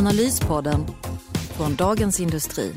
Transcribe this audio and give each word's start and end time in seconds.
Analyspodden 0.00 0.86
från 1.56 1.76
Dagens 1.76 2.20
Industri. 2.20 2.74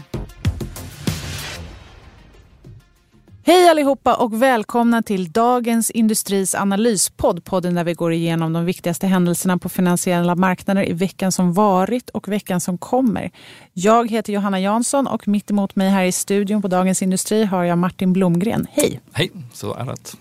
Hej 3.43 3.69
allihopa 3.69 4.15
och 4.15 4.41
välkomna 4.41 5.03
till 5.03 5.31
Dagens 5.31 5.91
Industris 5.91 6.55
analyspodd. 6.55 7.43
Podden 7.43 7.75
där 7.75 7.83
vi 7.83 7.93
går 7.93 8.13
igenom 8.13 8.53
de 8.53 8.65
viktigaste 8.65 9.07
händelserna 9.07 9.57
på 9.57 9.69
finansiella 9.69 10.35
marknader 10.35 10.89
i 10.89 10.93
veckan 10.93 11.31
som 11.31 11.53
varit 11.53 12.09
och 12.09 12.27
veckan 12.27 12.61
som 12.61 12.77
kommer. 12.77 13.31
Jag 13.73 14.11
heter 14.11 14.33
Johanna 14.33 14.59
Jansson 14.59 15.07
och 15.07 15.27
mitt 15.27 15.51
emot 15.51 15.75
mig 15.75 15.89
här 15.89 16.03
i 16.03 16.11
studion 16.11 16.61
på 16.61 16.67
Dagens 16.67 17.01
Industri 17.01 17.43
har 17.43 17.63
jag 17.63 17.77
Martin 17.77 18.13
Blomgren. 18.13 18.67
Hej! 18.71 18.99
Hej, 19.11 19.31
så 19.53 19.73
är 19.73 19.85
det. 19.85 20.15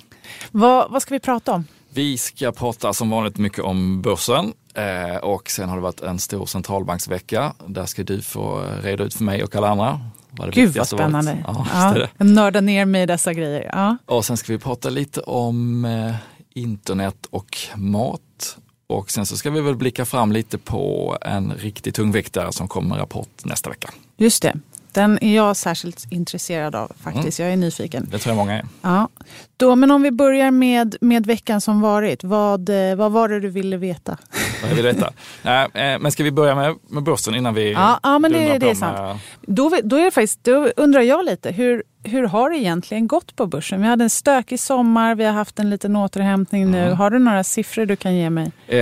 Vad, 0.50 0.90
vad 0.90 1.02
ska 1.02 1.14
vi 1.14 1.20
prata 1.20 1.52
om? 1.52 1.64
Vi 1.94 2.18
ska 2.18 2.52
prata 2.52 2.92
som 2.92 3.10
vanligt 3.10 3.38
mycket 3.38 3.64
om 3.64 4.02
börsen 4.02 4.52
eh, 4.74 5.16
och 5.16 5.50
sen 5.50 5.68
har 5.68 5.76
det 5.76 5.82
varit 5.82 6.00
en 6.00 6.18
stor 6.18 6.46
centralbanksvecka. 6.46 7.52
Där 7.66 7.86
ska 7.86 8.02
du 8.02 8.22
få 8.22 8.64
reda 8.82 9.04
ut 9.04 9.14
för 9.14 9.24
mig 9.24 9.44
och 9.44 9.56
alla 9.56 9.68
andra 9.68 10.00
vad 10.30 10.48
det 10.48 10.52
Gud 10.52 10.76
vad 10.76 10.88
spännande. 10.88 11.38
Ja, 11.46 11.66
ja, 11.72 12.06
jag 12.18 12.26
nördar 12.26 12.60
ner 12.60 12.84
mig 12.84 13.02
i 13.02 13.06
dessa 13.06 13.32
grejer. 13.32 13.70
Ja. 13.72 13.96
Och 14.06 14.24
sen 14.24 14.36
ska 14.36 14.52
vi 14.52 14.58
prata 14.58 14.90
lite 14.90 15.20
om 15.20 15.84
eh, 15.84 16.14
internet 16.54 17.26
och 17.30 17.58
mat. 17.74 18.58
Och 18.86 19.10
sen 19.10 19.26
så 19.26 19.36
ska 19.36 19.50
vi 19.50 19.60
väl 19.60 19.76
blicka 19.76 20.04
fram 20.04 20.32
lite 20.32 20.58
på 20.58 21.16
en 21.20 21.52
riktigt 21.52 21.94
tungviktare 21.94 22.52
som 22.52 22.68
kommer 22.68 22.88
med 22.88 22.98
rapport 22.98 23.44
nästa 23.44 23.70
vecka. 23.70 23.90
Just 24.16 24.42
det. 24.42 24.54
Den 24.92 25.18
är 25.24 25.36
jag 25.36 25.56
särskilt 25.56 26.06
intresserad 26.10 26.74
av 26.74 26.92
faktiskt. 27.00 27.40
Mm. 27.40 27.48
Jag 27.48 27.52
är 27.52 27.56
nyfiken. 27.56 28.08
Det 28.10 28.18
tror 28.18 28.30
jag 28.30 28.36
många 28.36 28.58
är. 28.58 28.66
Ja. 28.82 29.08
Då, 29.56 29.76
men 29.76 29.90
om 29.90 30.02
vi 30.02 30.10
börjar 30.10 30.50
med, 30.50 30.96
med 31.00 31.26
veckan 31.26 31.60
som 31.60 31.80
varit. 31.80 32.24
Vad, 32.24 32.68
eh, 32.68 32.96
vad 32.96 33.12
var 33.12 33.28
det 33.28 33.40
du 33.40 33.48
ville 33.48 33.76
veta? 33.76 34.18
Vad 34.62 34.70
jag 34.70 34.76
vill 34.76 34.84
veta? 34.84 35.12
Nej, 35.42 35.64
eh, 35.64 35.98
men 35.98 36.12
ska 36.12 36.24
vi 36.24 36.30
börja 36.30 36.54
med, 36.54 36.74
med 36.88 37.02
börsen 37.02 37.34
innan 37.34 37.54
vi 37.54 37.72
Ja, 37.72 38.00
ja 38.02 38.18
men 38.18 38.32
det, 38.32 38.58
det 38.58 38.70
är 38.70 38.74
sant. 38.74 38.98
Med... 38.98 39.18
Då, 39.56 39.72
då, 39.84 39.96
är 39.96 40.04
det 40.04 40.10
faktiskt, 40.10 40.44
då 40.44 40.68
undrar 40.76 41.00
jag 41.00 41.24
lite, 41.24 41.50
hur, 41.50 41.82
hur 42.02 42.26
har 42.26 42.50
det 42.50 42.56
egentligen 42.56 43.06
gått 43.06 43.36
på 43.36 43.46
börsen? 43.46 43.80
Vi 43.80 43.86
hade 43.86 44.04
en 44.04 44.10
stökig 44.10 44.60
sommar, 44.60 45.14
vi 45.14 45.24
har 45.24 45.32
haft 45.32 45.58
en 45.58 45.70
liten 45.70 45.96
återhämtning 45.96 46.70
nu. 46.70 46.84
Mm. 46.84 46.96
Har 46.96 47.10
du 47.10 47.18
några 47.18 47.44
siffror 47.44 47.86
du 47.86 47.96
kan 47.96 48.14
ge 48.14 48.30
mig? 48.30 48.52
Eh, 48.66 48.78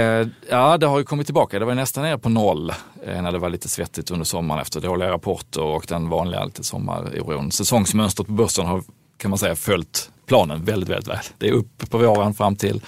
ja, 0.51 0.77
det 0.79 0.87
har 0.87 0.99
ju 0.99 1.05
kommit 1.05 1.27
tillbaka. 1.27 1.59
Det 1.59 1.65
var 1.65 1.75
nästan 1.75 2.05
nere 2.05 2.19
på 2.19 2.29
noll 2.29 2.71
eh, 3.07 3.23
när 3.23 3.33
det 3.33 3.39
var 3.39 3.51
lite 3.51 3.69
svettigt 3.69 4.11
under 4.11 4.25
sommaren 4.25 4.63
efter 4.63 4.81
dåliga 4.81 5.11
rapporter 5.11 5.63
och 5.63 5.85
den 5.89 6.09
vanliga 6.09 6.45
lite 6.45 6.65
sommaroron. 6.65 7.53
Säsongsmönstret 7.53 8.27
på 8.27 8.33
börsen 8.33 8.67
har 8.67 8.83
kan 9.17 9.31
man 9.31 9.39
säga 9.39 9.57
följt 9.57 10.11
planen 10.27 10.65
väldigt, 10.65 10.89
väldigt 10.89 11.09
väl. 11.09 11.19
Det 11.39 11.49
är 11.49 11.53
upp 11.53 11.91
på 11.91 11.99
våren 11.99 12.35
fram 12.35 12.57
till 12.57 12.83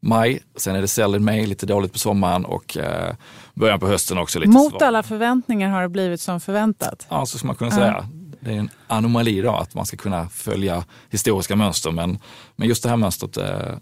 maj, 0.00 0.42
sen 0.56 0.76
är 0.76 0.80
det 0.80 0.88
sell 0.88 1.14
in 1.14 1.24
May, 1.24 1.46
lite 1.46 1.66
dåligt 1.66 1.92
på 1.92 1.98
sommaren 1.98 2.44
och 2.44 2.76
eh, 2.76 3.14
början 3.54 3.80
på 3.80 3.86
hösten 3.86 4.18
också 4.18 4.38
lite 4.38 4.50
Mot 4.50 4.70
svag. 4.70 4.82
alla 4.82 5.02
förväntningar 5.02 5.70
har 5.70 5.82
det 5.82 5.88
blivit 5.88 6.20
som 6.20 6.40
förväntat. 6.40 7.06
Ja, 7.08 7.26
så 7.26 7.38
ska 7.38 7.46
man 7.46 7.56
kunna 7.56 7.70
säga. 7.70 8.08
Det 8.40 8.50
är 8.50 8.56
en 8.56 8.70
anomali 8.86 9.40
då 9.40 9.50
att 9.50 9.74
man 9.74 9.86
ska 9.86 9.96
kunna 9.96 10.28
följa 10.28 10.84
historiska 11.10 11.56
mönster 11.56 11.90
men, 11.90 12.18
men 12.56 12.68
just 12.68 12.82
det 12.82 12.88
här 12.88 12.96
mönstret 12.96 13.36
eh, 13.36 13.74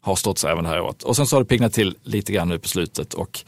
har 0.00 0.16
stått 0.16 0.38
sig 0.38 0.50
även 0.52 0.64
det 0.64 0.70
här 0.70 0.80
året. 0.80 1.02
Och 1.02 1.16
sen 1.16 1.26
så 1.26 1.36
har 1.36 1.42
det 1.42 1.48
piggnat 1.48 1.72
till 1.72 1.96
lite 2.02 2.32
grann 2.32 2.48
nu 2.48 2.58
på 2.58 2.68
slutet 2.68 3.14
och 3.14 3.40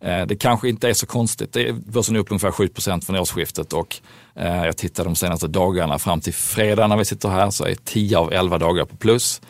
eh, 0.00 0.26
det 0.26 0.36
kanske 0.36 0.68
inte 0.68 0.88
är 0.88 0.94
så 0.94 1.06
konstigt. 1.06 1.52
Det 1.52 1.68
är, 1.68 1.72
börsen 1.72 2.16
är 2.16 2.20
upp 2.20 2.30
ungefär 2.30 2.50
7% 2.50 3.04
från 3.04 3.16
årsskiftet 3.16 3.72
och 3.72 3.96
eh, 4.34 4.64
jag 4.64 4.76
tittar 4.76 5.04
de 5.04 5.16
senaste 5.16 5.48
dagarna 5.48 5.98
fram 5.98 6.20
till 6.20 6.34
fredag 6.34 6.86
när 6.86 6.96
vi 6.96 7.04
sitter 7.04 7.28
här 7.28 7.50
så 7.50 7.64
är 7.64 7.74
10 7.84 8.18
av 8.18 8.32
11 8.32 8.58
dagar 8.58 8.84
på 8.84 8.96
plus. 8.96 9.40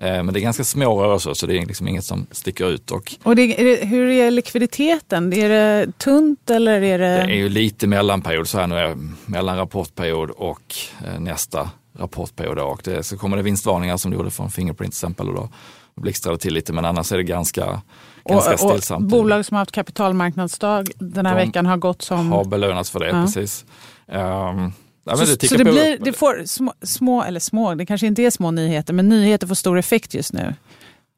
Eh, 0.00 0.22
men 0.22 0.34
det 0.34 0.40
är 0.40 0.42
ganska 0.42 0.64
små 0.64 1.02
rörelser 1.02 1.34
så 1.34 1.46
det 1.46 1.58
är 1.58 1.66
liksom 1.66 1.88
inget 1.88 2.04
som 2.04 2.26
sticker 2.30 2.70
ut. 2.70 2.90
Och, 2.90 3.14
och 3.22 3.36
det, 3.36 3.60
är 3.60 3.64
det, 3.64 3.86
hur 3.86 4.08
är 4.08 4.30
likviditeten? 4.30 5.32
Är 5.32 5.48
det 5.48 5.98
tunt 5.98 6.50
eller 6.50 6.82
är 6.82 6.98
det? 6.98 7.06
Det 7.06 7.32
är 7.32 7.36
ju 7.36 7.48
lite 7.48 7.86
mellanperiod 7.86 8.48
så 8.48 8.58
här 8.58 8.66
nu 8.66 8.74
är 8.74 8.96
mellan 9.26 9.56
rapportperiod 9.56 10.30
och 10.30 10.74
eh, 11.06 11.20
nästa 11.20 11.70
rapportperiod. 11.98 12.58
Och 12.58 12.80
det, 12.84 13.02
så 13.02 13.18
kommer 13.18 13.36
det 13.36 13.42
vinstvarningar 13.42 13.96
som 13.96 14.10
det 14.10 14.16
gjorde 14.16 14.30
från 14.30 14.50
Fingerprint 14.50 14.92
till 14.92 14.96
exempel 14.96 15.28
och 15.28 15.34
då 15.34 15.48
blixtrar 15.94 16.32
det 16.32 16.38
till 16.38 16.54
lite 16.54 16.72
men 16.72 16.84
annars 16.84 17.12
är 17.12 17.16
det 17.16 17.22
ganska, 17.22 17.80
ganska 18.24 18.52
och, 18.52 18.58
stillsamt. 18.58 19.02
Och 19.02 19.08
bolag 19.08 19.44
som 19.46 19.54
har 19.54 19.60
haft 19.60 19.72
kapitalmarknadsdag 19.72 20.86
den 20.98 21.26
här 21.26 21.38
De 21.38 21.46
veckan 21.46 21.66
har 21.66 21.76
gått 21.76 22.02
som... 22.02 22.32
Har 22.32 22.44
belönats 22.44 22.90
för 22.90 23.00
det, 23.00 23.06
ja. 23.06 23.24
precis. 23.24 23.64
Um, 24.06 24.72
Ja, 25.04 25.16
så 25.16 25.24
det, 25.24 25.48
så 25.48 25.56
det, 25.56 25.64
blir, 25.64 25.98
det 26.00 26.12
får 26.12 26.42
små, 26.46 26.72
små, 26.82 27.22
eller 27.22 27.40
små, 27.40 27.74
det 27.74 27.86
kanske 27.86 28.06
inte 28.06 28.22
är 28.22 28.30
små 28.30 28.50
nyheter, 28.50 28.92
men 28.94 29.08
nyheter 29.08 29.46
får 29.46 29.54
stor 29.54 29.78
effekt 29.78 30.14
just 30.14 30.32
nu. 30.32 30.54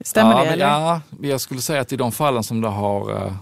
Stämmer 0.05 0.33
ja, 0.33 0.45
det? 0.45 0.49
Eller? 0.51 0.67
Ja, 0.67 1.01
jag 1.23 1.41
skulle 1.41 1.61
säga 1.61 1.81
att 1.81 1.93
i 1.93 1.97
de 1.97 2.13
fallen 2.13 2.43
som 2.43 2.61
det 2.61 2.69
har 2.69 3.11
uh, 3.11 3.33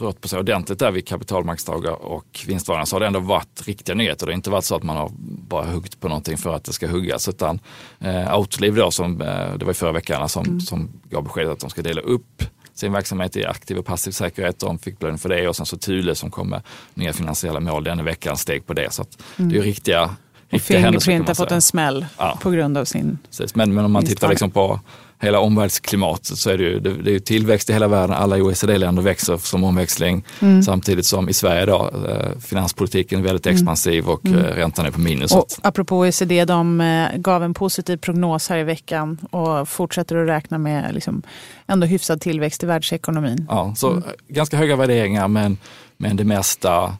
rört 0.00 0.20
på 0.20 0.28
sig 0.28 0.38
ordentligt 0.38 0.78
där 0.78 0.90
vid 0.90 1.08
kapitalmarknadsdagar 1.08 1.92
och 1.92 2.44
vinstvarningar 2.46 2.84
så 2.84 2.96
har 2.96 3.00
det 3.00 3.06
ändå 3.06 3.20
varit 3.20 3.66
riktiga 3.66 3.94
nyheter. 3.94 4.26
Det 4.26 4.32
har 4.32 4.36
inte 4.36 4.50
varit 4.50 4.64
så 4.64 4.74
att 4.74 4.82
man 4.82 4.96
har 4.96 5.10
bara 5.48 5.64
huggit 5.64 6.00
på 6.00 6.08
någonting 6.08 6.38
för 6.38 6.54
att 6.54 6.64
det 6.64 6.72
ska 6.72 6.88
huggas. 6.88 7.28
Utan 7.28 7.60
uh, 8.04 8.38
Outlive 8.38 8.80
då, 8.80 8.90
som, 8.90 9.22
uh, 9.22 9.54
det 9.58 9.64
var 9.64 9.70
i 9.70 9.74
förra 9.74 9.92
veckan, 9.92 10.28
som, 10.28 10.44
mm. 10.44 10.60
som 10.60 10.88
gav 11.10 11.24
beskedet 11.24 11.52
att 11.52 11.60
de 11.60 11.70
ska 11.70 11.82
dela 11.82 12.00
upp 12.00 12.42
sin 12.78 12.92
verksamhet 12.92 13.36
i 13.36 13.44
aktiv 13.44 13.78
och 13.78 13.86
passiv 13.86 14.10
säkerhet. 14.10 14.58
De 14.58 14.78
fick 14.78 14.98
belöning 14.98 15.18
för 15.18 15.28
det 15.28 15.48
och 15.48 15.56
sen 15.56 15.66
så 15.66 15.76
Thule 15.76 16.14
som 16.14 16.30
kom 16.30 16.48
med 16.48 16.62
nya 16.94 17.12
finansiella 17.12 17.60
mål 17.60 17.84
denna 17.84 18.02
veckan 18.02 18.36
steg 18.36 18.66
på 18.66 18.74
det. 18.74 18.92
Så 18.92 19.04
mm. 19.36 19.48
det 19.48 19.54
är 19.54 19.56
ju 19.56 19.66
riktiga 19.66 20.16
och 20.52 20.60
Fingerprint 20.60 21.28
har 21.28 21.34
fått 21.34 21.52
en 21.52 21.62
smäll 21.62 22.06
ja. 22.18 22.38
på 22.42 22.50
grund 22.50 22.78
av 22.78 22.84
sin... 22.84 23.18
Precis. 23.26 23.54
Men, 23.54 23.74
men 23.74 23.84
om 23.84 23.92
man 23.92 24.04
tittar 24.04 24.28
liksom 24.28 24.50
på 24.50 24.80
hela 25.20 25.40
omvärldsklimatet 25.40 26.38
så 26.38 26.50
är 26.50 26.58
det 26.58 26.64
ju, 26.64 26.80
det, 26.80 27.02
det 27.02 27.14
är 27.14 27.18
tillväxt 27.18 27.70
i 27.70 27.72
hela 27.72 27.88
världen. 27.88 28.16
Alla 28.16 28.36
OECD-länder 28.36 29.02
växer 29.02 29.36
som 29.36 29.64
omväxling 29.64 30.24
mm. 30.40 30.62
samtidigt 30.62 31.06
som 31.06 31.28
i 31.28 31.32
Sverige 31.32 31.66
då, 31.66 31.90
eh, 32.08 32.38
finanspolitiken 32.40 33.18
är 33.18 33.24
väldigt 33.24 33.46
mm. 33.46 33.56
expansiv 33.56 34.08
och 34.08 34.26
mm. 34.26 34.42
räntan 34.42 34.86
är 34.86 34.90
på 34.90 35.00
minus. 35.00 35.32
Och 35.32 35.46
apropå 35.62 35.98
OECD, 35.98 36.44
de 36.44 36.80
eh, 36.80 37.16
gav 37.16 37.42
en 37.42 37.54
positiv 37.54 37.96
prognos 37.96 38.48
här 38.48 38.58
i 38.58 38.64
veckan 38.64 39.18
och 39.30 39.68
fortsätter 39.68 40.16
att 40.16 40.28
räkna 40.28 40.58
med 40.58 40.94
liksom 40.94 41.22
ändå 41.66 41.86
hyfsad 41.86 42.20
tillväxt 42.20 42.62
i 42.62 42.66
världsekonomin. 42.66 43.46
Ja, 43.48 43.74
så 43.76 43.90
mm. 43.90 44.02
ganska 44.28 44.56
höga 44.56 44.76
värderingar 44.76 45.28
men, 45.28 45.58
men 45.96 46.16
det 46.16 46.24
mesta 46.24 46.96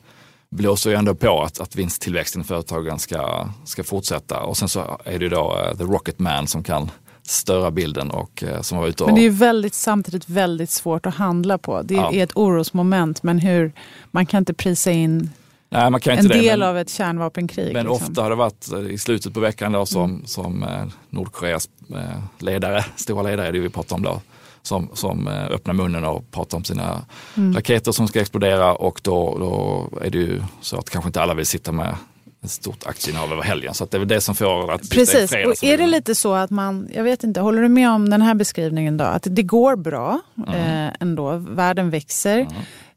blåser 0.50 0.91
ju 0.91 0.97
ändå 0.97 1.15
på 1.15 1.43
att, 1.43 1.61
att 1.61 1.77
vinsttillväxten 1.77 2.43
i 2.43 2.45
företagen 2.45 2.99
ska, 2.99 3.49
ska 3.65 3.85
fortsätta. 3.85 4.41
Och 4.41 4.56
sen 4.56 4.69
så 4.69 5.00
är 5.05 5.19
det 5.19 5.25
ju 5.25 5.29
då 5.29 5.75
the 5.79 5.85
rocket 5.85 6.19
man 6.19 6.47
som 6.47 6.62
kan 6.62 6.91
störa 7.28 7.71
bilden 7.71 8.11
och 8.11 8.44
uh, 8.47 8.61
som 8.61 8.78
var 8.78 8.87
ute 8.87 9.05
och... 9.05 9.09
Men 9.09 9.16
det 9.16 9.27
är 9.27 9.31
väldigt, 9.31 9.75
samtidigt 9.75 10.28
väldigt 10.28 10.71
svårt 10.71 11.06
att 11.06 11.15
handla 11.15 11.59
på. 11.59 11.83
Det 11.83 11.94
ja. 11.94 12.12
är 12.12 12.22
ett 12.22 12.37
orosmoment 12.37 13.22
men 13.22 13.39
hur, 13.39 13.72
man 14.11 14.27
kan 14.27 14.39
inte 14.39 14.55
prisa 14.55 14.91
in 14.91 15.31
Nej, 15.71 15.91
man 15.91 16.00
kan 16.00 16.12
en 16.12 16.19
inte 16.19 16.34
del 16.34 16.44
det, 16.44 16.56
men, 16.56 16.69
av 16.69 16.78
ett 16.78 16.91
kärnvapenkrig. 16.91 17.72
Men 17.72 17.87
liksom. 17.87 18.09
ofta 18.09 18.22
har 18.22 18.31
det 18.31 18.37
varit 18.37 18.72
eh, 18.72 18.81
i 18.81 18.99
slutet 18.99 19.34
på 19.34 19.41
veckan 19.41 19.72
då 19.72 19.87
som, 19.87 20.11
mm. 20.11 20.27
som 20.27 20.62
eh, 20.62 20.87
Nordkoreas 21.11 21.69
eh, 21.94 22.22
ledare, 22.38 22.84
stora 22.97 23.22
ledare, 23.22 23.53
det 23.53 23.61
vi 23.61 23.69
pratar 23.69 23.97
om 23.97 24.03
då, 24.03 24.21
som, 24.62 24.88
som 24.94 25.28
eh, 25.28 25.44
öppnar 25.44 25.75
munnen 25.75 26.05
och 26.05 26.31
pratar 26.31 26.59
om 26.59 26.65
sina 26.65 27.05
mm. 27.37 27.55
raketer 27.55 27.93
som 27.93 28.08
ska 28.08 28.20
explodera 28.20 28.75
och 28.75 29.00
då, 29.05 29.37
då 29.38 29.88
är 30.00 30.11
det 30.11 30.19
ju 30.19 30.43
så 30.61 30.79
att 30.79 30.91
kanske 30.91 31.08
inte 31.08 31.23
alla 31.23 31.35
vill 31.35 31.47
sitta 31.47 31.73
med 31.73 31.97
ett 32.44 32.50
stort 32.50 32.87
aktieinnehav 32.87 33.32
över 33.32 33.43
helgen. 33.43 33.75
Så 33.75 33.85
det 33.85 33.96
är 33.96 33.99
väl 33.99 34.08
det 34.08 34.20
som 34.20 34.35
får 34.35 34.73
att 34.73 34.90
Precis, 34.90 35.32
är 35.32 35.46
och 35.46 35.64
är 35.64 35.79
det 35.79 35.87
lite 35.87 36.14
så 36.14 36.35
att 36.35 36.50
man, 36.50 36.88
jag 36.94 37.05
vet 37.05 37.25
inte, 37.25 37.40
håller 37.40 37.62
du 37.62 37.69
med 37.69 37.90
om 37.90 38.11
den 38.11 38.23
här 38.23 38.35
beskrivningen 38.35 38.96
då? 38.96 39.05
Att 39.05 39.26
det 39.31 39.43
går 39.43 39.76
bra 39.76 40.20
mm. 40.37 40.55
eh, 40.55 40.94
ändå, 41.00 41.37
världen 41.37 41.90
växer. 41.90 42.38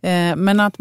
Mm. 0.01 0.31
Eh, 0.31 0.35
men 0.35 0.59
att 0.59 0.75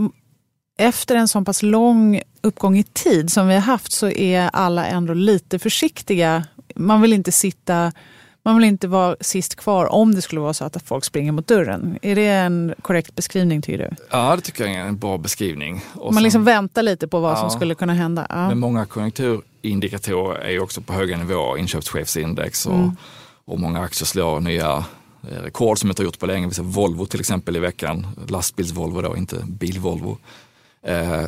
efter 0.78 1.16
en 1.16 1.28
så 1.28 1.44
pass 1.44 1.62
lång 1.62 2.22
uppgång 2.42 2.78
i 2.78 2.82
tid 2.82 3.32
som 3.32 3.48
vi 3.48 3.54
har 3.54 3.60
haft 3.60 3.92
så 3.92 4.10
är 4.10 4.50
alla 4.52 4.86
ändå 4.86 5.14
lite 5.14 5.58
försiktiga. 5.58 6.44
Man 6.74 7.00
vill 7.00 7.12
inte 7.12 7.32
sitta 7.32 7.92
man 8.42 8.56
vill 8.56 8.64
inte 8.64 8.88
vara 8.88 9.16
sist 9.20 9.56
kvar 9.56 9.92
om 9.92 10.14
det 10.14 10.22
skulle 10.22 10.40
vara 10.40 10.54
så 10.54 10.64
att 10.64 10.82
folk 10.84 11.04
springer 11.04 11.32
mot 11.32 11.46
dörren. 11.46 11.98
Är 12.02 12.14
det 12.14 12.26
en 12.26 12.74
korrekt 12.82 13.14
beskrivning 13.14 13.62
tycker 13.62 13.78
du? 13.78 13.96
Ja, 14.10 14.36
det 14.36 14.42
tycker 14.42 14.64
jag 14.64 14.74
är 14.74 14.80
en 14.80 14.98
bra 14.98 15.18
beskrivning. 15.18 15.84
Och 15.94 16.04
man 16.04 16.14
sen, 16.14 16.22
liksom 16.22 16.44
väntar 16.44 16.82
lite 16.82 17.08
på 17.08 17.20
vad 17.20 17.32
ja, 17.32 17.36
som 17.36 17.50
skulle 17.50 17.74
kunna 17.74 17.94
hända. 17.94 18.26
Ja. 18.28 18.48
Men 18.48 18.58
många 18.58 18.86
konjunkturindikatorer 18.86 20.40
är 20.40 20.62
också 20.62 20.80
på 20.80 20.92
höga 20.92 21.16
nivåer, 21.16 21.58
inköpschefsindex 21.58 22.66
och, 22.66 22.74
mm. 22.74 22.96
och 23.44 23.60
många 23.60 23.80
aktier 23.80 24.06
slår 24.06 24.40
nya 24.40 24.84
eh, 25.30 25.42
rekord 25.42 25.78
som 25.78 25.90
inte 25.90 26.02
har 26.02 26.04
gjort 26.04 26.18
på 26.18 26.26
länge. 26.26 26.46
Vi 26.46 26.54
ser 26.54 26.62
Volvo 26.62 27.06
till 27.06 27.20
exempel 27.20 27.56
i 27.56 27.60
veckan, 27.60 28.06
lastbils-Volvo 28.28 29.02
då, 29.02 29.16
inte 29.16 29.36
bil-Volvo. 29.36 30.18
eh, 30.86 31.26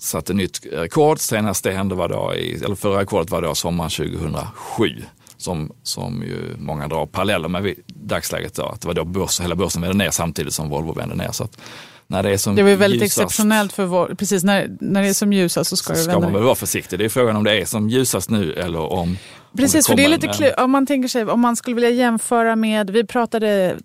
satte 0.00 0.34
nytt 0.34 0.66
rekord. 0.72 1.18
Senast 1.18 1.64
det 1.64 1.72
hände 1.72 1.94
var 1.94 2.08
då 2.08 2.34
i, 2.34 2.54
eller 2.64 2.74
förra 2.74 3.00
rekordet 3.00 3.30
var 3.30 3.42
då 3.42 3.54
sommaren 3.54 3.90
2007 3.90 5.02
som, 5.40 5.72
som 5.82 6.22
ju 6.22 6.54
många 6.58 6.88
drar 6.88 7.06
paralleller 7.06 7.48
med 7.48 7.66
i 7.66 7.74
dagsläget. 7.86 8.54
Då, 8.54 8.62
att 8.66 8.80
det 8.80 8.86
var 8.86 8.94
då 8.94 9.04
börs, 9.04 9.40
hela 9.40 9.54
börsen 9.54 9.82
vände 9.82 9.96
ner 10.04 10.10
samtidigt 10.10 10.54
som 10.54 10.68
Volvo 10.68 10.92
vände 10.92 11.14
ner. 11.14 11.32
Så 11.32 11.44
att 11.44 11.58
när 12.06 12.22
det 12.22 12.30
är 12.30 12.36
som 12.36 12.54
Det 12.56 12.62
var 12.62 12.70
väldigt 12.74 13.02
ljusast, 13.02 13.18
exceptionellt 13.20 13.72
för 13.72 13.84
vår, 13.84 14.14
precis 14.18 14.44
när, 14.44 14.68
när 14.80 15.02
det 15.02 15.08
är 15.08 15.12
som 15.14 15.32
ljusast 15.32 15.70
så 15.70 15.76
ska 15.76 15.94
så 15.94 16.02
ska 16.02 16.20
man 16.20 16.32
väl 16.32 16.42
vara 16.42 16.54
försiktig. 16.54 16.98
Det 16.98 17.04
är 17.04 17.08
frågan 17.08 17.36
om 17.36 17.44
det 17.44 17.60
är 17.60 17.64
som 17.64 17.88
ljusast 17.90 18.30
nu 18.30 18.52
eller 18.52 18.80
om 18.92 19.16
Precis, 19.56 19.86
för 19.86 19.92
om 19.92 19.96
det 19.96 20.04
är 20.04 20.08
lite 20.08 20.26
en- 20.26 20.32
klu- 20.32 20.54
om 20.64 20.70
man 20.70 20.86
tänker 20.86 21.08
sig, 21.08 21.24
om 21.26 21.40
man 21.40 21.56
skulle 21.56 21.74
vilja 21.74 21.90
jämföra 21.90 22.56
med, 22.56 22.90
vi 22.90 23.04
pratade, 23.04 23.76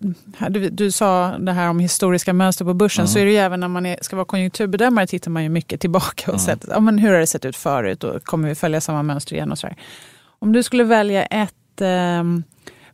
du, 0.48 0.68
du 0.70 0.90
sa 0.90 1.28
det 1.38 1.52
här 1.52 1.68
om 1.68 1.78
historiska 1.80 2.32
mönster 2.32 2.64
på 2.64 2.74
börsen, 2.74 3.02
Mm. 3.02 3.12
så 3.12 3.18
är 3.18 3.24
det 3.24 3.30
ju 3.30 3.36
även 3.36 3.60
när 3.60 3.68
man 3.68 3.86
är, 3.86 3.98
ska 4.02 4.16
vara 4.16 4.24
konjunkturbedömare 4.26 5.06
tittar 5.06 5.30
man 5.30 5.42
ju 5.42 5.48
mycket 5.48 5.80
tillbaka 5.80 6.22
och 6.32 6.38
Mm. 6.38 6.38
sett, 6.46 6.64
ja, 6.70 6.80
men 6.80 6.98
hur 6.98 7.12
har 7.12 7.18
det 7.20 7.26
sett 7.26 7.44
ut 7.44 7.56
förut 7.56 8.04
och 8.04 8.24
kommer 8.24 8.48
vi 8.48 8.54
följa 8.54 8.80
samma 8.80 9.02
mönster 9.02 9.34
igen 9.34 9.52
och 9.52 9.58
så 9.58 9.66
här. 9.66 9.76
Om 10.46 10.52
du 10.52 10.62
skulle 10.62 10.84
välja 10.84 11.26
ett, 11.26 11.80
ehm, 11.80 12.42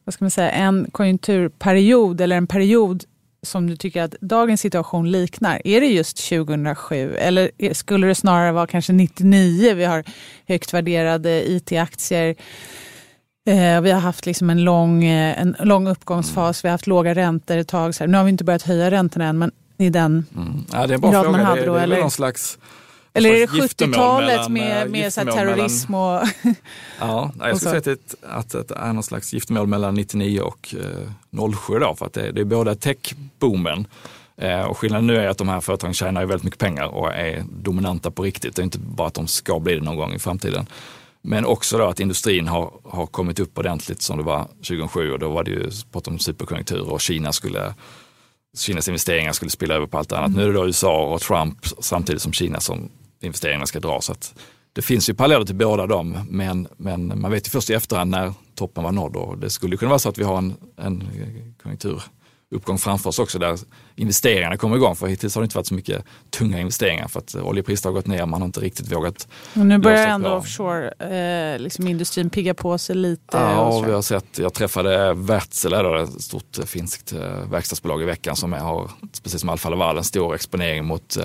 vad 0.05 0.15
ska 0.15 0.25
man 0.25 0.31
säga, 0.31 0.51
en 0.51 0.91
konjunkturperiod 0.93 2.21
eller 2.21 2.37
en 2.37 2.47
period 2.47 3.05
som 3.43 3.67
du 3.67 3.77
tycker 3.77 4.03
att 4.03 4.15
dagens 4.21 4.61
situation 4.61 5.11
liknar, 5.11 5.63
är 5.65 5.81
det 5.81 5.87
just 5.87 6.29
2007 6.29 7.15
eller 7.15 7.75
skulle 7.75 8.07
det 8.07 8.15
snarare 8.15 8.53
vara 8.53 8.67
kanske 8.67 8.93
99? 8.93 9.75
Vi 9.75 9.85
har 9.85 10.05
högt 10.49 10.75
värderade 10.75 11.51
IT-aktier. 11.51 12.35
Eh, 13.47 13.81
vi 13.81 13.91
har 13.91 14.01
haft 14.01 14.27
liksom 14.27 14.51
en, 14.51 14.65
lång, 14.65 15.05
eh, 15.05 15.41
en 15.41 15.57
lång 15.59 15.89
uppgångsfas, 15.89 16.65
vi 16.65 16.69
har 16.69 16.73
haft 16.73 16.87
låga 16.87 17.15
räntor 17.15 17.57
ett 17.57 17.69
tag. 17.69 17.95
Så 17.95 18.05
här. 18.05 18.09
Nu 18.09 18.17
har 18.17 18.25
vi 18.25 18.31
inte 18.31 18.45
börjat 18.45 18.63
höja 18.63 18.91
räntorna 18.91 19.25
än, 19.25 19.39
men 19.39 19.51
i 19.79 19.91
den... 19.91 20.27
Mm. 20.37 20.65
Ja, 20.73 20.87
det 20.87 20.93
är 20.93 20.95
en 20.95 21.01
bra 21.01 21.13
fråga. 21.13 21.31
man 21.31 21.41
hade 21.41 21.61
det, 21.61 21.67
då, 21.67 21.75
det 21.75 21.81
är 21.81 21.85
eller? 21.85 22.01
någon 22.01 22.11
slags 22.11 22.59
Eller 23.15 23.31
är 23.31 23.41
det 23.41 23.47
slags 23.47 23.63
giftermål 23.63 23.95
70-talet 23.95 24.49
mellan, 24.49 24.53
med, 24.53 24.83
eh, 24.83 24.91
med 24.91 25.05
giftermål 25.05 25.35
terrorism 25.35 25.95
och... 25.95 26.23
Ja, 27.01 27.33
jag 27.39 27.57
skulle 27.57 27.83
säga 27.83 27.93
att, 27.93 28.15
att, 28.23 28.55
att 28.55 28.69
det 28.69 28.75
är 28.75 28.93
någon 28.93 29.03
slags 29.03 29.33
giftermål 29.33 29.67
mellan 29.67 29.95
99 29.95 30.41
och 30.41 30.75
eh, 30.79 31.51
07 31.67 31.79
då, 31.79 31.95
för 31.95 32.07
att 32.07 32.13
det, 32.13 32.33
det 32.33 32.41
är 32.41 32.45
både 32.45 32.77
techboomen 32.77 33.87
eh, 34.37 34.63
och 34.63 34.79
skillnaden 34.79 35.07
nu 35.07 35.17
är 35.17 35.29
att 35.29 35.39
de 35.39 35.49
här 35.49 35.61
företagen 35.61 35.95
tjänar 35.95 36.21
ju 36.21 36.27
väldigt 36.27 36.45
mycket 36.45 36.61
pengar 36.61 36.87
och 36.87 37.13
är 37.13 37.45
dominanta 37.51 38.11
på 38.11 38.23
riktigt. 38.23 38.57
Det 38.57 38.63
är 38.63 38.65
inte 38.65 38.79
bara 38.79 39.09
att 39.09 39.15
de 39.15 39.27
ska 39.27 39.61
bli 39.61 39.75
det 39.75 39.81
någon 39.81 39.97
gång 39.97 40.15
i 40.15 40.19
framtiden. 40.19 40.67
Men 41.23 41.47
också 41.47 41.79
då 41.79 41.85
att 41.87 42.01
industrin 42.01 42.49
har, 42.49 42.73
har 42.85 43.07
kommit 43.07 43.41
upp 43.41 43.59
ordentligt 43.59 44.03
som 44.03 44.19
det 44.19 44.25
var 44.25 44.45
2007 44.45 45.13
och 45.13 45.19
då 45.19 45.31
var 45.31 45.45
det 45.45 45.51
ju 45.51 45.71
prat 45.93 46.09
om 46.09 46.19
superkonjunktur 46.19 46.91
och 46.91 47.01
Kina 47.01 47.33
skulle 47.33 47.75
Kinas 48.57 48.89
investeringar 48.89 49.33
skulle 49.33 49.51
spilla 49.51 49.75
över 49.75 49.87
på 49.87 49.99
allt 49.99 50.13
annat. 50.13 50.37
Nu 50.37 50.43
är 50.43 50.47
det 50.47 50.53
då 50.53 50.67
USA 50.67 51.07
och 51.07 51.21
Trump 51.21 51.59
samtidigt 51.81 52.23
som 52.23 52.33
Kina 52.33 52.61
som 52.61 52.91
investeringarna 53.25 53.67
ska 53.67 53.81
dra. 53.81 54.01
Så 54.01 54.13
att 54.13 54.35
det 54.73 54.83
finns 54.83 55.11
ju 55.11 55.15
paralleller 55.15 55.45
till 55.45 55.55
båda 55.55 55.87
dem, 55.87 56.27
men, 56.31 56.69
men 56.77 57.21
man 57.21 57.31
vet 57.31 57.47
ju 57.47 57.51
först 57.51 57.71
i 57.71 57.75
efterhand 57.75 58.11
när 58.11 58.33
toppen 58.55 58.85
var 58.85 58.93
nådd 58.93 59.17
och 59.17 59.39
det 59.39 59.51
skulle 59.51 59.77
kunna 59.77 59.89
vara 59.89 59.99
så 59.99 60.09
att 60.09 60.19
vi 60.19 60.25
har 60.25 60.39
en, 60.39 60.55
en 60.77 61.09
konjunkturuppgång 61.63 62.79
framför 62.79 63.09
oss 63.09 63.19
också 63.19 63.39
där 63.39 63.59
investeringarna 63.97 64.57
kommer 64.57 64.77
igång. 64.77 64.97
För 64.97 65.07
hittills 65.07 65.35
har 65.35 65.43
det 65.43 65.45
inte 65.45 65.57
varit 65.57 65.67
så 65.67 65.75
mycket 65.75 66.05
tunga 66.31 66.61
investeringar 66.61 67.09
för 67.09 67.21
att 67.21 67.35
oljepriset 67.35 67.85
har 67.85 67.93
gått 67.93 68.07
ner, 68.07 68.27
man 68.27 68.41
har 68.41 68.47
inte 68.47 68.61
riktigt 68.61 68.93
vågat. 68.93 69.29
Och 69.55 69.67
nu 69.67 69.79
börjar 69.79 70.07
ändå 70.07 70.29
bra. 70.29 70.39
offshore, 70.39 70.93
eh, 70.99 71.59
liksom 71.59 71.89
industrin 71.89 72.31
pigga 72.31 72.55
på 72.55 72.79
sig 72.79 72.97
lite. 72.97 73.37
Ja, 73.37 73.81
vi 73.81 73.93
har 73.93 74.03
sett, 74.03 74.39
jag 74.39 74.55
träffade 74.55 75.15
Wärtsilä, 75.15 75.83
då, 75.83 75.97
ett 75.97 76.23
stort 76.23 76.59
eh, 76.59 76.65
finskt 76.65 77.13
eh, 77.13 77.51
verkstadsbolag 77.51 78.03
i 78.03 78.05
veckan 78.05 78.37
som 78.37 78.53
är, 78.53 78.59
har, 78.59 78.91
precis 79.23 79.41
som 79.41 79.51
Alfa 79.51 79.69
Laval, 79.69 79.99
en 79.99 80.05
stor 80.05 80.35
exponering 80.35 80.85
mot 80.85 81.17
eh, 81.17 81.25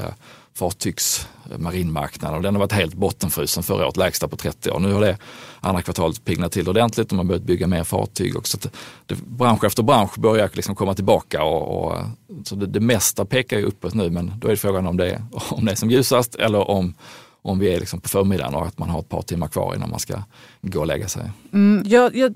fartygsmarinmarknaden 0.57 2.33
eh, 2.33 2.37
och 2.37 2.43
den 2.43 2.55
har 2.55 2.59
varit 2.59 2.71
helt 2.71 2.93
bottenfrusen 2.93 3.63
förra 3.63 3.85
året, 3.85 3.97
lägsta 3.97 4.27
på 4.27 4.35
30 4.35 4.71
år. 4.71 4.79
Nu 4.79 4.93
har 4.93 5.01
det 5.01 5.17
andra 5.59 5.81
kvartalet 5.81 6.25
pignat 6.25 6.51
till 6.51 6.69
ordentligt 6.69 7.11
och 7.11 7.15
man 7.17 7.25
har 7.25 7.29
börjat 7.29 7.43
bygga 7.43 7.67
mer 7.67 7.83
fartyg. 7.83 8.37
Och 8.37 8.47
så 8.47 8.57
det, 9.05 9.15
bransch 9.15 9.63
efter 9.63 9.83
bransch 9.83 10.19
börjar 10.19 10.49
liksom 10.53 10.75
komma 10.75 10.93
tillbaka 10.93 11.43
och, 11.43 11.85
och 11.85 11.97
eh, 11.97 12.05
så 12.43 12.55
det, 12.55 12.65
det 12.65 12.79
mesta 12.79 13.25
pekar 13.25 13.57
ju 13.57 13.63
uppåt 13.63 13.93
nu 13.93 14.09
men 14.09 14.33
då 14.39 14.47
är 14.47 14.51
det 14.51 14.57
frågan 14.57 14.87
om 14.87 14.97
det 14.97 15.09
är, 15.09 15.21
om 15.49 15.65
det 15.65 15.71
är 15.71 15.75
som 15.75 15.91
ljusast 15.91 16.35
eller 16.35 16.69
om, 16.69 16.93
om 17.41 17.59
vi 17.59 17.73
är 17.73 17.79
liksom 17.79 18.01
på 18.01 18.09
förmiddagen 18.09 18.55
och 18.55 18.65
att 18.65 18.77
man 18.77 18.89
har 18.89 18.99
ett 18.99 19.09
par 19.09 19.21
timmar 19.21 19.47
kvar 19.47 19.75
innan 19.75 19.89
man 19.89 19.99
ska 19.99 20.23
gå 20.61 20.79
och 20.79 20.87
lägga 20.87 21.07
sig. 21.07 21.31
Mm, 21.53 21.83
jag, 21.85 22.15
jag 22.15 22.33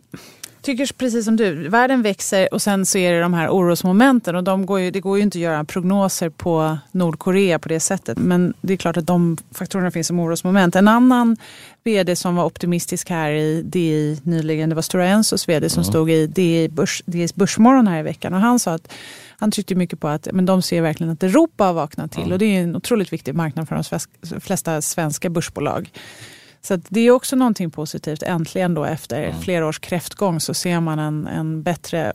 tycker 0.62 0.94
precis 0.94 1.26
som 1.26 1.36
du, 1.36 1.70
världen 1.70 2.02
växer 2.02 2.54
och 2.54 2.62
sen 2.62 2.86
så 2.86 2.98
är 2.98 3.14
det 3.14 3.22
de 3.22 3.34
här 3.34 3.50
orosmomenten 3.50 4.36
och 4.36 4.44
de 4.44 4.66
går 4.66 4.80
ju, 4.80 4.92
det 4.92 5.00
går 5.00 5.18
ju 5.18 5.24
inte 5.24 5.38
att 5.38 5.42
göra 5.42 5.64
prognoser 5.64 6.30
på 6.30 6.78
Nordkorea 6.92 7.60
på 7.60 7.70
det 7.70 7.80
sättet. 7.80 8.18
Men 8.18 8.54
det 8.62 8.74
är 8.74 8.78
klart 8.78 8.98
att 8.98 9.08
de 9.08 9.38
faktorerna 9.52 9.92
finns 9.92 10.08
som 10.08 10.20
orosmoment. 10.20 10.76
En 10.76 10.88
annan 10.88 11.38
vd 11.84 12.16
som 12.16 12.36
var 12.36 12.46
optimistisk 12.46 13.10
här 13.10 13.32
i 13.32 13.62
DI 13.62 14.20
nyligen, 14.24 14.70
det 14.70 14.76
var 14.76 14.82
Stora 14.82 15.08
Ensos 15.08 15.50
vd 15.50 15.70
som 15.70 15.84
stod 15.84 16.12
i 16.12 16.28
DI 16.28 16.70
Börs, 16.70 17.04
DIs 17.06 17.36
Börsmorgon 17.36 17.88
här 17.88 18.00
i 18.00 18.04
veckan 18.04 18.34
och 18.34 18.40
han 18.40 18.60
sa 18.60 18.74
att 18.74 18.94
han 19.38 19.52
tryckte 19.52 19.76
mycket 19.76 20.00
på 20.00 20.08
att 20.08 20.28
men 20.32 20.46
de 20.46 20.62
ser 20.62 20.82
verkligen 20.82 21.14
att 21.14 21.24
Europa 21.24 21.64
har 21.64 21.74
vaknat 21.74 22.12
till 22.12 22.34
och 22.34 22.40
det 22.40 22.46
är 22.46 22.64
en 22.64 22.76
otroligt 22.76 23.14
viktig 23.14 23.36
marknad 23.36 23.68
för 23.68 24.00
de 24.30 24.40
flesta 24.40 24.82
svenska 24.82 25.30
börsbolag. 25.30 25.90
Så 26.62 26.80
det 26.90 27.02
är 27.02 27.12
också 27.12 27.36
någonting 27.36 27.72
positivt. 27.72 28.24
Äntligen 28.24 28.74
då 28.74 28.86
efter 28.86 29.34
flera 29.42 29.68
års 29.68 29.80
kräftgång 29.80 30.40
så 30.40 30.54
ser 30.54 30.80
man 30.80 31.00
en, 31.00 31.28
en 31.28 31.64
bättre 31.64 32.14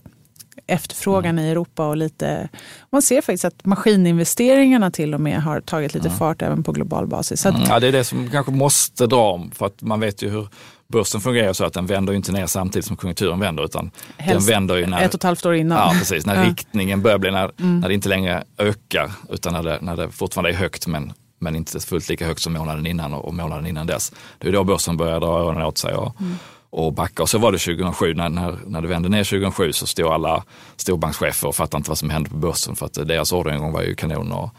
efterfrågan 0.67 1.39
i 1.39 1.49
Europa 1.49 1.87
och 1.87 1.97
lite, 1.97 2.49
man 2.91 3.03
ser 3.03 3.21
faktiskt 3.21 3.45
att 3.45 3.65
maskininvesteringarna 3.65 4.91
till 4.91 5.15
och 5.15 5.21
med 5.21 5.43
har 5.43 5.61
tagit 5.61 5.95
lite 5.95 6.11
fart 6.11 6.43
även 6.43 6.63
på 6.63 6.73
global 6.73 7.07
basis. 7.07 7.41
Så 7.41 7.49
att, 7.49 7.55
Mm, 7.55 7.69
ja, 7.69 7.81
det 7.81 7.87
är 7.89 7.93
det 7.93 8.05
som 8.05 8.31
kanske 8.31 8.53
måste 8.53 9.07
dra 9.07 9.33
om 9.33 9.51
för 9.51 9.67
att 9.67 9.83
man 9.83 10.01
vet 10.01 10.23
ju 10.23 10.31
hur 10.31 10.49
börsen 10.89 11.21
fungerar 11.21 11.53
så 11.53 11.65
att 11.65 11.73
den 11.73 11.87
vänder 11.87 12.13
inte 12.13 12.33
ner 12.33 12.47
samtidigt 12.47 12.87
som 12.87 12.97
konjunkturen 12.97 13.41
vänder 13.41 13.65
utan 13.65 13.91
Helst 14.17 14.47
den 14.47 14.55
vänder 14.55 14.77
ju 14.77 14.87
när, 14.87 15.03
ett 15.03 15.15
och 15.15 15.19
ett 15.19 15.23
halvt 15.23 15.47
år 15.47 15.55
innan. 15.55 15.79
ja, 15.79 15.95
precis, 15.99 16.27
när. 16.27 16.35
Mm. 16.35 16.49
riktningen 16.49 17.03
börjar 17.03 17.19
bli, 17.19 17.31
när, 17.31 17.51
när 17.57 17.89
det 17.89 17.95
inte 17.95 18.09
längre 18.09 18.45
ökar 18.59 19.11
utan 19.31 19.53
när 19.53 19.63
det, 19.63 19.79
när 19.81 19.97
det 19.97 20.11
fortfarande 20.11 20.51
är 20.51 20.55
högt 20.55 20.87
men, 20.87 21.13
men 21.39 21.57
inte 21.57 21.81
fullt 21.81 22.09
lika 22.09 22.27
högt 22.27 22.41
som 22.43 22.53
månaden 22.53 22.87
innan 22.87 23.13
och, 23.15 23.35
månaden 23.35 23.67
innan 23.67 23.87
dess. 23.87 24.13
Det 24.39 24.49
är 24.49 24.53
då 24.53 24.65
börsen 24.65 24.97
börjar 24.97 25.21
dra 25.21 25.27
öronen 25.29 25.63
åt 25.63 25.79
sig 25.79 25.95
och, 25.95 26.21
Mm. 26.21 26.35
och 26.71 26.93
backa. 26.93 27.23
Och 27.23 27.29
så 27.29 27.39
var 27.39 27.53
det 27.53 27.59
2007, 27.59 28.15
när, 28.15 28.29
när, 28.29 28.59
när 28.67 28.81
det 28.83 28.89
vände 28.89 29.09
ner 29.09 29.25
2007 29.25 29.73
så 29.73 29.87
stod 29.87 30.07
alla 30.07 30.45
storbankschefer 30.77 31.49
och 31.49 31.57
fattade 31.57 31.77
inte 31.81 31.91
vad 31.91 31.99
som 31.99 32.11
hände 32.11 32.31
på 32.31 32.37
börsen 32.37 32.77
för 32.77 32.87
att 32.87 32.95
deras 32.95 33.33
orderingång 33.33 33.73
var 33.73 33.83
ju 33.83 33.95
kanon. 33.95 34.33
Och, 34.33 34.51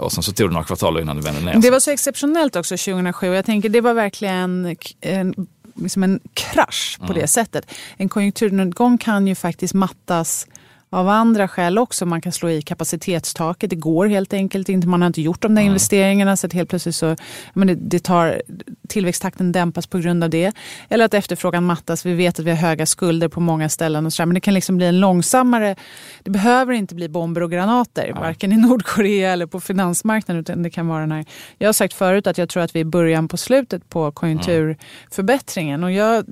och, 0.00 0.12
sen 0.12 0.22
så 0.22 0.32
tog 0.32 0.48
det 0.48 0.52
några 0.52 0.64
kvartal 0.66 1.00
innan 1.00 1.16
det 1.16 1.22
vände 1.22 1.40
ner. 1.40 1.60
Det 1.60 1.70
var 1.70 1.80
så 1.80 1.90
exceptionellt 1.90 2.56
också 2.56 2.76
2007. 2.76 3.26
Jag 3.26 3.44
tänker 3.44 3.68
det 3.68 3.80
var 3.80 3.94
verkligen 3.94 4.76
en, 5.00 5.46
liksom 5.74 6.02
en 6.02 6.20
krasch 6.34 6.98
på 7.06 7.12
det 7.12 7.26
sättet. 7.26 7.70
En 7.96 8.08
konjunkturnedgång 8.08 8.98
kan 8.98 9.26
ju 9.26 9.34
faktiskt 9.34 9.74
mattas 9.74 10.46
av 10.90 11.08
andra 11.08 11.48
skäl 11.48 11.78
också. 11.78 12.06
Man 12.06 12.20
kan 12.20 12.32
slå 12.32 12.50
i 12.50 12.62
kapacitetstaket. 12.62 13.70
Det 13.70 13.76
går 13.76 14.06
helt 14.06 14.32
enkelt 14.32 14.68
inte. 14.68 14.88
Man 14.88 15.02
har 15.02 15.06
inte 15.06 15.22
gjort 15.22 15.42
de 15.42 15.54
där 15.54 15.62
investeringarna 15.62 16.36
så 16.36 16.46
att 16.46 16.52
helt 16.52 16.70
plötsligt 16.70 16.94
så 16.94 17.16
men 17.52 17.66
det, 17.66 17.74
det 17.74 17.98
tar, 17.98 18.42
tillväxttakten 18.88 19.52
dämpas 19.52 19.86
på 19.86 19.98
grund 19.98 20.24
av 20.24 20.30
det. 20.30 20.52
Eller 20.88 21.04
att 21.04 21.14
efterfrågan 21.14 21.64
mattas. 21.64 22.06
Vi 22.06 22.14
vet 22.14 22.38
att 22.38 22.44
vi 22.44 22.50
har 22.50 22.56
höga 22.56 22.86
skulder 22.86 23.28
på 23.28 23.40
många 23.40 23.68
ställen 23.68 24.06
och 24.06 24.12
så 24.12 24.22
där, 24.22 24.26
men 24.26 24.34
det 24.34 24.40
kan 24.40 24.54
liksom 24.54 24.76
bli 24.76 24.86
en 24.86 25.00
långsammare. 25.00 25.76
Det 26.22 26.30
behöver 26.30 26.72
inte 26.72 26.94
bli 26.94 27.08
bomber 27.08 27.42
och 27.42 27.50
granater, 27.50 28.12
varken 28.12 28.52
i 28.52 28.56
Nordkorea 28.56 29.32
eller 29.32 29.46
på 29.46 29.60
finansmarknaden 29.60 30.40
utan 30.40 30.62
det 30.62 30.70
kan 30.70 30.88
vara 30.88 31.00
den 31.00 31.12
här. 31.12 31.24
Jag 31.58 31.68
har 31.68 31.72
sagt 31.72 31.94
förut 31.94 32.26
att 32.26 32.38
jag 32.38 32.48
tror 32.48 32.62
att 32.62 32.76
vi 32.76 32.80
är 32.80 32.84
i 32.84 32.84
början 32.84 33.28
på 33.28 33.36
slutet 33.36 33.88
på 33.88 34.12
konjunkturförbättringen 34.12 35.84
och 35.84 35.92
jag 35.92 36.24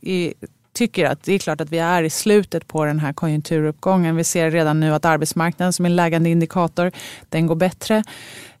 är 0.00 0.32
tycker 0.72 1.06
att 1.06 1.22
det 1.22 1.32
är 1.32 1.38
klart 1.38 1.60
att 1.60 1.70
vi 1.70 1.78
är 1.78 2.02
i 2.02 2.10
slutet 2.10 2.68
på 2.68 2.84
den 2.84 2.98
här 2.98 3.12
konjunkturuppgången. 3.12 4.16
Vi 4.16 4.24
ser 4.24 4.50
redan 4.50 4.80
nu 4.80 4.94
att 4.94 5.04
arbetsmarknaden 5.04 5.72
som 5.72 5.84
är 5.84 5.90
en 5.90 5.96
lägande 5.96 6.30
indikator, 6.30 6.92
den 7.28 7.46
går 7.46 7.54
bättre. 7.54 8.04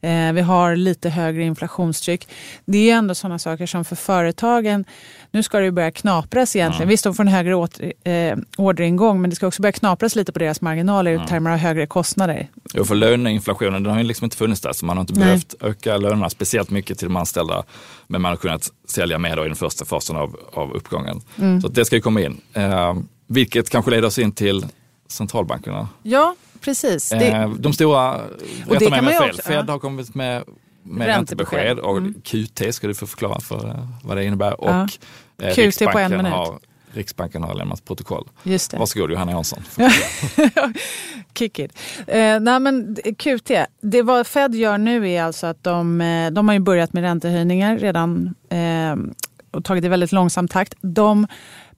Eh, 0.02 0.32
vi 0.32 0.40
har 0.40 0.76
lite 0.76 1.10
högre 1.10 1.42
inflationstryck. 1.42 2.28
Det 2.64 2.90
är 2.90 2.96
ändå 2.96 3.14
sådana 3.14 3.38
saker 3.38 3.66
som 3.66 3.84
för 3.84 3.96
företagen, 3.96 4.84
nu 5.30 5.42
ska 5.42 5.58
det 5.58 5.64
ju 5.64 5.70
börja 5.70 5.90
knapras 5.90 6.56
egentligen. 6.56 6.88
Visst, 6.88 7.04
de 7.04 7.14
får 7.14 7.22
en 7.22 7.28
högre 7.28 7.54
åter, 7.54 7.92
eh, 8.04 8.36
orderingång, 8.56 9.20
men 9.20 9.30
det 9.30 9.36
ska 9.36 9.46
också 9.46 9.62
börja 9.62 9.72
knapras 9.72 10.16
lite 10.16 10.32
på 10.32 10.38
deras 10.38 10.60
marginaler 10.60 11.24
i 11.24 11.26
termer 11.28 11.50
av 11.50 11.56
högre 11.56 11.86
kostnader. 11.86 12.48
Jo, 12.74 12.84
för 12.84 12.94
löneinflationen 12.94 13.82
den 13.82 13.92
har 13.92 13.98
ju 13.98 14.04
liksom 14.04 14.24
inte 14.24 14.36
funnits 14.36 14.60
där, 14.60 14.72
så 14.72 14.86
man 14.86 14.96
har 14.96 15.00
inte 15.02 15.12
Nej. 15.12 15.24
behövt 15.24 15.54
öka 15.60 15.96
lönerna 15.96 16.30
speciellt 16.30 16.70
mycket 16.70 16.98
till 16.98 17.08
de 17.08 17.16
anställda. 17.16 17.62
Men 18.06 18.22
man 18.22 18.28
har 18.28 18.36
kunnat 18.36 18.70
sälja 18.88 19.18
mer 19.18 19.36
då 19.36 19.44
i 19.44 19.48
den 19.48 19.56
första 19.56 19.84
fasen 19.84 20.16
av, 20.16 20.36
av 20.52 20.72
uppgången. 20.72 21.20
Mm. 21.38 21.60
Så 21.60 21.68
det 21.68 21.84
ska 21.84 21.96
ju 21.96 22.02
komma 22.02 22.20
in. 22.20 22.40
Eh, 22.52 22.94
vilket 23.26 23.70
kanske 23.70 23.90
leder 23.90 24.08
oss 24.08 24.18
in 24.18 24.32
till 24.32 24.66
centralbankerna. 25.08 25.88
Ja, 26.02 26.34
precis. 26.64 27.08
Det, 27.08 27.26
Eh, 27.28 27.50
de 27.50 27.72
stora, 27.72 28.12
det 28.68 28.74
rätta 28.74 28.78
mig 28.78 28.88
kan 28.90 28.98
om 28.98 29.04
man 29.04 29.14
jag 29.14 29.22
fel, 29.22 29.30
också- 29.30 29.42
Fed 29.48 29.70
har 29.70 29.78
kommit 29.78 30.14
med, 30.14 30.42
med 30.82 31.06
Räntebesked. 31.06 31.78
och 31.78 31.98
Mm. 31.98 32.14
QT 32.24 32.72
ska 32.74 32.86
du 32.86 32.94
få 32.94 33.06
förklara 33.06 33.40
för 33.40 33.68
eh, 33.68 33.88
vad 34.04 34.16
det 34.16 34.24
innebär. 34.24 34.60
Och 34.60 34.70
Ja. 34.70 34.82
eh, 35.42 35.54
QT 35.54 35.56
på 35.56 35.58
en 35.58 35.66
Riksbanken 35.66 36.16
minut. 36.16 36.32
har 36.32 36.58
Riksbanken 36.94 37.42
har 37.42 37.54
lämnat 37.54 37.84
protokoll. 37.84 38.28
Just 38.42 38.70
det. 38.70 38.76
Varsågod 38.78 39.10
Johanna 39.10 39.32
Jansson. 39.32 39.62
Kick 41.38 41.58
it. 41.58 41.78
Eh, 42.06 42.40
nej 42.40 42.60
men 42.60 42.96
QT, 43.18 43.50
det 43.80 44.02
vad 44.02 44.26
Fed 44.26 44.54
gör 44.54 44.78
nu 44.78 45.10
är 45.10 45.22
alltså 45.22 45.46
att 45.46 45.64
de, 45.64 45.98
de 46.32 46.48
har 46.48 46.52
ju 46.54 46.60
börjat 46.60 46.92
med 46.92 47.02
räntehöjningar 47.02 47.78
redan 47.78 48.34
eh, 48.48 48.96
och 49.50 49.64
tagit 49.64 49.82
det 49.82 49.86
i 49.86 49.88
väldigt 49.88 50.12
långsam 50.12 50.48
takt. 50.48 50.74
De, 50.80 51.26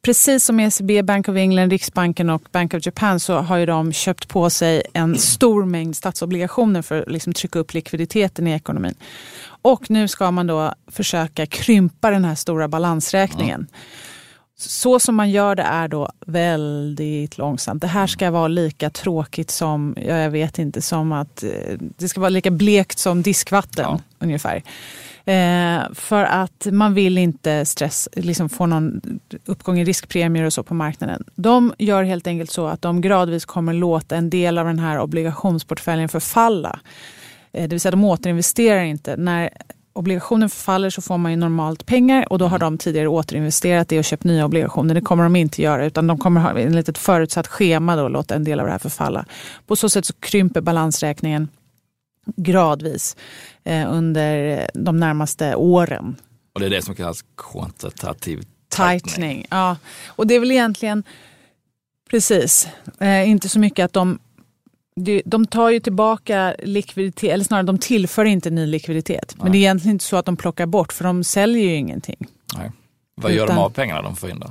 precis 0.04 0.44
som 0.44 0.60
ECB, 0.60 1.02
Bank 1.02 1.28
of 1.28 1.36
England, 1.36 1.70
Riksbanken 1.70 2.30
och 2.30 2.42
Bank 2.52 2.74
of 2.74 2.86
Japan 2.86 3.20
så 3.20 3.36
har 3.36 3.56
ju 3.56 3.66
de 3.66 3.92
köpt 3.92 4.28
på 4.28 4.50
sig 4.50 4.82
en 4.92 5.18
stor 5.18 5.64
mängd 5.64 5.96
statsobligationer 5.96 6.82
för 6.82 7.02
att 7.02 7.10
liksom 7.10 7.32
trycka 7.32 7.58
upp 7.58 7.74
likviditeten 7.74 8.46
i 8.46 8.52
ekonomin. 8.52 8.94
Och 9.46 9.90
nu 9.90 10.08
ska 10.08 10.30
man 10.30 10.46
då 10.46 10.74
försöka 10.86 11.46
krympa 11.46 12.10
den 12.10 12.24
här 12.24 12.34
stora 12.34 12.68
balansräkningen. 12.68 13.66
Ja. 13.70 13.76
Så 14.56 14.98
som 14.98 15.14
man 15.14 15.30
gör 15.30 15.54
det 15.54 15.62
är 15.62 15.88
då 15.88 16.08
väldigt 16.26 17.38
långsamt. 17.38 17.80
Det 17.80 17.86
här 17.86 18.06
ska 18.06 18.30
vara 18.30 18.48
lika 18.48 18.90
tråkigt 18.90 19.50
som, 19.50 19.96
ja, 19.96 20.16
jag 20.16 20.30
vet 20.30 20.58
inte, 20.58 20.82
som 20.82 21.12
att 21.12 21.42
eh, 21.42 21.78
det 21.78 22.08
ska 22.08 22.20
vara 22.20 22.30
lika 22.30 22.50
blekt 22.50 22.98
som 22.98 23.22
diskvatten 23.22 23.84
ja. 23.84 24.00
ungefär. 24.18 24.62
Eh, 25.24 25.92
för 25.94 26.24
att 26.24 26.66
man 26.72 26.94
vill 26.94 27.18
inte 27.18 27.64
stress, 27.64 28.08
liksom 28.12 28.48
få 28.48 28.66
någon 28.66 29.00
uppgång 29.46 29.78
i 29.78 29.84
riskpremier 29.84 30.44
och 30.44 30.52
så 30.52 30.62
på 30.62 30.74
marknaden. 30.74 31.24
De 31.34 31.74
gör 31.78 32.02
helt 32.02 32.26
enkelt 32.26 32.50
så 32.50 32.66
att 32.66 32.82
de 32.82 33.00
gradvis 33.00 33.44
kommer 33.44 33.72
låta 33.72 34.16
en 34.16 34.30
del 34.30 34.58
av 34.58 34.66
den 34.66 34.78
här 34.78 35.00
obligationsportföljen 35.00 36.08
förfalla. 36.08 36.80
Eh, 37.52 37.62
det 37.62 37.68
vill 37.68 37.80
säga 37.80 37.90
de 37.90 38.04
återinvesterar 38.04 38.82
inte. 38.82 39.16
När 39.16 39.50
obligationen 39.94 40.50
förfaller 40.50 40.90
så 40.90 41.02
får 41.02 41.18
man 41.18 41.32
ju 41.32 41.36
normalt 41.36 41.86
pengar 41.86 42.32
och 42.32 42.38
då 42.38 42.46
har 42.46 42.58
de 42.58 42.78
tidigare 42.78 43.08
återinvesterat 43.08 43.88
det 43.88 43.98
och 43.98 44.04
köpt 44.04 44.24
nya 44.24 44.44
obligationer. 44.44 44.94
Det 44.94 45.00
kommer 45.00 45.24
de 45.24 45.36
inte 45.36 45.62
göra 45.62 45.86
utan 45.86 46.06
de 46.06 46.18
kommer 46.18 46.40
ha 46.40 46.58
ett 46.58 46.72
litet 46.72 46.98
förutsatt 46.98 47.46
schema 47.46 47.96
då 47.96 48.02
och 48.02 48.10
låta 48.10 48.34
en 48.34 48.44
del 48.44 48.60
av 48.60 48.66
det 48.66 48.72
här 48.72 48.78
förfalla. 48.78 49.26
På 49.66 49.76
så 49.76 49.88
sätt 49.88 50.06
så 50.06 50.12
krymper 50.12 50.60
balansräkningen 50.60 51.48
gradvis 52.36 53.16
eh, 53.64 53.92
under 53.92 54.66
de 54.74 55.00
närmaste 55.00 55.54
åren. 55.54 56.16
Och 56.52 56.60
det 56.60 56.66
är 56.66 56.70
det 56.70 56.82
som 56.82 56.94
kallas 56.94 57.24
kvantitativ 57.36 58.44
tightening. 58.68 59.46
Ja, 59.50 59.76
och 60.06 60.26
det 60.26 60.34
är 60.34 60.40
väl 60.40 60.50
egentligen 60.50 61.04
precis, 62.10 62.68
eh, 63.00 63.28
inte 63.30 63.48
så 63.48 63.58
mycket 63.58 63.84
att 63.84 63.92
de 63.92 64.18
de 65.24 65.46
tar 65.46 65.70
ju 65.70 65.80
tillbaka 65.80 66.56
likviditet, 66.62 67.32
eller 67.32 67.44
snarare 67.44 67.66
de 67.66 67.78
tillför 67.78 68.24
inte 68.24 68.50
ny 68.50 68.66
likviditet. 68.66 69.34
Nej. 69.36 69.42
Men 69.42 69.52
det 69.52 69.58
är 69.58 69.60
egentligen 69.60 69.94
inte 69.94 70.04
så 70.04 70.16
att 70.16 70.26
de 70.26 70.36
plockar 70.36 70.66
bort, 70.66 70.92
för 70.92 71.04
de 71.04 71.24
säljer 71.24 71.64
ju 71.64 71.74
ingenting. 71.74 72.26
Nej. 72.58 72.70
Vad 73.14 73.32
gör 73.32 73.44
Utan, 73.44 73.56
de 73.56 73.62
av 73.62 73.70
pengarna 73.70 74.02
de 74.02 74.16
får 74.16 74.30
in 74.30 74.40
då? 74.40 74.50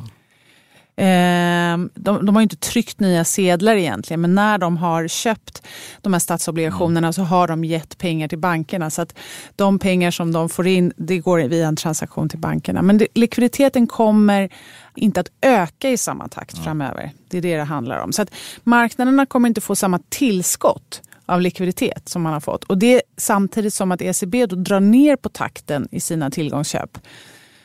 Eh, 0.96 1.78
de, 1.96 2.26
de, 2.26 2.36
har 2.36 2.42
inte 2.42 2.56
tryckt 2.56 3.00
nya 3.00 3.26
sedlar 3.26 3.76
egentligen, 3.76 4.22
men 4.22 4.36
när 4.36 4.58
de 4.58 4.78
har 4.78 5.08
köpt 5.08 5.64
de 6.02 6.14
här 6.14 6.20
statsobligationerna 6.20 7.08
mm. 7.08 7.14
så 7.14 7.22
har 7.22 7.48
de 7.48 7.64
gett 7.64 7.98
pengar 7.98 8.28
till 8.28 8.38
bankerna. 8.38 8.90
Så 8.90 9.02
att 9.02 9.16
de 9.56 9.80
pengar 9.80 10.12
som 10.12 10.32
de 10.32 10.50
får 10.50 10.68
in, 10.68 10.94
det 10.98 11.20
går 11.20 11.40
via 11.40 11.68
en 11.68 11.76
transaktion 11.76 12.30
till 12.30 12.40
bankerna. 12.40 12.82
Men 12.82 12.98
det, 12.98 13.08
likviditeten 13.14 13.88
kommer 13.88 14.50
inte 14.96 15.20
att 15.20 15.32
öka 15.42 15.90
i 15.90 15.98
samma 15.98 16.28
takt 16.28 16.54
mm. 16.54 16.64
framöver. 16.64 17.12
Det 17.28 17.38
är 17.38 17.42
det 17.42 17.58
det 17.58 17.64
handlar 17.64 18.00
om. 18.00 18.14
Så 18.14 18.22
att 18.22 18.30
marknaderna 18.64 19.26
kommer 19.26 19.48
inte 19.48 19.62
få 19.62 19.76
samma 19.76 20.00
tillskott 20.10 21.02
av 21.26 21.42
likviditet 21.42 22.10
som 22.10 22.22
man 22.22 22.34
har 22.34 22.40
fått. 22.40 22.64
Och 22.64 22.78
det 22.78 23.02
samtidigt 23.18 23.74
som 23.74 23.92
att 23.92 24.02
ECB 24.02 24.46
då 24.46 24.56
drar 24.56 24.80
ner 24.80 25.16
på 25.16 25.30
takten 25.30 25.88
i 25.92 26.00
sina 26.00 26.32
tillgångsköp 26.32 26.98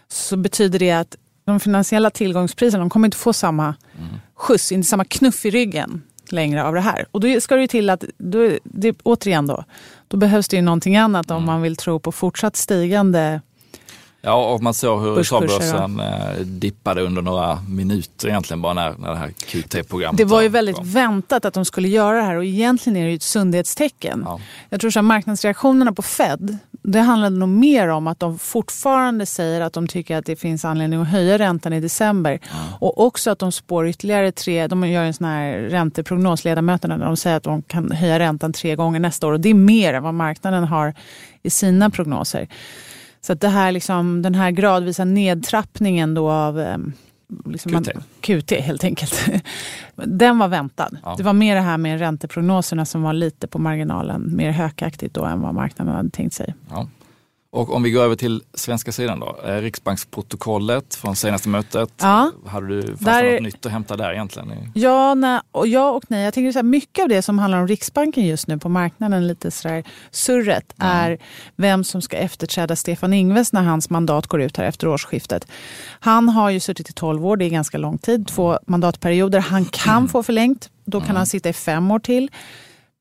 så 0.08 0.36
betyder 0.36 0.78
det 0.78 0.90
att 0.90 1.16
de 1.48 1.60
finansiella 1.60 2.10
tillgångspriserna 2.10 2.80
de 2.80 2.90
kommer 2.90 3.06
inte 3.06 3.16
få 3.16 3.32
samma 3.32 3.64
mm. 3.64 4.08
skjuts, 4.34 4.72
inte 4.72 4.88
samma 4.88 5.04
knuff 5.04 5.44
i 5.44 5.50
ryggen 5.50 6.02
längre 6.32 6.64
av 6.64 6.74
det 6.74 6.80
här. 6.80 7.06
Och 7.10 7.20
då 7.20 7.40
ska 7.40 7.54
det 7.54 7.60
ju 7.60 7.66
till 7.66 7.90
att, 7.90 8.04
då, 8.18 8.50
det, 8.64 8.96
återigen 9.02 9.46
då, 9.46 9.64
då 10.08 10.16
behövs 10.16 10.48
det 10.48 10.56
ju 10.56 10.62
någonting 10.62 10.96
annat 10.96 11.30
mm. 11.30 11.36
om 11.36 11.46
man 11.46 11.62
vill 11.62 11.76
tro 11.76 11.98
på 12.00 12.12
fortsatt 12.12 12.56
stigande 12.56 13.40
Ja, 14.20 14.52
och 14.52 14.62
man 14.62 14.74
såg 14.74 15.02
hur 15.02 15.18
USA-börsen 15.18 16.00
eh, 16.00 16.40
dippade 16.40 17.02
under 17.02 17.22
några 17.22 17.58
minuter 17.68 18.28
egentligen 18.28 18.62
bara 18.62 18.74
när, 18.74 18.94
när 18.98 19.10
det 19.10 19.16
här 19.16 19.30
QT-programmet 19.30 20.18
Det 20.18 20.24
var 20.24 20.42
ju 20.42 20.48
väldigt 20.48 20.76
kom. 20.76 20.90
väntat 20.90 21.44
att 21.44 21.54
de 21.54 21.64
skulle 21.64 21.88
göra 21.88 22.16
det 22.16 22.22
här 22.22 22.36
och 22.36 22.44
egentligen 22.44 22.96
är 22.96 23.04
det 23.04 23.10
ju 23.10 23.16
ett 23.16 23.22
sundhetstecken. 23.22 24.22
Ja. 24.26 24.40
Jag 24.68 24.80
tror 24.80 24.98
att 24.98 25.04
marknadsreaktionerna 25.04 25.92
på 25.92 26.02
Fed, 26.02 26.58
det 26.90 27.00
handlade 27.00 27.36
nog 27.36 27.48
mer 27.48 27.88
om 27.88 28.06
att 28.06 28.20
de 28.20 28.38
fortfarande 28.38 29.26
säger 29.26 29.60
att 29.60 29.72
de 29.72 29.88
tycker 29.88 30.16
att 30.16 30.26
det 30.26 30.36
finns 30.36 30.64
anledning 30.64 31.00
att 31.00 31.08
höja 31.08 31.38
räntan 31.38 31.72
i 31.72 31.80
december. 31.80 32.40
Och 32.80 33.06
också 33.06 33.30
att 33.30 33.38
de 33.38 33.52
spår 33.52 33.88
ytterligare 33.88 34.32
tre, 34.32 34.66
de 34.66 34.88
gör 34.88 35.04
en 35.04 35.14
sån 35.14 35.26
här 35.26 35.58
ränteprognos, 35.58 36.44
ledamöterna, 36.44 36.98
där 36.98 37.06
de 37.06 37.16
säger 37.16 37.36
att 37.36 37.42
de 37.42 37.62
kan 37.62 37.92
höja 37.92 38.18
räntan 38.18 38.52
tre 38.52 38.76
gånger 38.76 39.00
nästa 39.00 39.26
år. 39.26 39.32
Och 39.32 39.40
det 39.40 39.48
är 39.48 39.54
mer 39.54 39.94
än 39.94 40.02
vad 40.02 40.14
marknaden 40.14 40.64
har 40.64 40.94
i 41.42 41.50
sina 41.50 41.90
prognoser. 41.90 42.48
Så 43.20 43.32
att 43.32 43.40
det 43.40 43.48
här, 43.48 43.72
liksom, 43.72 44.22
den 44.22 44.34
här 44.34 44.50
gradvisa 44.50 45.04
nedtrappningen 45.04 46.14
då 46.14 46.30
av 46.30 46.60
ehm, 46.60 46.92
liksom 47.44 47.72
QT. 47.72 47.94
Man, 47.94 48.04
QT 48.20 48.50
helt 48.50 48.84
enkelt. 48.84 49.30
Den 49.94 50.38
var 50.38 50.48
väntad. 50.48 50.90
Ja. 51.04 51.14
Det 51.16 51.22
var 51.22 51.32
mer 51.32 51.54
det 51.54 51.60
här 51.60 51.78
med 51.78 51.98
ränteprognoserna 51.98 52.84
som 52.84 53.02
var 53.02 53.12
lite 53.12 53.46
på 53.46 53.58
marginalen, 53.58 54.36
mer 54.36 54.50
hökaktigt 54.50 55.14
då 55.14 55.24
än 55.24 55.40
vad 55.40 55.54
marknaden 55.54 55.94
hade 55.94 56.10
tänkt 56.10 56.34
sig. 56.34 56.54
Ja. 56.70 56.88
Och 57.58 57.74
om 57.74 57.82
vi 57.82 57.90
går 57.90 58.02
över 58.02 58.16
till 58.16 58.42
svenska 58.54 58.92
sidan 58.92 59.20
då, 59.20 59.36
eh, 59.46 59.56
Riksbanksprotokollet 59.56 60.94
från 60.94 61.16
senaste 61.16 61.48
mötet. 61.48 61.92
Ja, 62.00 62.32
Hade 62.46 62.68
du, 62.68 62.82
fanns 62.82 63.00
där, 63.00 63.22
det 63.22 63.32
något 63.32 63.42
nytt 63.42 63.66
att 63.66 63.72
hämta 63.72 63.96
där 63.96 64.12
egentligen? 64.12 64.72
Ja, 64.74 65.14
nej, 65.14 65.40
och 65.52 65.68
ja 65.68 65.90
och 65.90 66.04
nej. 66.08 66.24
Jag 66.24 66.34
tänker 66.34 66.52
så 66.52 66.58
här, 66.58 66.64
mycket 66.64 67.02
av 67.02 67.08
det 67.08 67.22
som 67.22 67.38
handlar 67.38 67.60
om 67.60 67.68
Riksbanken 67.68 68.26
just 68.26 68.46
nu 68.46 68.58
på 68.58 68.68
marknaden, 68.68 69.26
lite 69.26 69.50
sådär 69.50 69.84
surret, 70.10 70.74
mm. 70.80 70.92
är 70.92 71.18
vem 71.56 71.84
som 71.84 72.02
ska 72.02 72.16
efterträda 72.16 72.76
Stefan 72.76 73.12
Ingves 73.12 73.52
när 73.52 73.62
hans 73.62 73.90
mandat 73.90 74.26
går 74.26 74.42
ut 74.42 74.56
här 74.56 74.64
efter 74.64 74.88
årsskiftet. 74.88 75.46
Han 76.00 76.28
har 76.28 76.50
ju 76.50 76.60
suttit 76.60 76.90
i 76.90 76.92
12 76.92 77.26
år, 77.26 77.36
det 77.36 77.44
är 77.44 77.50
ganska 77.50 77.78
lång 77.78 77.98
tid, 77.98 78.26
två 78.26 78.58
mandatperioder. 78.66 79.40
Han 79.40 79.64
kan 79.64 79.96
mm. 79.96 80.08
få 80.12 80.22
förlängt, 80.22 80.70
då 80.84 81.00
kan 81.00 81.06
mm. 81.06 81.16
han 81.16 81.26
sitta 81.26 81.48
i 81.48 81.52
fem 81.52 81.90
år 81.90 81.98
till. 81.98 82.30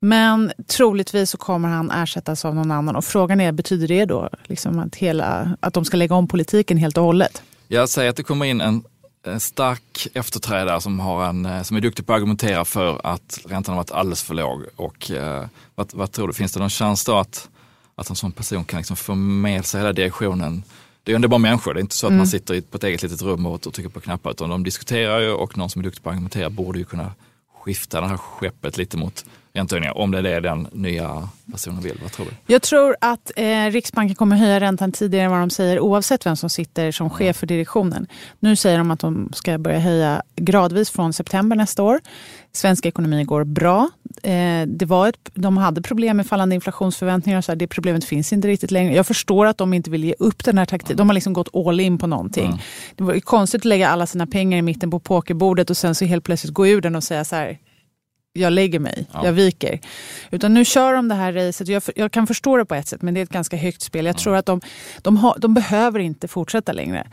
Men 0.01 0.51
troligtvis 0.67 1.29
så 1.29 1.37
kommer 1.37 1.69
han 1.69 1.91
ersättas 1.91 2.45
av 2.45 2.55
någon 2.55 2.71
annan. 2.71 2.95
Och 2.95 3.05
frågan 3.05 3.41
är, 3.41 3.51
betyder 3.51 3.87
det 3.87 4.05
då 4.05 4.29
liksom 4.43 4.79
att, 4.79 4.95
hela, 4.95 5.57
att 5.59 5.73
de 5.73 5.85
ska 5.85 5.97
lägga 5.97 6.15
om 6.15 6.27
politiken 6.27 6.77
helt 6.77 6.97
och 6.97 7.03
hållet? 7.03 7.41
Jag 7.67 7.89
säger 7.89 8.09
att 8.09 8.15
det 8.15 8.23
kommer 8.23 8.45
in 8.45 8.61
en, 8.61 8.83
en 9.25 9.39
stark 9.39 10.07
efterträdare 10.13 10.81
som, 10.81 10.99
har 10.99 11.25
en, 11.25 11.65
som 11.65 11.77
är 11.77 11.81
duktig 11.81 12.05
på 12.05 12.13
att 12.13 12.17
argumentera 12.17 12.65
för 12.65 13.01
att 13.03 13.39
räntan 13.45 13.73
har 13.73 13.79
varit 13.79 13.91
alldeles 13.91 14.23
för 14.23 14.33
låg. 14.33 14.63
Och, 14.75 15.11
eh, 15.11 15.45
vad, 15.75 15.93
vad, 15.93 16.11
tror 16.11 16.27
du, 16.27 16.33
finns 16.33 16.51
det 16.51 16.59
någon 16.59 16.69
chans 16.69 17.05
då 17.05 17.17
att, 17.17 17.49
att 17.95 18.09
en 18.09 18.15
sån 18.15 18.31
person 18.31 18.65
kan 18.65 18.77
liksom 18.77 18.95
få 18.95 19.15
med 19.15 19.65
sig 19.65 19.79
hela 19.79 19.93
direktionen 19.93 20.63
det 21.07 21.11
är 21.11 21.13
ju 21.13 21.15
ändå 21.15 21.27
bara 21.27 21.37
människor, 21.37 21.73
det 21.73 21.79
är 21.79 21.81
inte 21.81 21.95
så 21.95 22.07
att 22.07 22.11
mm. 22.11 22.17
man 22.17 22.27
sitter 22.27 22.61
på 22.61 22.77
ett 22.77 22.83
eget 22.83 23.03
litet 23.03 23.21
rum 23.21 23.45
och, 23.45 23.67
och 23.67 23.73
trycker 23.73 23.89
på 23.89 23.99
knappar 23.99 24.31
utan 24.31 24.49
de 24.49 24.63
diskuterar 24.63 25.19
ju 25.19 25.31
och 25.31 25.57
någon 25.57 25.69
som 25.69 25.79
är 25.79 25.83
duktig 25.83 26.03
på 26.03 26.09
att 26.09 26.13
argumentera 26.13 26.49
borde 26.49 26.79
ju 26.79 26.85
kunna 26.85 27.11
skifta 27.59 28.01
det 28.01 28.07
här 28.07 28.17
skeppet 28.17 28.77
lite 28.77 28.97
mot 28.97 29.25
räntehöjningar. 29.57 29.97
Om 29.97 30.11
det 30.11 30.29
är 30.29 30.41
den 30.41 30.67
nya 30.71 31.29
personen 31.51 31.81
vill. 31.81 31.99
Vad 32.01 32.11
tror 32.11 32.25
du? 32.25 32.53
Jag 32.53 32.61
tror 32.61 32.95
att 33.01 33.31
eh, 33.35 33.65
Riksbanken 33.65 34.15
kommer 34.15 34.35
höja 34.35 34.59
räntan 34.59 34.91
tidigare 34.91 35.25
än 35.25 35.31
vad 35.31 35.39
de 35.39 35.49
säger 35.49 35.79
oavsett 35.79 36.25
vem 36.25 36.35
som 36.35 36.49
sitter 36.49 36.91
som 36.91 37.09
chef 37.09 37.37
för 37.37 37.47
direktionen. 37.47 38.07
Nu 38.39 38.55
säger 38.55 38.77
de 38.77 38.91
att 38.91 38.99
de 38.99 39.29
ska 39.33 39.57
börja 39.57 39.79
höja 39.79 40.21
gradvis 40.35 40.89
från 40.89 41.13
september 41.13 41.55
nästa 41.55 41.83
år. 41.83 41.99
Svensk 42.51 42.85
ekonomi 42.85 43.23
går 43.23 43.43
bra. 43.43 43.89
Eh, 44.23 44.67
det 44.67 44.85
var 44.85 45.07
ett, 45.07 45.29
de 45.33 45.57
hade 45.57 45.81
problem 45.81 46.17
med 46.17 46.27
fallande 46.27 46.55
inflationsförväntningar. 46.55 47.41
Så 47.41 47.51
här, 47.51 47.57
det 47.57 47.67
problemet 47.67 48.05
finns 48.05 48.33
inte 48.33 48.47
riktigt 48.47 48.71
längre. 48.71 48.95
Jag 48.95 49.07
förstår 49.07 49.45
att 49.45 49.57
de 49.57 49.73
inte 49.73 49.89
vill 49.89 50.03
ge 50.03 50.13
upp 50.19 50.43
den 50.43 50.57
här 50.57 50.65
taktiken. 50.65 50.97
De 50.97 51.09
har 51.09 51.13
liksom 51.13 51.33
gått 51.33 51.55
all 51.55 51.79
in 51.79 51.97
på 51.97 52.07
någonting. 52.07 52.45
Mm. 52.45 52.57
Det 52.95 53.03
var 53.03 53.19
konstigt 53.19 53.61
att 53.61 53.65
lägga 53.65 53.89
alla 53.89 54.05
sina 54.05 54.27
pengar 54.27 54.57
i 54.57 54.61
mitten 54.61 54.91
på 54.91 54.99
pokerbordet 54.99 55.69
och 55.69 55.77
sen 55.77 55.95
så 55.95 56.05
helt 56.05 56.23
plötsligt 56.23 56.53
gå 56.53 56.67
ur 56.67 56.81
den 56.81 56.95
och 56.95 57.03
säga 57.03 57.25
så 57.25 57.35
här 57.35 57.57
jag 58.37 58.53
lägger 58.53 58.79
mig, 58.79 59.05
ja. 59.13 59.25
jag 59.25 59.33
viker. 59.33 59.79
Utan 60.31 60.53
nu 60.53 60.65
kör 60.65 60.93
de 60.93 61.07
det 61.07 61.15
här 61.15 61.33
racet. 61.33 61.67
Jag, 61.67 61.83
jag, 61.95 62.11
kan 62.11 62.27
förstå 62.27 62.57
det 62.57 62.65
på 62.65 62.75
ett 62.75 62.87
sätt, 62.87 63.01
men 63.01 63.13
det 63.13 63.19
är 63.19 63.23
ett 63.23 63.29
ganska 63.29 63.57
högt 63.57 63.81
spel. 63.81 64.05
Jag 64.05 64.15
ja. 64.15 64.19
tror 64.19 64.35
att 64.35 64.45
de, 64.45 64.61
de, 65.01 65.17
har, 65.17 65.35
de 65.37 65.53
behöver 65.53 65.99
inte 65.99 66.27
fortsätta 66.27 66.71
längre. 66.71 67.07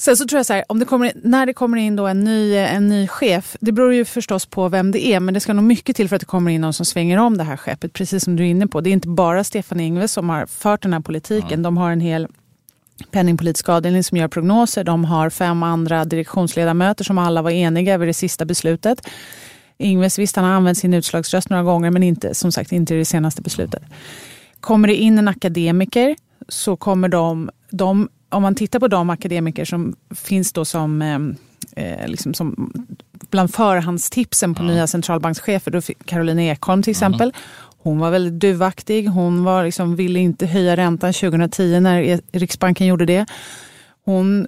Sen 0.00 0.16
så 0.16 0.26
tror 0.26 0.38
jag 0.38 0.46
så 0.46 0.52
här, 0.52 0.64
om 0.68 0.78
det 0.78 0.84
kommer, 0.84 1.12
när 1.14 1.46
det 1.46 1.52
kommer 1.52 1.76
in 1.76 1.96
då 1.96 2.06
en, 2.06 2.24
ny, 2.24 2.54
en 2.54 2.88
ny 2.88 3.08
chef, 3.08 3.56
det 3.60 3.72
beror 3.72 3.94
ju 3.94 4.04
förstås 4.04 4.46
på 4.46 4.68
vem 4.68 4.90
det 4.90 5.06
är, 5.06 5.20
men 5.20 5.34
det 5.34 5.40
ska 5.40 5.52
nog 5.52 5.64
mycket 5.64 5.96
till 5.96 6.08
för 6.08 6.16
att 6.16 6.20
det 6.20 6.26
kommer 6.26 6.50
in 6.50 6.60
någon 6.60 6.72
som 6.72 6.86
svänger 6.86 7.18
om 7.18 7.38
det 7.38 7.44
här 7.44 7.56
skeppet, 7.56 7.92
precis 7.92 8.24
som 8.24 8.36
du 8.36 8.42
är 8.42 8.48
inne 8.48 8.66
på. 8.66 8.80
Det 8.80 8.90
är 8.90 8.92
inte 8.92 9.08
bara 9.08 9.44
Stefan 9.44 9.80
Ingves 9.80 10.12
som 10.12 10.28
har 10.28 10.46
fört 10.46 10.82
den 10.82 10.92
här 10.92 11.00
politiken, 11.00 11.50
ja. 11.50 11.56
de 11.56 11.76
har 11.76 11.90
en 11.90 12.00
hel 12.00 12.28
penningpolitisk 13.10 13.68
avdelning 13.68 14.04
som 14.04 14.16
gör 14.16 14.28
prognoser, 14.28 14.84
de 14.84 15.04
har 15.04 15.30
fem 15.30 15.62
andra 15.62 16.04
direktionsledamöter 16.04 17.04
som 17.04 17.18
alla 17.18 17.42
var 17.42 17.50
eniga 17.50 17.94
över 17.94 18.06
det 18.06 18.14
sista 18.14 18.44
beslutet. 18.44 19.08
Ingves, 19.78 20.18
visst 20.18 20.36
han 20.36 20.44
har 20.44 20.52
använt 20.52 20.78
sin 20.78 20.94
utslagsröst 20.94 21.50
några 21.50 21.62
gånger 21.62 21.90
men 21.90 22.02
inte, 22.02 22.34
som 22.34 22.52
sagt 22.52 22.72
inte 22.72 22.94
i 22.94 22.98
det 22.98 23.04
senaste 23.04 23.42
beslutet. 23.42 23.82
Kommer 24.60 24.88
det 24.88 24.94
in 24.96 25.18
en 25.18 25.28
akademiker 25.28 26.16
så 26.48 26.76
kommer 26.76 27.08
de, 27.08 27.50
de 27.70 28.08
om 28.28 28.42
man 28.42 28.54
tittar 28.54 28.80
på 28.80 28.88
de 28.88 29.10
akademiker 29.10 29.64
som 29.64 29.96
finns 30.10 30.52
då 30.52 30.64
som 30.64 31.02
eh, 31.02 31.18
eh, 31.84 32.08
liksom 32.08 32.34
som, 32.34 32.72
bland 33.30 33.54
förhandstipsen 33.54 34.54
på 34.54 34.62
mm. 34.62 34.74
nya 34.74 34.86
centralbankschefer, 34.86 35.70
då 35.70 35.80
Caroline 36.04 36.38
Ekholm 36.38 36.82
till 36.82 36.90
exempel. 36.90 37.28
Mm. 37.28 37.40
Hon 37.78 37.98
var 37.98 38.10
väldigt 38.10 38.40
duvaktig. 38.40 39.08
Hon 39.08 39.44
var 39.44 39.64
liksom, 39.64 39.96
ville 39.96 40.18
inte 40.18 40.46
höja 40.46 40.76
räntan 40.76 41.12
2010 41.12 41.80
när 41.80 42.02
e- 42.02 42.20
Riksbanken 42.32 42.86
gjorde 42.86 43.06
det. 43.06 43.26
Hon 44.04 44.46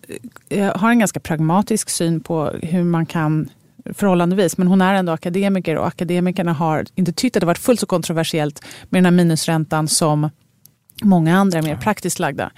eh, 0.48 0.76
har 0.76 0.90
en 0.90 0.98
ganska 0.98 1.20
pragmatisk 1.20 1.90
syn 1.90 2.20
på 2.20 2.50
hur 2.62 2.84
man 2.84 3.06
kan 3.06 3.48
förhållandevis, 3.94 4.58
men 4.58 4.66
hon 4.66 4.80
är 4.80 4.94
ändå 4.94 5.12
akademiker 5.12 5.76
och 5.76 5.86
akademikerna 5.86 6.52
har 6.52 6.84
inte 6.94 7.12
tyckt 7.12 7.36
att 7.36 7.40
det 7.40 7.46
varit 7.46 7.58
fullt 7.58 7.80
så 7.80 7.86
kontroversiellt 7.86 8.64
med 8.88 8.98
den 8.98 9.04
här 9.04 9.12
minusräntan 9.12 9.88
som 9.88 10.30
många 11.02 11.38
andra 11.38 11.62
mer 11.62 11.76
praktiskt 11.76 12.18
lagda. 12.18 12.50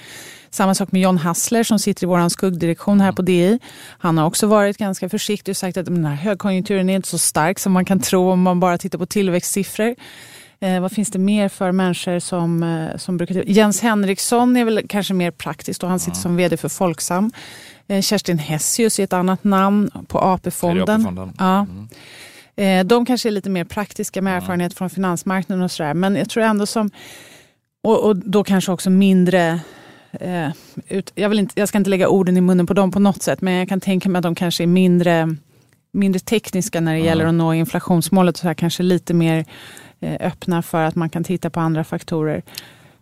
Samma 0.51 0.75
sak 0.75 0.93
med 0.93 1.03
John 1.03 1.19
Hassler 1.19 1.63
som 1.63 1.79
sitter 1.79 2.05
i 2.05 2.07
vår 2.07 2.29
skuggdirektion 2.29 3.01
här 3.01 3.13
på 3.13 3.23
DI. 3.23 3.59
Han 3.99 4.19
har 4.19 4.27
också 4.27 4.47
varit 4.47 4.77
ganska 4.77 5.09
försiktig 5.09 5.53
och 5.53 5.57
sagt 5.57 5.77
att 5.77 5.87
den 5.87 6.05
här 6.05 6.15
högkonjunkturen 6.15 6.91
är 6.91 6.97
inte 6.97 7.09
så 7.09 7.19
stark 7.19 7.59
som 7.59 7.73
man 7.73 7.85
kan 7.85 8.01
tro 8.01 8.31
om 8.31 8.43
man 8.43 8.61
bara 8.61 8.79
tittar 8.79 8.99
på 8.99 9.07
tillväxtsiffror. 9.07 9.95
Eh, 10.63 10.81
vad 10.81 10.93
finns 10.93 11.11
det 11.11 11.19
mer 11.19 11.49
för 11.49 11.73
människor 11.73 12.19
som, 12.19 12.63
eh, 12.63 12.97
som 12.97 13.17
brukar... 13.17 13.45
Jens 13.47 13.81
Henriksson 13.81 14.57
är 14.57 14.65
väl 14.65 14.89
kanske 14.89 15.15
mer 15.15 15.31
praktiskt 15.31 15.83
och 15.83 15.89
han 15.89 15.99
sitter 15.99 16.17
mm. 16.17 16.23
som 16.23 16.37
vd 16.37 16.57
för 16.57 16.69
Folksam. 16.69 17.33
Eh, 17.89 18.03
Kerstin 18.03 18.39
Hessius 18.39 18.99
är 18.99 19.05
ett 19.05 19.13
annat 19.13 19.45
namn 19.45 19.91
på 20.09 20.19
AP-fonden. 20.19 21.07
AP 21.07 21.31
ja. 21.39 21.67
Mm. 21.67 21.89
Eh, 22.57 22.87
de 22.87 23.07
kanske 23.07 23.29
är 23.29 23.31
lite 23.31 23.51
mer 23.51 23.65
praktiska 23.65 24.23
med 24.23 24.37
erfarenhet 24.37 24.75
från 24.75 24.91
finansmarknaden 24.91 25.65
och 25.65 25.71
sådär. 25.71 25.95
Men 25.95 26.17
jag 26.17 26.31
tror 26.31 26.43
ändå 26.43 26.67
som... 26.67 26.91
Och, 27.85 28.05
och 28.05 28.17
då 28.17 28.45
kanske 28.45 28.73
också 28.73 28.91
mindre... 28.91 29.61
Eh, 30.13 30.49
ut, 30.89 31.13
jag, 31.15 31.29
vill 31.29 31.39
inte, 31.39 31.61
jag 31.61 31.69
ska 31.69 31.79
inte 31.79 31.91
lägga 31.91 32.09
orden 32.09 32.37
i 32.37 32.41
munnen 32.41 32.67
på 32.67 32.75
dem 32.75 32.93
på 32.93 33.01
något 33.01 33.23
sätt, 33.23 33.41
men 33.41 33.55
jag 33.55 33.69
kan 33.69 33.81
tänka 33.81 34.09
mig 34.09 34.19
att 34.19 34.23
de 34.23 34.35
kanske 34.35 34.63
är 34.63 34.67
mindre, 34.67 35.37
mindre 35.93 36.21
tekniska 36.21 36.81
när 36.81 36.93
det 36.93 36.99
mm. 36.99 37.07
gäller 37.07 37.25
att 37.25 37.35
nå 37.35 37.55
inflationsmålet. 37.55 38.35
Och 38.35 38.39
så 38.39 38.47
här, 38.47 38.55
kanske 38.55 38.83
lite 38.83 39.15
mer 39.15 39.45
öppna 40.03 40.63
för 40.63 40.85
att 40.85 40.95
man 40.95 41.11
kan 41.11 41.25
titta 41.25 41.51
på 41.51 41.61
andra 41.61 41.85
faktorer. 41.85 42.43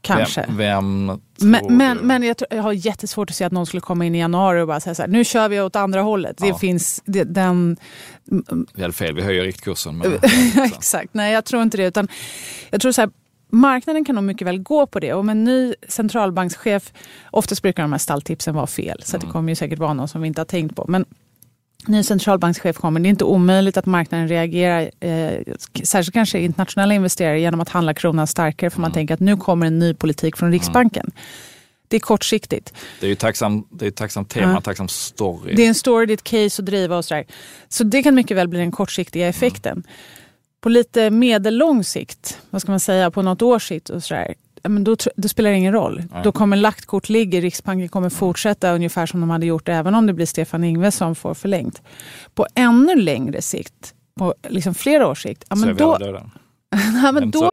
Kanske. 0.03 0.45
Vem, 0.49 1.07
vem 1.07 1.21
men, 1.39 1.77
men, 1.77 1.99
men 1.99 2.23
jag, 2.23 2.37
jag, 2.51 2.63
har 2.63 2.73
jättesvårt 2.73 3.31
att 3.31 3.37
se 3.37 3.45
att 3.45 3.53
någon 3.53 3.67
skulle 3.67 3.81
komma 3.81 4.07
in 4.07 4.15
i 4.15 4.19
januari 4.19 4.61
och 4.61 4.67
bara 4.67 4.81
säga 4.81 4.95
så 4.95 5.03
här, 5.03 5.09
nu 5.09 5.25
kör 5.25 5.49
vi 5.49 5.61
åt 5.61 5.77
andra 5.77 6.03
hållet. 6.03 6.37
Ja. 6.41 6.47
Det 6.47 6.59
finns 6.59 7.03
det, 7.05 7.25
den... 7.25 7.77
Vi 8.75 8.83
hade 8.83 8.95
fel, 8.95 9.15
vi 9.15 9.23
höjer 9.23 9.45
riktkursen. 9.45 9.99
Men, 9.99 10.19
Exakt, 10.65 11.15
nej 11.15 11.33
jag 11.33 11.45
tror 11.45 11.63
inte 11.63 11.77
det. 11.77 11.87
Utan 11.87 12.09
jag 12.71 12.81
tror 12.81 12.93
så 12.93 13.01
här, 13.01 13.11
marknaden 13.51 14.05
kan 14.05 14.15
nog 14.15 14.25
mycket 14.25 14.47
väl 14.47 14.59
gå 14.59 14.87
på 14.87 15.01
det. 15.01 15.13
Om 15.13 15.29
en 15.29 15.45
ny 15.45 15.75
centralbankschef, 15.89 16.93
oftast 17.31 17.63
brukar 17.63 17.83
de 17.83 17.93
här 17.93 17.99
stalltipsen 17.99 18.55
vara 18.55 18.67
fel. 18.67 19.03
Så 19.03 19.17
mm. 19.17 19.27
det 19.27 19.33
kommer 19.33 19.49
ju 19.49 19.57
säkert 19.57 19.79
vara 19.79 19.95
någon 19.95 20.09
som 20.09 20.23
vi 20.23 20.29
inte 20.29 20.41
har 20.41 20.47
tänkt 20.47 20.77
på. 20.77 20.85
Men 20.89 21.05
ny 21.89 22.03
centralbankschef 22.03 22.77
kommer, 22.77 23.01
det 23.01 23.09
är 23.09 23.11
inte 23.11 23.25
omöjligt 23.25 23.77
att 23.77 23.87
marknaden 23.87 24.29
reagerar, 24.29 24.91
eh, 25.01 25.55
särskilt 25.85 26.15
kanske 26.15 26.39
internationella 26.39 26.95
investerare, 26.95 27.41
genom 27.41 27.61
att 27.61 27.69
handla 27.69 27.95
kronan 27.95 28.27
starkare. 28.27 28.71
För 28.71 28.79
mm. 28.79 28.83
man 28.83 28.93
tänker 28.93 29.15
att 29.15 29.21
nu 29.21 29.37
kommer 29.37 29.67
en 29.67 29.79
ny 29.79 29.95
politik 29.95 30.37
från 30.37 30.53
Riksbanken. 30.53 31.03
Mm. 31.03 31.13
Det 31.89 31.97
är 31.97 32.01
kortsiktigt. 32.01 32.75
Det 33.01 33.07
är 33.07 33.11
ju 33.11 33.15
tacksam, 33.15 33.67
det 33.71 33.85
är 33.85 33.89
ett 33.89 33.97
tacksamt 33.97 34.31
tema, 34.31 34.53
ja. 34.53 34.61
tacksam 34.61 34.89
story. 34.89 35.55
Det 35.55 35.63
är 35.63 35.69
en 35.69 35.75
story, 35.75 36.07
det 36.07 36.13
är 36.13 36.15
ett 36.15 36.25
case 36.25 36.63
att 36.63 36.67
driva 36.67 36.97
och 36.97 37.05
sådär. 37.05 37.25
Så 37.69 37.85
det 37.85 38.03
kan 38.03 38.15
mycket 38.15 38.37
väl 38.37 38.49
bli 38.49 38.59
den 38.59 38.73
kortsiktiga 38.73 39.29
effekten. 39.29 39.73
Mm. 39.73 39.85
På 40.61 40.69
lite 40.69 41.11
medellång 41.11 41.85
sikt, 41.85 42.39
vad 42.51 42.63
ska 42.63 42.73
man 42.73 42.81
säga, 42.81 43.11
på 43.11 43.23
något 43.23 43.43
års 43.43 43.69
sikt 43.69 43.91
och 43.91 44.05
sådär, 44.05 44.35
men 44.63 44.85
då, 44.85 44.97
då, 45.17 45.29
spelar 45.29 45.51
det 45.51 45.57
ingen 45.57 45.73
roll. 45.73 46.03
Nej. 46.13 46.21
Då 46.25 46.33
kommer 46.33 46.57
lagt 46.57 46.87
kort 46.87 47.09
ligger, 47.09 47.41
Riksbanken 47.41 47.89
kommer 47.89 48.11
fortsätta 48.11 48.73
ungefär 48.73 49.07
som 49.07 49.21
de 49.21 49.31
hade 49.31 49.47
gjort 49.47 49.69
även 49.69 49.95
om 49.95 50.07
det 50.07 50.13
blir 50.13 50.27
Stefan 50.27 50.65
Ingves 50.65 50.97
som 50.97 51.15
får 51.15 51.35
förlängt. 51.35 51.83
På 52.35 52.47
ännu 52.55 52.97
längre 52.97 53.43
sikt, 53.43 53.95
på 54.19 54.35
liksom 54.49 54.75
flera 54.75 55.09
års 55.09 55.23
sikt, 55.23 55.45
ja, 55.49 55.57
men 55.57 55.77
då... 55.77 55.99
ja, 57.03 57.13
men 57.13 57.31
då... 57.31 57.51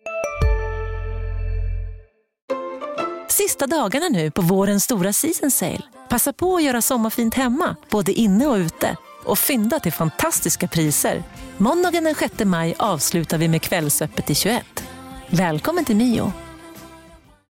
Sista 3.29 3.67
dagarna 3.67 4.10
nu 4.10 4.32
på 4.32 4.41
vårens 4.41 4.84
stora 4.84 5.13
season 5.13 5.51
sale. 5.51 5.82
Passa 6.10 6.34
på 6.34 6.55
att 6.55 6.63
göra 6.63 6.82
sommarfint 6.82 7.34
hemma, 7.34 7.75
både 7.89 8.12
inne 8.12 8.47
och 8.47 8.55
ute 8.55 8.97
och 9.25 9.39
fynda 9.39 9.79
till 9.79 9.93
fantastiska 9.93 10.67
priser. 10.67 11.23
Måndagen 11.58 12.03
den 12.03 12.15
6 12.15 12.34
maj 12.45 12.75
avslutar 12.79 13.38
vi 13.38 13.47
med 13.47 13.62
Kvällsöppet 13.62 14.29
i 14.29 14.36
21. 14.36 14.84
Välkommen 15.29 15.86
till 15.86 15.95
Mio. 15.95 16.34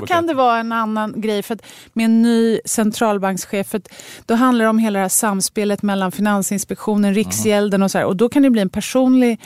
Då 0.00 0.06
kan 0.06 0.26
det 0.26 0.34
vara 0.34 0.58
en 0.58 0.72
annan 0.72 1.20
grej. 1.20 1.42
För 1.42 1.58
med 1.92 2.04
en 2.04 2.22
ny 2.22 2.60
centralbankschef, 2.64 3.66
för 3.66 3.80
då 4.26 4.34
handlar 4.34 4.64
det 4.64 4.68
om 4.68 4.78
hela 4.78 4.98
det 4.98 5.02
här 5.04 5.08
samspelet 5.08 5.82
mellan 5.82 6.12
Finansinspektionen, 6.12 7.14
Riksgälden 7.14 7.82
och 7.82 7.90
så 7.90 7.98
här. 7.98 8.04
Och 8.04 8.16
då 8.16 8.28
kan 8.28 8.42
det 8.42 8.50
bli 8.50 8.60
en 8.60 8.68
personlig 8.68 9.40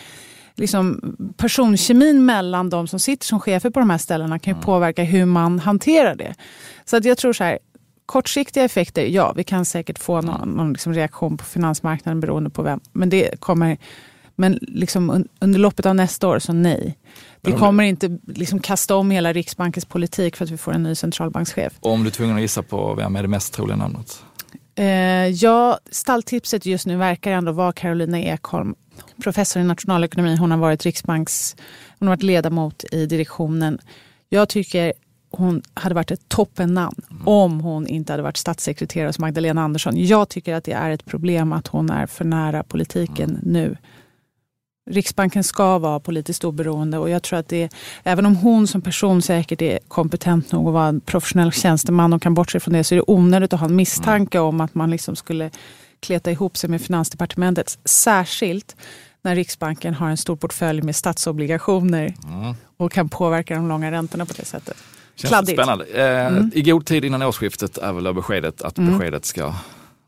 liksom, 0.54 1.16
personkemin 1.36 2.26
mellan 2.26 2.70
de 2.70 2.88
som 2.88 3.00
sitter 3.00 3.26
som 3.26 3.40
chefer 3.40 3.70
på 3.70 3.80
de 3.80 3.90
här 3.90 3.98
ställena 3.98 4.38
kan 4.38 4.50
ju 4.50 4.54
mm. 4.54 4.64
påverka 4.64 5.02
hur 5.02 5.24
man 5.24 5.58
hanterar 5.58 6.14
det. 6.14 6.34
Så 6.84 6.96
att 6.96 7.04
jag 7.04 7.18
tror 7.18 7.32
så 7.32 7.44
här, 7.44 7.58
kortsiktiga 8.06 8.64
effekter, 8.64 9.04
ja, 9.04 9.32
vi 9.36 9.44
kan 9.44 9.64
säkert 9.64 9.98
få 9.98 10.20
någon, 10.20 10.48
någon 10.48 10.72
liksom 10.72 10.94
reaktion 10.94 11.36
på 11.36 11.44
finansmarknaden 11.44 12.20
beroende 12.20 12.50
på 12.50 12.62
vem. 12.62 12.80
Men 12.92 13.10
det 13.10 13.40
kommer 13.40 13.78
men 14.38 14.58
liksom 14.60 15.24
under 15.40 15.58
loppet 15.58 15.86
av 15.86 15.94
nästa 15.94 16.28
år, 16.28 16.38
så 16.38 16.52
nej. 16.52 16.98
Vi 17.40 17.52
kommer 17.52 17.84
inte 17.84 18.18
liksom 18.26 18.58
kasta 18.58 18.96
om 18.96 19.10
hela 19.10 19.32
Riksbankens 19.32 19.84
politik 19.84 20.36
för 20.36 20.44
att 20.44 20.50
vi 20.50 20.56
får 20.56 20.72
en 20.72 20.82
ny 20.82 20.94
centralbankschef. 20.94 21.72
Och 21.80 21.92
om 21.92 22.02
du 22.02 22.08
är 22.08 22.12
tvungen 22.12 22.36
att 22.36 22.42
gissa 22.42 22.62
på 22.62 22.94
vem 22.94 23.16
är 23.16 23.22
det 23.22 23.28
mest 23.28 23.54
troliga 23.54 23.76
namnet? 23.76 24.22
Eh, 24.74 25.26
ja, 25.26 25.78
stalltipset 25.90 26.66
just 26.66 26.86
nu 26.86 26.96
verkar 26.96 27.32
ändå 27.32 27.52
vara 27.52 27.72
Carolina 27.72 28.20
Ekholm, 28.20 28.74
professor 29.22 29.62
i 29.62 29.64
nationalekonomi. 29.64 30.36
Hon 30.36 30.50
har 30.50 30.58
varit 30.58 30.84
riksbanks, 30.84 31.56
hon 31.98 32.08
har 32.08 32.16
varit 32.16 32.22
ledamot 32.22 32.84
i 32.92 33.06
direktionen. 33.06 33.78
Jag 34.28 34.48
tycker 34.48 34.92
hon 35.30 35.62
hade 35.74 35.94
varit 35.94 36.10
ett 36.10 36.28
toppennamn 36.28 37.02
mm. 37.10 37.28
om 37.28 37.60
hon 37.60 37.86
inte 37.86 38.12
hade 38.12 38.22
varit 38.22 38.36
statssekreterare 38.36 39.08
hos 39.08 39.18
Magdalena 39.18 39.62
Andersson. 39.62 39.92
Jag 39.96 40.28
tycker 40.28 40.54
att 40.54 40.64
det 40.64 40.72
är 40.72 40.90
ett 40.90 41.04
problem 41.04 41.52
att 41.52 41.66
hon 41.66 41.90
är 41.90 42.06
för 42.06 42.24
nära 42.24 42.62
politiken 42.62 43.30
mm. 43.30 43.40
nu. 43.42 43.76
Riksbanken 44.90 45.44
ska 45.44 45.78
vara 45.78 46.00
politiskt 46.00 46.44
oberoende 46.44 46.98
och 46.98 47.10
jag 47.10 47.22
tror 47.22 47.38
att 47.38 47.48
det, 47.48 47.68
även 48.02 48.26
om 48.26 48.36
hon 48.36 48.66
som 48.66 48.82
person 48.82 49.22
säkert 49.22 49.62
är 49.62 49.78
kompetent 49.88 50.52
nog 50.52 50.68
att 50.68 50.72
vara 50.72 50.86
en 50.86 51.00
professionell 51.00 51.52
tjänsteman 51.52 52.12
och 52.12 52.22
kan 52.22 52.34
bortse 52.34 52.60
från 52.60 52.74
det, 52.74 52.84
så 52.84 52.94
är 52.94 52.96
det 52.96 53.04
onödigt 53.06 53.52
att 53.52 53.60
ha 53.60 53.66
en 53.66 53.76
misstanke 53.76 54.38
om 54.38 54.60
att 54.60 54.74
man 54.74 54.90
liksom 54.90 55.16
skulle 55.16 55.50
kleta 56.00 56.30
ihop 56.30 56.56
sig 56.56 56.70
med 56.70 56.82
Finansdepartementet. 56.82 57.78
Särskilt 57.84 58.76
när 59.22 59.34
Riksbanken 59.34 59.94
har 59.94 60.10
en 60.10 60.16
stor 60.16 60.36
portfölj 60.36 60.82
med 60.82 60.96
statsobligationer 60.96 62.14
mm. 62.24 62.54
och 62.76 62.92
kan 62.92 63.08
påverka 63.08 63.54
de 63.54 63.68
långa 63.68 63.90
räntorna 63.90 64.26
på 64.26 64.32
det 64.36 64.44
sättet. 64.44 64.76
Känns 65.14 65.28
Kladdigt. 65.28 65.58
Spännande. 65.58 65.84
Eh, 65.84 66.26
mm. 66.26 66.50
I 66.54 66.62
god 66.62 66.86
tid 66.86 67.04
innan 67.04 67.22
årsskiftet 67.22 67.78
är 67.78 67.92
väl 67.92 68.14
beskedet 68.14 68.62
att 68.62 68.78
mm. 68.78 68.92
beskedet 68.92 69.24
ska 69.24 69.54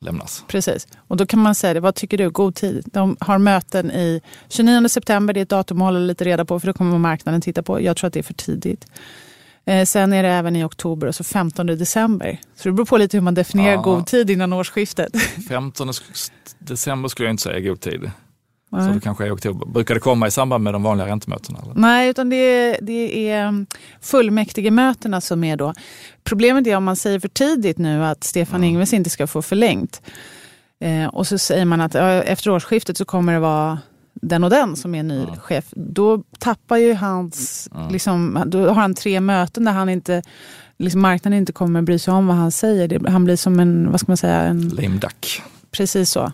lämnas. 0.00 0.44
Precis. 0.48 0.88
Och 1.08 1.16
då 1.16 1.26
kan 1.26 1.40
man 1.40 1.54
säga 1.54 1.74
det, 1.74 1.80
vad 1.80 1.94
tycker 1.94 2.18
du? 2.18 2.30
God 2.30 2.54
tid. 2.54 2.84
De 2.86 3.16
har 3.20 3.38
möten 3.38 3.90
i 3.90 4.20
29 4.48 4.88
september, 4.88 5.34
det 5.34 5.40
är 5.40 5.42
ett 5.42 5.48
datum 5.48 5.82
att 5.82 5.86
hålla 5.86 5.98
lite 5.98 6.24
reda 6.24 6.44
på 6.44 6.60
för 6.60 6.66
det 6.66 6.72
kommer 6.72 6.98
marknaden 6.98 7.40
titta 7.40 7.62
på. 7.62 7.80
Jag 7.80 7.96
tror 7.96 8.08
att 8.08 8.14
det 8.14 8.20
är 8.20 8.24
för 8.24 8.34
tidigt. 8.34 8.86
Eh, 9.64 9.84
sen 9.84 10.12
är 10.12 10.22
det 10.22 10.28
även 10.28 10.56
i 10.56 10.64
oktober 10.64 11.06
och 11.06 11.14
så 11.14 11.24
15 11.24 11.66
december. 11.66 12.40
Så 12.54 12.68
det 12.68 12.72
beror 12.72 12.86
på 12.86 12.96
lite 12.96 13.16
hur 13.16 13.22
man 13.22 13.34
definierar 13.34 13.72
ja. 13.72 13.82
god 13.82 14.06
tid 14.06 14.30
innan 14.30 14.52
årsskiftet. 14.52 15.16
15 15.48 15.92
december 16.58 17.08
skulle 17.08 17.28
jag 17.28 17.32
inte 17.32 17.42
säga 17.42 17.60
god 17.60 17.80
tid. 17.80 18.10
Nej. 18.72 18.88
Så 18.88 18.94
det 18.94 19.00
kanske 19.00 19.24
är 19.24 19.28
i 19.28 19.30
oktober. 19.30 19.66
Brukar 19.66 19.94
det 19.94 20.00
komma 20.00 20.26
i 20.26 20.30
samband 20.30 20.64
med 20.64 20.74
de 20.74 20.82
vanliga 20.82 21.06
räntemötena? 21.06 21.58
Eller? 21.62 21.74
Nej, 21.74 22.10
utan 22.10 22.30
det 22.30 22.36
är, 22.36 22.78
det 22.82 23.30
är 23.30 23.42
mm, 23.42 23.66
fullmäktigemötena 24.00 25.20
som 25.20 25.44
är 25.44 25.56
då. 25.56 25.74
Problemet 26.24 26.66
är 26.66 26.76
om 26.76 26.84
man 26.84 26.96
säger 26.96 27.20
för 27.20 27.28
tidigt 27.28 27.78
nu 27.78 28.04
att 28.04 28.24
Stefan 28.24 28.56
mm. 28.56 28.68
Ingves 28.68 28.92
inte 28.92 29.10
ska 29.10 29.26
få 29.26 29.42
förlängt. 29.42 30.02
Eh, 30.80 31.06
och 31.06 31.26
så 31.26 31.38
säger 31.38 31.64
man 31.64 31.80
att 31.80 31.94
ja, 31.94 32.22
efter 32.22 32.50
årsskiftet 32.50 32.96
så 32.96 33.04
kommer 33.04 33.32
det 33.32 33.38
vara 33.38 33.78
den 34.14 34.44
och 34.44 34.50
den 34.50 34.76
som 34.76 34.94
är 34.94 35.02
ny 35.02 35.22
mm. 35.22 35.36
chef. 35.36 35.64
Då 35.70 36.22
tappar 36.38 36.76
ju 36.76 36.94
hans, 36.94 37.68
mm. 37.74 37.88
liksom, 37.88 38.42
då 38.46 38.68
har 38.68 38.80
han 38.80 38.94
tre 38.94 39.20
möten 39.20 39.64
där 39.64 39.72
han 39.72 39.88
inte 39.88 40.22
liksom 40.80 41.00
marknaden 41.00 41.38
inte 41.38 41.52
kommer 41.52 41.82
bry 41.82 41.98
sig 41.98 42.14
om 42.14 42.26
vad 42.26 42.36
han 42.36 42.52
säger. 42.52 43.08
Han 43.08 43.24
blir 43.24 43.36
som 43.36 43.60
en, 43.60 43.90
vad 43.90 44.00
ska 44.00 44.10
man 44.10 44.16
säga? 44.16 44.40
En... 44.40 44.68
Lame 44.68 44.98
duck. 44.98 45.42
Precis 45.70 46.10
så. 46.10 46.32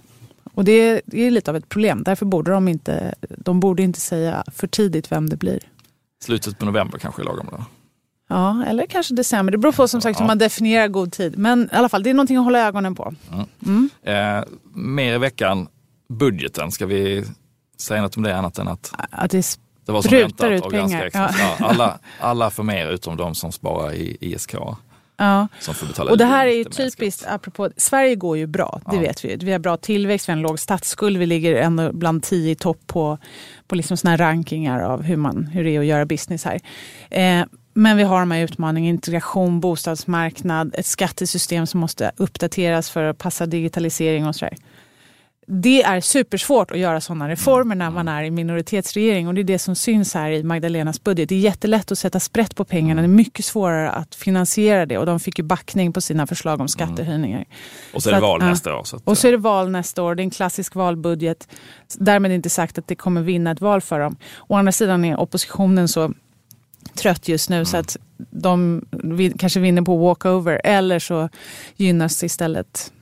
Och 0.57 0.64
det, 0.64 1.01
det, 1.07 1.27
är 1.27 1.31
lite 1.31 1.51
av 1.51 1.57
ett 1.57 1.69
problem. 1.69 2.03
Därför 2.03 2.27
borde 2.27 2.51
de 2.51 2.69
inte, 2.69 3.14
de 3.38 3.61
borde 3.61 3.83
inte 3.83 4.01
säga 4.01 4.45
för 4.53 4.66
tidigt 4.66 5.12
vem 5.12 5.29
det 5.29 5.37
blir. 5.37 5.61
Slutet 6.23 6.59
på 6.59 6.64
november 6.64 6.99
kanske 6.99 7.23
är 7.23 7.25
lagom 7.25 7.47
då? 7.51 7.64
Ja, 8.29 8.64
eller 8.66 8.87
kanske 8.87 9.14
december. 9.14 9.53
Det 9.53 9.59
beror 9.59 9.73
på 9.73 9.88
som 9.88 10.01
sagt 10.01 10.19
Ja. 10.19 10.23
hur 10.23 10.27
man 10.27 10.38
definierar 10.38 10.88
god 10.88 11.12
tid. 11.12 11.38
Men 11.38 11.69
i 11.73 11.77
alla 11.77 11.88
fall, 11.88 12.03
det 12.03 12.11
är 12.11 12.14
någonting 12.14 12.37
att 12.37 12.45
hålla 12.45 12.66
ögonen 12.66 12.95
på. 12.95 13.14
Eh, 14.03 14.42
mer 14.75 15.14
i 15.14 15.19
veckan, 15.19 15.69
budgeten. 16.09 16.73
Ska 16.73 16.87
vi 16.87 17.25
säga 17.79 18.03
något 18.03 18.16
om 18.16 18.23
det 18.23 18.37
annat 18.37 18.59
än 18.59 18.69
att 18.69 18.92
Att 19.11 19.31
det 19.31 19.38
är 19.38 19.45
det 19.87 19.92
var 19.92 20.03
som 20.03 20.11
väntat 20.11 20.51
ut 20.51 20.69
pengar. 20.69 21.11
Ja. 21.12 21.31
Ja, 21.38 21.66
alla, 21.66 21.99
alla 22.21 22.51
får 22.51 22.62
mer 22.62 22.90
utom 22.90 23.16
de 23.16 23.35
som 23.35 23.53
sparar 23.53 23.92
i 23.92 24.16
ISK. 24.21 24.55
Ja. 25.16 25.48
Som 25.61 25.74
får 25.74 25.87
betala 25.87 26.11
Och 26.11 26.18
det 26.18 26.24
här 26.24 26.46
är 26.46 26.52
ju 26.52 26.64
typiskt, 26.64 27.20
skatt. 27.20 27.33
apropå, 27.35 27.70
Sverige 27.76 28.14
går 28.14 28.37
ju 28.37 28.46
bra, 28.46 28.81
det 28.90 28.96
Ja. 28.96 29.00
vet 29.02 29.24
vi. 29.24 29.37
Vi 29.37 29.52
har 29.52 29.59
bra 29.59 29.76
tillväxt, 29.76 30.29
vi 30.29 30.33
har 30.33 30.37
en 30.37 30.42
låg 30.42 30.59
statsskuld, 30.61 31.16
vi 31.16 31.26
ligger 31.26 31.55
ändå 31.57 31.92
bland 31.92 32.22
tio 32.22 32.50
i 32.50 32.55
topp 32.55 32.81
på, 32.87 33.18
på 33.66 33.74
liksom 33.74 33.96
såna 33.96 34.16
rankingar 34.16 34.81
av 34.81 35.02
hur, 35.02 35.16
man, 35.16 35.44
hur 35.46 35.64
det 35.64 35.70
är 35.76 35.81
att 35.81 35.87
göra 35.87 36.05
business 36.07 36.44
här. 36.44 36.61
Eh, 37.11 37.46
men 37.74 37.96
vi 37.96 38.02
har 38.02 38.20
de 38.20 38.31
här 38.31 38.40
utmaningarna, 38.40 38.90
integration, 38.94 39.61
bostadsmarknad, 39.61 40.74
ett 40.79 40.87
skattesystem 40.87 41.66
som 41.66 41.81
måste 41.81 42.12
uppdateras 42.16 42.90
för 42.90 43.05
att 43.05 43.18
passa 43.18 43.46
digitalisering 43.46 44.26
och 44.26 44.37
sådär. 44.37 44.57
Det 45.48 45.82
är 45.82 46.00
supersvårt 46.00 46.70
att 46.70 46.78
göra 46.78 47.00
sådana 47.00 47.28
reformer 47.28 47.74
när 47.74 47.90
man 47.90 48.09
är 48.09 48.22
i 48.22 48.30
minoritetsregering 48.30 49.28
och 49.28 49.35
det 49.35 49.40
är 49.40 49.44
det 49.44 49.59
som 49.59 49.74
syns 49.74 50.14
här 50.14 50.30
i 50.30 50.42
Magdalenas 50.42 51.04
budget. 51.04 51.28
Det 51.28 51.35
är 51.35 51.38
jättelätt 51.38 51.92
att 51.92 51.98
sätta 51.98 52.20
sprätt 52.20 52.56
på 52.56 52.64
pengarna, 52.64 53.00
det 53.00 53.06
är 53.06 53.09
mycket 53.09 53.44
svårare 53.44 53.90
att 53.90 54.14
finansiera 54.14 54.87
det 54.87 54.98
och 54.98 55.06
de 55.06 55.20
fick 55.20 55.38
ju 55.38 55.44
backning 55.44 55.92
på 55.92 56.00
sina 56.00 56.26
förslag 56.26 56.61
om 56.61 56.68
skattehöjningar. 56.68 57.44
Och 57.94 58.02
så 58.02 58.09
är 58.09 58.12
det 58.12 58.16
att, 58.16 58.22
val 58.22 58.40
ja. 58.42 58.48
nästa 58.48 58.76
år. 58.76 58.85
Så 58.85 58.96
att, 58.96 59.02
Och 59.04 59.18
så 59.18 59.28
är 59.28 59.32
det 59.32 59.38
val 59.38 59.70
nästa 59.70 60.02
år, 60.02 60.14
det 60.14 60.22
är 60.22 60.24
en 60.24 60.30
klassisk 60.30 60.74
valbudget. 60.74 61.48
Därmed 61.98 62.32
inte 62.32 62.50
sagt 62.50 62.78
att 62.78 62.88
det 62.88 62.94
kommer 62.94 63.22
vinna 63.22 63.50
ett 63.50 63.61
val 63.61 63.80
för 63.80 64.00
dem. 64.00 64.16
Å 64.48 64.54
andra 64.54 64.72
sidan 64.72 65.04
är 65.04 65.20
oppositionen 65.20 65.88
så 65.88 66.12
trött 66.94 67.28
just 67.28 67.50
nu 67.50 67.64
så 67.64 67.76
att 67.76 67.96
de 68.30 68.82
kanske 69.38 69.61
vinner 69.61 69.82
på 69.82 69.96
walkover 69.96 70.61
eller 70.64 70.98
så 70.98 71.28
gynnas 71.76 72.22
istället 72.22 72.92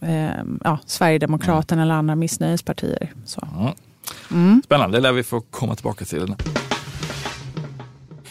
eh, 0.00 0.30
ja, 0.64 0.78
Sverigedemokraterna 0.86 1.82
eller 1.82 1.94
andra 1.94 2.14
missnöjespartier. 2.14 3.12
Så. 3.24 3.48
Mm. 4.30 4.62
Spännande, 4.64 4.96
det 4.96 5.02
lär 5.02 5.12
vi 5.12 5.22
få 5.22 5.40
komma 5.40 5.74
tillbaka 5.74 6.04
till. 6.04 6.34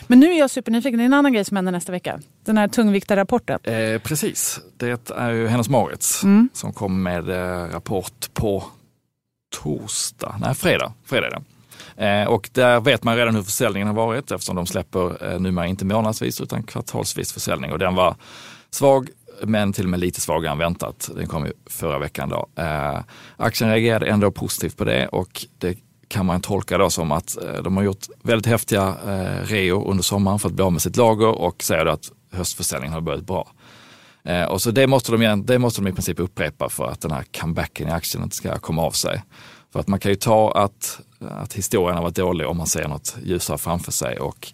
Men 0.10 0.20
nu 0.20 0.34
är 0.34 0.40
jag 0.40 0.50
supernyfiken, 0.50 0.98
det 0.98 1.04
är 1.04 1.06
en 1.06 1.14
annan 1.14 1.34
grej 1.34 1.46
som 1.46 1.56
händer 1.58 1.72
nästa 1.72 1.92
vecka. 1.92 2.20
Den 2.46 2.58
här 2.58 2.68
tungviktarrapporten. 2.68 3.60
Eh, 3.64 4.00
precis, 4.02 4.60
det 4.78 5.12
är 5.16 5.32
ju 5.32 5.48
Hennes 5.48 5.70
Mauritz 5.70 6.24
Mm. 6.24 6.50
som 6.54 6.74
kom 6.74 7.04
med 7.04 7.30
eh, 7.30 7.70
rapport 7.72 8.34
på 8.34 8.64
torsdag, 9.56 10.36
nej 10.42 10.56
fredag, 10.56 10.94
fredag 11.06 11.28
är 11.28 11.32
det. 11.32 11.42
Eh, 11.98 12.28
och 12.28 12.50
där 12.54 12.80
vet 12.80 13.04
man 13.04 13.16
redan 13.16 13.36
hur 13.36 13.44
försäljningen 13.44 13.88
har 13.88 13.96
varit 13.96 14.32
eftersom 14.32 14.56
de 14.56 14.66
släpper 14.66 15.32
eh, 15.34 15.40
numera 15.40 15.68
inte 15.68 15.86
månadsvis 15.86 16.42
utan 16.42 16.64
kvartalsvis 16.64 17.34
försäljning 17.34 17.72
och 17.72 17.80
den 17.80 17.96
var 17.96 18.16
svag 18.70 19.10
men 19.44 19.74
till 19.74 19.84
och 19.84 19.90
med 19.90 20.00
lite 20.00 20.22
svagare 20.22 20.52
än 20.52 20.58
väntat. 20.58 21.10
Den 21.16 21.28
kom 21.28 21.46
ju 21.46 21.54
förra 21.66 22.00
veckan. 22.00 22.30
Då. 22.30 22.48
Eh, 22.56 23.00
aktien 23.38 23.70
reagerade 23.70 24.06
ändå 24.06 24.32
positivt 24.32 24.78
på 24.78 24.84
det 24.84 25.08
och 25.08 25.46
det 25.58 25.78
kan 26.08 26.26
man 26.26 26.42
tolka 26.42 26.78
då 26.78 26.90
som 26.90 27.12
att 27.12 27.38
eh, 27.44 27.64
de 27.64 27.78
har 27.78 27.84
gjort 27.84 28.06
väldigt 28.24 28.46
häftiga 28.46 28.96
eh, 29.08 29.46
reo 29.46 29.92
under 29.92 30.04
sommaren 30.04 30.40
för 30.40 30.50
att 30.50 30.56
bli 30.56 30.64
av 30.64 30.72
med 30.74 30.82
sitt 30.82 30.98
lager 30.98 31.28
och 31.28 31.64
säger 31.64 31.86
då 31.86 31.92
att 31.92 32.12
höstförsäljningen 32.32 32.94
har 32.94 33.02
börjat 33.02 33.26
bra. 33.26 33.52
Eh, 34.24 34.44
och 34.44 34.62
så 34.62 34.72
det 34.72 34.88
måste, 34.88 35.12
de, 35.12 35.46
det 35.46 35.60
måste 35.60 35.82
de 35.82 35.88
i 35.88 35.94
princip 35.94 36.20
upprepa 36.20 36.70
för 36.70 36.88
att 36.88 37.02
den 37.02 37.12
här 37.12 37.24
comebacken 37.40 37.88
i 37.88 37.92
aktien 37.92 38.24
inte 38.24 38.36
ska 38.36 38.60
komma 38.60 38.82
av 38.82 38.92
sig. 38.92 39.24
För 39.74 39.80
att 39.80 39.88
man 39.88 40.00
kan 40.00 40.12
ju 40.12 40.16
ta 40.16 40.52
att, 40.52 41.00
att 41.20 41.54
historien 41.54 41.96
har 41.96 42.04
varit 42.04 42.16
dålig 42.16 42.48
om 42.48 42.58
man 42.58 42.68
ser 42.68 42.88
något 42.88 43.18
ljusare 43.24 43.58
framför 43.58 43.92
sig. 43.92 44.20
Och, 44.20 44.48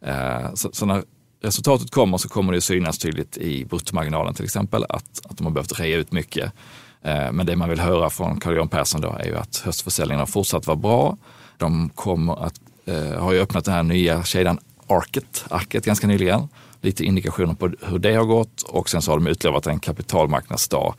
eh, 0.00 0.54
så, 0.54 0.70
så 0.72 0.86
när 0.86 1.02
resultatet 1.40 1.90
kommer 1.90 2.18
så 2.18 2.28
kommer 2.28 2.52
det 2.52 2.60
synas 2.60 2.98
tydligt 2.98 3.36
i 3.36 3.64
bruttomarginalen 3.64 4.34
till 4.34 4.44
exempel 4.44 4.84
att, 4.88 5.20
att 5.24 5.36
de 5.38 5.46
har 5.46 5.50
behövt 5.50 5.80
rea 5.80 5.96
ut 5.96 6.12
mycket. 6.12 6.52
Eh, 7.02 7.32
men 7.32 7.46
det 7.46 7.56
man 7.56 7.68
vill 7.70 7.80
höra 7.80 8.10
från 8.10 8.40
Carl-Johan 8.40 8.68
Persson 8.68 9.00
då 9.00 9.16
är 9.20 9.24
ju 9.24 9.36
att 9.36 9.56
höstförsäljningen 9.64 10.18
har 10.18 10.26
fortsatt 10.26 10.66
vara 10.66 10.76
bra. 10.76 11.16
De 11.56 11.88
kommer 11.88 12.44
att, 12.46 12.60
eh, 12.84 13.22
har 13.22 13.32
ju 13.32 13.40
öppnat 13.40 13.64
den 13.64 13.74
här 13.74 13.82
nya 13.82 14.24
kedjan 14.24 14.58
Arket, 14.86 15.44
Arket 15.50 15.84
ganska 15.84 16.06
nyligen. 16.06 16.48
Lite 16.80 17.04
indikationer 17.04 17.54
på 17.54 17.70
hur 17.82 17.98
det 17.98 18.14
har 18.14 18.24
gått 18.24 18.62
och 18.62 18.88
sen 18.90 19.02
så 19.02 19.10
har 19.10 19.18
de 19.18 19.26
utlovat 19.26 19.66
en 19.66 19.80
kapitalmarknadsdag 19.80 20.94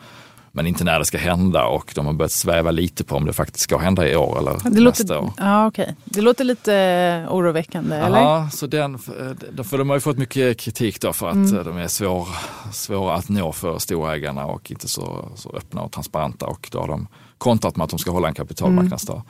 men 0.51 0.67
inte 0.67 0.83
när 0.83 0.99
det 0.99 1.05
ska 1.05 1.17
hända 1.17 1.65
och 1.65 1.91
de 1.95 2.05
har 2.05 2.13
börjat 2.13 2.31
sväva 2.31 2.71
lite 2.71 3.03
på 3.03 3.15
om 3.15 3.25
det 3.25 3.33
faktiskt 3.33 3.63
ska 3.63 3.77
hända 3.77 4.07
i 4.09 4.15
år 4.15 4.37
eller 4.39 4.51
Det 4.51 4.79
nästa 4.83 5.03
låter, 5.13 5.17
år. 5.17 5.31
ja, 5.37 5.67
okay. 5.67 5.87
det 6.05 6.21
låter 6.21 6.43
lite 6.43 6.75
eh, 6.75 7.33
oroväckande, 7.33 7.95
eller? 7.95 8.19
Ja, 8.21 8.49
så 8.51 8.67
den, 8.67 8.95
eh, 8.95 9.63
för 9.63 9.77
de 9.77 9.89
har 9.89 9.95
ju 9.97 10.01
fått 10.01 10.17
mycket 10.17 10.59
kritik 10.59 11.01
då 11.01 11.13
för 11.13 11.27
att 11.27 11.33
Mm. 11.35 11.57
eh, 11.57 11.63
de 11.63 11.77
är 11.77 11.87
svår, 11.87 12.27
svåra 12.71 13.13
att 13.15 13.29
nå 13.29 13.51
för 13.51 13.79
storägarna 13.79 14.45
och 14.45 14.71
inte 14.71 14.87
så, 14.87 15.29
så 15.35 15.49
öppna 15.57 15.81
och 15.81 15.91
transparenta 15.91 16.45
och 16.45 16.69
då 16.71 16.79
har 16.79 16.87
de 16.87 17.07
kontrat 17.37 17.75
med 17.75 17.83
att 17.83 17.89
de 17.89 17.99
ska 17.99 18.11
hålla 18.11 18.27
en 18.27 18.33
kapitalmarknadsdag. 18.33 19.15
Eh, 19.15 19.21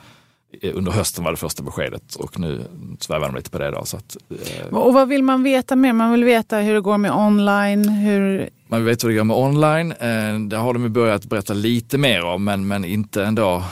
Under 0.74 0.92
hösten 0.92 1.24
var 1.24 1.30
det 1.30 1.36
första 1.36 1.62
beskedet 1.62 2.14
och 2.14 2.40
nu 2.40 2.64
svävar 3.00 3.26
de 3.26 3.36
lite 3.36 3.50
på 3.50 3.58
det. 3.58 3.70
Då, 3.70 3.84
så 3.84 3.96
att, 3.96 4.16
eh, 4.30 4.66
Och 4.74 4.94
vad 4.94 5.08
vill 5.08 5.22
man 5.22 5.42
veta 5.42 5.76
mer? 5.76 5.92
Man 5.92 6.12
vill 6.12 6.24
veta 6.24 6.56
hur 6.58 6.74
det 6.74 6.80
går 6.80 6.98
med 6.98 7.12
online, 7.12 7.88
hur... 7.88 8.48
Man 8.68 8.84
vet 8.84 9.04
hur 9.04 9.08
det 9.08 9.14
går 9.14 9.24
med 9.24 9.36
online. 9.36 9.92
Eh, 9.92 10.38
Det 10.48 10.56
har 10.56 10.72
de 10.74 10.92
börjat 10.92 11.24
berätta 11.24 11.54
lite 11.54 11.98
mer 11.98 12.24
om, 12.24 12.44
men, 12.44 12.68
men 12.68 12.84
inte 12.84 13.24
ändå 13.24 13.64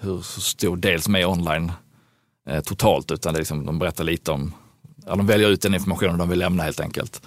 hur 0.00 0.20
stor 0.40 0.76
del 0.76 1.02
som 1.02 1.14
är 1.16 1.26
online 1.26 1.72
eh, 2.48 2.60
totalt, 2.60 3.10
utan 3.10 3.32
det 3.32 3.36
är 3.36 3.40
liksom, 3.40 3.66
de 3.66 3.78
berättar 3.78 4.04
lite 4.04 4.32
om, 4.32 4.52
ja, 5.06 5.14
de 5.16 5.26
väljer 5.26 5.48
ut 5.48 5.62
den 5.62 5.74
informationen 5.74 6.18
de 6.18 6.28
vill 6.28 6.38
lämna 6.38 6.62
helt 6.62 6.80
enkelt. 6.80 7.22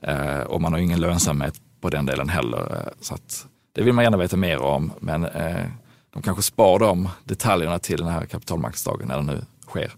Eh, 0.00 0.40
och 0.40 0.60
man 0.60 0.72
har 0.72 0.80
ingen 0.80 1.00
lönsamhet 1.00 1.54
på 1.80 1.90
den 1.90 2.06
delen 2.06 2.28
heller. 2.28 2.58
Eh, 2.58 2.92
så 3.00 3.14
att, 3.14 3.46
det 3.74 3.82
vill 3.82 3.92
man 3.92 4.04
gärna 4.04 4.16
veta 4.16 4.36
mer 4.36 4.58
om, 4.62 4.92
men 5.00 5.24
eh, 5.24 5.66
de 6.14 6.22
kanske 6.22 6.42
spar 6.42 6.78
de 6.78 7.08
detaljerna 7.24 7.78
till 7.78 7.98
den 7.98 8.08
här 8.08 8.26
kapitalmarknadsdagen 8.26 9.08
när 9.08 9.16
den 9.16 9.26
nu 9.26 9.44
sker. 9.68 9.92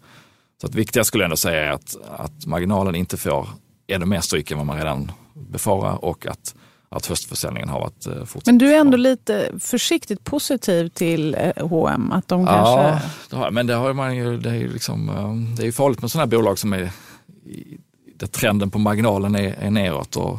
Så 0.61 0.67
att 0.67 0.75
viktiga 0.75 1.05
skulle 1.05 1.23
jag 1.23 1.27
ändå 1.27 1.37
säga 1.37 1.65
är 1.65 1.71
att, 1.71 1.97
att 2.17 2.47
marginalen 2.47 2.95
inte 2.95 3.17
får 3.17 3.49
ännu 3.87 4.07
mer 4.07 4.21
stryk 4.21 4.51
än 4.51 4.57
vad 4.59 4.67
man 4.67 4.77
redan 4.77 5.13
befarar 5.35 6.05
och 6.05 6.27
att, 6.27 6.55
att 6.89 7.07
höstförsäljningen 7.07 7.69
har 7.69 7.81
varit 7.81 8.07
eh, 8.07 8.25
fortsatt 8.25 8.47
Men 8.47 8.59
du 8.59 8.75
är 8.75 8.81
ändå 8.81 8.97
lite 8.97 9.53
försiktigt 9.61 10.25
positiv 10.25 10.89
till 10.89 11.35
eh, 11.35 11.69
H&M 11.69 12.13
att 12.13 12.29
de 12.29 12.41
Ja, 12.41 12.99
kanske... 13.01 13.37
har, 13.37 13.51
men 13.51 13.67
det 13.67 13.75
har 13.75 13.93
man 13.93 14.17
ju, 14.17 14.39
det 14.39 14.51
är 14.51 14.55
ju 14.55 14.73
liksom, 14.73 15.09
eh, 15.09 15.57
det 15.57 15.63
är 15.63 15.67
ju 15.67 15.73
farligt 15.73 16.01
med 16.01 16.11
sådana 16.11 16.25
här 16.25 16.39
bolag 16.39 16.59
som 16.59 16.73
är 16.73 16.91
där 18.17 18.27
trenden 18.27 18.71
på 18.71 18.79
marginalen 18.79 19.35
är, 19.35 19.55
är 19.59 19.71
neråt. 19.71 20.17
Och, 20.17 20.39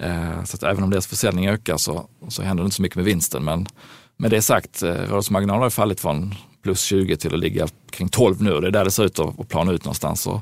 eh, 0.00 0.44
så 0.44 0.56
att 0.56 0.62
även 0.62 0.84
om 0.84 0.90
deras 0.90 1.06
försäljning 1.06 1.48
ökar 1.48 1.76
så, 1.76 2.08
så 2.28 2.42
händer 2.42 2.64
det 2.64 2.66
inte 2.66 2.76
så 2.76 2.82
mycket 2.82 2.96
med 2.96 3.04
vinsten. 3.04 3.44
Men 3.44 3.66
med 4.16 4.30
det 4.30 4.42
sagt, 4.42 4.82
eh, 4.82 4.88
rörelsemarginalen 4.88 5.60
har 5.60 5.66
ju 5.66 5.70
fallit 5.70 6.00
från 6.00 6.34
plus 6.62 6.80
20 6.82 7.16
till 7.16 7.34
att 7.34 7.40
ligga 7.40 7.68
kring 7.90 8.08
12 8.08 8.42
nu. 8.42 8.60
Det 8.60 8.66
är 8.66 8.70
där 8.70 8.84
det 8.84 8.90
ser 8.90 9.04
ut 9.04 9.18
att, 9.18 9.48
plana 9.48 9.72
ut 9.72 9.84
någonstans. 9.84 10.26
Och, 10.26 10.40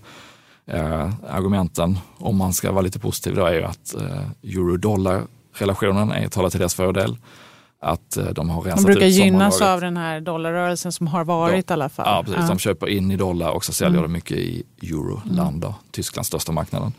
eh, 0.66 1.10
argumenten, 1.28 1.98
om 2.18 2.36
man 2.36 2.52
ska 2.52 2.72
vara 2.72 2.82
lite 2.82 2.98
positiv, 2.98 3.34
då 3.34 3.44
är 3.44 3.52
ju 3.54 3.62
att 3.64 3.94
eh, 3.94 4.20
euro-dollar-relationen 4.42 6.12
är 6.12 6.28
talar 6.28 6.50
till 6.50 6.58
deras 6.60 6.74
fördel. 6.74 7.16
Att 7.80 8.16
eh, 8.16 8.24
de 8.24 8.50
har 8.50 8.64
De 8.76 8.82
brukar 8.84 9.06
ut 9.06 9.12
gynnas 9.12 9.60
av 9.60 9.80
den 9.80 9.96
här 9.96 10.20
dollarrörelsen 10.20 10.92
som 10.92 11.06
har 11.06 11.24
varit 11.24 11.70
i 11.70 11.72
alla 11.72 11.88
fall. 11.88 12.06
Ja, 12.08 12.22
precis. 12.32 12.48
De 12.48 12.58
köper 12.58 12.88
in 12.88 13.10
i 13.10 13.16
dollar 13.16 13.50
och 13.50 13.64
så 13.64 13.72
säljer 13.72 13.98
Mm. 13.98 14.02
de 14.02 14.12
mycket 14.12 14.36
i 14.36 14.62
euroland, 14.82 15.60
då, 15.60 15.74
Tysklands 15.90 16.28
största 16.28 16.52
marknaden. 16.52 16.92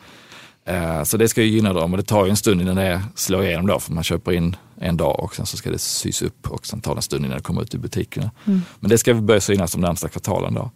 Eh, 0.67 1.03
Så 1.03 1.17
det 1.17 1.27
ska 1.29 1.41
ju 1.43 1.47
gynna 1.49 1.73
dem 1.73 1.91
och 1.93 1.97
det 1.97 2.03
tar 2.03 2.25
ju 2.25 2.29
en 2.29 2.37
stund 2.37 2.61
innan 2.61 2.75
det 2.75 3.01
slår 3.15 3.43
igenom 3.45 3.67
då, 3.67 3.79
för 3.79 3.91
man 3.93 4.03
köper 4.03 4.31
in 4.31 4.55
en 4.77 4.97
dag 4.97 5.19
och 5.19 5.35
sen 5.35 5.45
så 5.45 5.57
ska 5.57 5.71
det 5.71 5.77
sys 5.79 6.21
upp 6.21 6.51
och 6.51 6.65
sen 6.65 6.81
tar 6.81 6.95
det 6.95 6.97
en 6.99 7.01
stund 7.01 7.25
innan 7.25 7.37
det 7.37 7.43
kommer 7.43 7.61
ut 7.61 7.73
i 7.73 7.77
butikerna. 7.77 8.31
Mm. 8.45 8.61
Men 8.79 8.89
det 8.89 8.97
ska 8.97 9.13
vi 9.13 9.21
börja 9.21 9.41
synas 9.41 9.71
de 9.71 9.81
närmsta 9.81 10.09
kvartalen 10.09 10.53
då. 10.53 10.71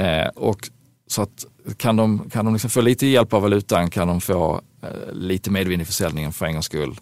Eh, 0.00 0.26
Och 0.28 0.70
så 1.06 1.22
att 1.22 1.46
kan 1.76 1.96
de, 1.96 2.30
kan 2.30 2.44
de 2.44 2.54
liksom 2.54 2.70
få 2.70 2.80
lite 2.80 3.06
hjälp 3.06 3.32
av 3.32 3.42
valutan, 3.42 3.90
kan 3.90 4.08
de 4.08 4.20
få 4.20 4.60
eh, 4.82 5.12
lite 5.12 5.50
medvind 5.50 5.82
i 5.82 5.84
försäljningen 5.84 6.32
för 6.32 6.46
en 6.46 6.52
gångs 6.52 6.66
skull, 6.66 7.00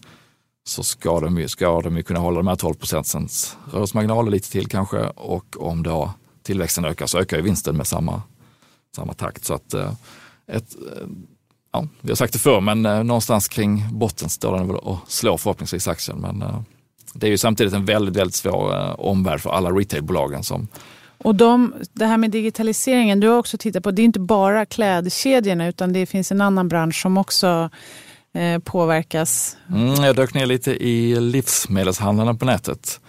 så 0.66 0.82
ska 0.82 1.20
de 1.20 1.38
ju, 1.38 1.48
ska 1.48 1.80
de 1.80 1.96
ju 1.96 2.02
kunna 2.02 2.20
hålla 2.20 2.36
de 2.36 2.46
här 2.46 2.56
12 2.56 2.74
procentens 2.74 3.56
rörelsemarginaler 3.72 4.30
lite 4.30 4.50
till 4.50 4.66
kanske. 4.68 4.98
Och 5.06 5.56
om 5.60 5.82
då 5.82 6.10
tillväxten 6.42 6.84
ökar 6.84 7.06
så 7.06 7.18
ökar 7.18 7.36
ju 7.36 7.42
vinsten 7.42 7.76
med 7.76 7.86
samma, 7.86 8.22
samma 8.96 9.12
takt. 9.14 9.44
Så 9.44 9.54
att 9.54 9.74
ett, 10.52 10.76
ja, 11.76 11.88
vi 12.00 12.08
har 12.10 12.16
sagt 12.16 12.32
det 12.32 12.38
förr, 12.38 12.60
men 12.60 12.86
eh, 12.86 13.04
någonstans 13.04 13.48
kring 13.48 13.84
botten 13.92 14.28
står 14.28 14.56
den 14.56 14.66
väl 14.66 14.76
och 14.76 14.98
slår 15.08 15.36
förhoppningsvis 15.36 15.88
aktien. 15.88 16.18
Men 16.18 16.42
eh, 16.42 16.60
det 17.14 17.26
är 17.26 17.30
ju 17.30 17.38
samtidigt 17.38 17.74
en 17.74 17.84
väldigt, 17.84 18.16
väldigt 18.16 18.34
svår 18.34 18.74
eh, 18.74 18.94
omvärld 18.98 19.40
för 19.40 19.50
alla 19.50 19.70
retailbolagen 19.70 20.42
som 20.42 20.68
Och 21.18 21.34
de, 21.34 21.74
det 21.92 22.06
här 22.06 22.16
med 22.16 22.30
digitaliseringen, 22.30 23.20
du 23.20 23.28
har 23.28 23.38
också 23.38 23.58
tittat 23.58 23.82
på, 23.82 23.90
det 23.90 24.02
är 24.02 24.04
inte 24.04 24.20
bara 24.20 24.66
klädkedjorna 24.66 25.66
utan 25.66 25.92
det 25.92 26.06
finns 26.06 26.32
en 26.32 26.40
annan 26.40 26.68
bransch 26.68 27.02
som 27.02 27.18
också 27.18 27.70
eh, 28.34 28.58
påverkas. 28.58 29.56
Mm, 29.70 30.04
jag 30.04 30.16
dök 30.16 30.34
ner 30.34 30.46
lite 30.46 30.70
i 30.72 31.20
livsmedelshandlarna 31.20 32.34
på 32.34 32.44
nätet. 32.44 33.00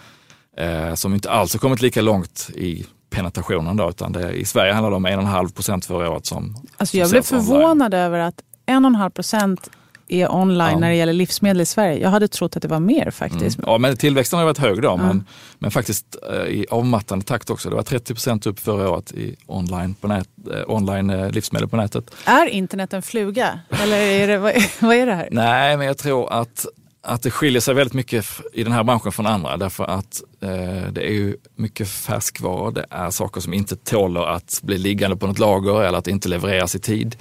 Eh, 0.56 0.94
som 0.94 1.14
inte 1.14 1.30
alls 1.30 1.52
har 1.52 1.58
kommit 1.58 1.82
lika 1.82 2.00
långt 2.00 2.50
i 2.54 2.86
penetrationen. 3.10 3.76
Då, 3.76 3.90
utan 3.90 4.12
det, 4.12 4.32
I 4.32 4.44
Sverige 4.44 4.72
handlar 4.72 4.90
det 4.90 4.96
om 4.96 5.06
1,5 5.06 5.54
procent 5.54 5.84
förra 5.84 6.10
året. 6.10 6.26
Som, 6.26 6.56
Alltså 6.76 6.90
som 6.90 7.00
jag 7.00 7.10
blev 7.10 7.22
säljs 7.22 7.32
online. 7.32 7.60
förvånad 7.60 7.94
över 7.94 8.18
att 8.18 8.34
en 8.68 8.84
och 8.84 8.88
en 8.88 8.94
halv 8.94 9.10
procent 9.10 9.70
är 10.10 10.34
online 10.34 10.70
Ja. 10.72 10.78
när 10.78 10.88
det 10.88 10.94
gäller 10.96 11.12
livsmedel 11.12 11.60
i 11.60 11.66
Sverige. 11.66 11.98
Jag 12.02 12.10
hade 12.10 12.28
trott 12.28 12.56
att 12.56 12.62
det 12.62 12.68
var 12.68 12.80
mer 12.80 13.10
faktiskt. 13.10 13.58
Ja, 13.66 13.78
men 13.78 13.96
tillväxten 13.96 14.38
har 14.38 14.46
varit 14.46 14.58
hög 14.58 14.82
då, 14.82 14.88
Ja. 14.88 14.96
men, 14.96 15.24
men 15.58 15.70
faktiskt 15.70 16.16
eh, 16.32 16.36
i 16.46 16.66
avmattande 16.70 17.24
takt 17.24 17.50
också. 17.50 17.70
Det 17.70 17.76
var 17.76 17.82
30 17.82 18.14
procent 18.14 18.46
upp 18.46 18.60
förra 18.60 18.90
året 18.90 19.12
i 19.12 19.36
online, 19.46 19.94
på 19.94 20.08
nät, 20.08 20.28
eh, 20.54 20.70
online 20.70 21.10
eh, 21.10 21.30
livsmedel 21.30 21.68
på 21.68 21.76
nätet. 21.76 22.10
Är 22.24 22.46
internet 22.46 22.92
en 22.92 23.02
fluga? 23.02 23.60
Eller 23.82 23.96
är 23.96 24.28
det, 24.28 24.38
vad, 24.38 24.52
vad 24.80 24.96
är 24.96 25.06
det 25.06 25.14
här? 25.14 25.28
Nej, 25.32 25.76
men 25.76 25.86
jag 25.86 25.98
tror 25.98 26.32
att, 26.32 26.66
att 27.02 27.22
det 27.22 27.30
skiljer 27.30 27.60
sig 27.60 27.74
väldigt 27.74 27.94
mycket 27.94 28.26
i 28.52 28.64
den 28.64 28.72
här 28.72 28.84
branschen 28.84 29.12
från 29.12 29.26
andra 29.26 29.56
därför 29.56 29.84
att 29.84 30.22
eh, 30.40 30.92
det 30.92 31.00
är 31.08 31.12
ju 31.12 31.36
mycket 31.56 31.88
färskvaror. 31.88 32.72
Det 32.72 32.86
är 32.90 33.10
saker 33.10 33.40
som 33.40 33.54
inte 33.54 33.76
tåler 33.76 34.26
att 34.26 34.60
bli 34.62 34.78
liggande 34.78 35.16
på 35.16 35.26
något 35.26 35.38
lager 35.38 35.82
eller 35.82 35.98
att 35.98 36.08
inte 36.08 36.28
levereras 36.28 36.74
i 36.74 36.78
tid. 36.78 37.16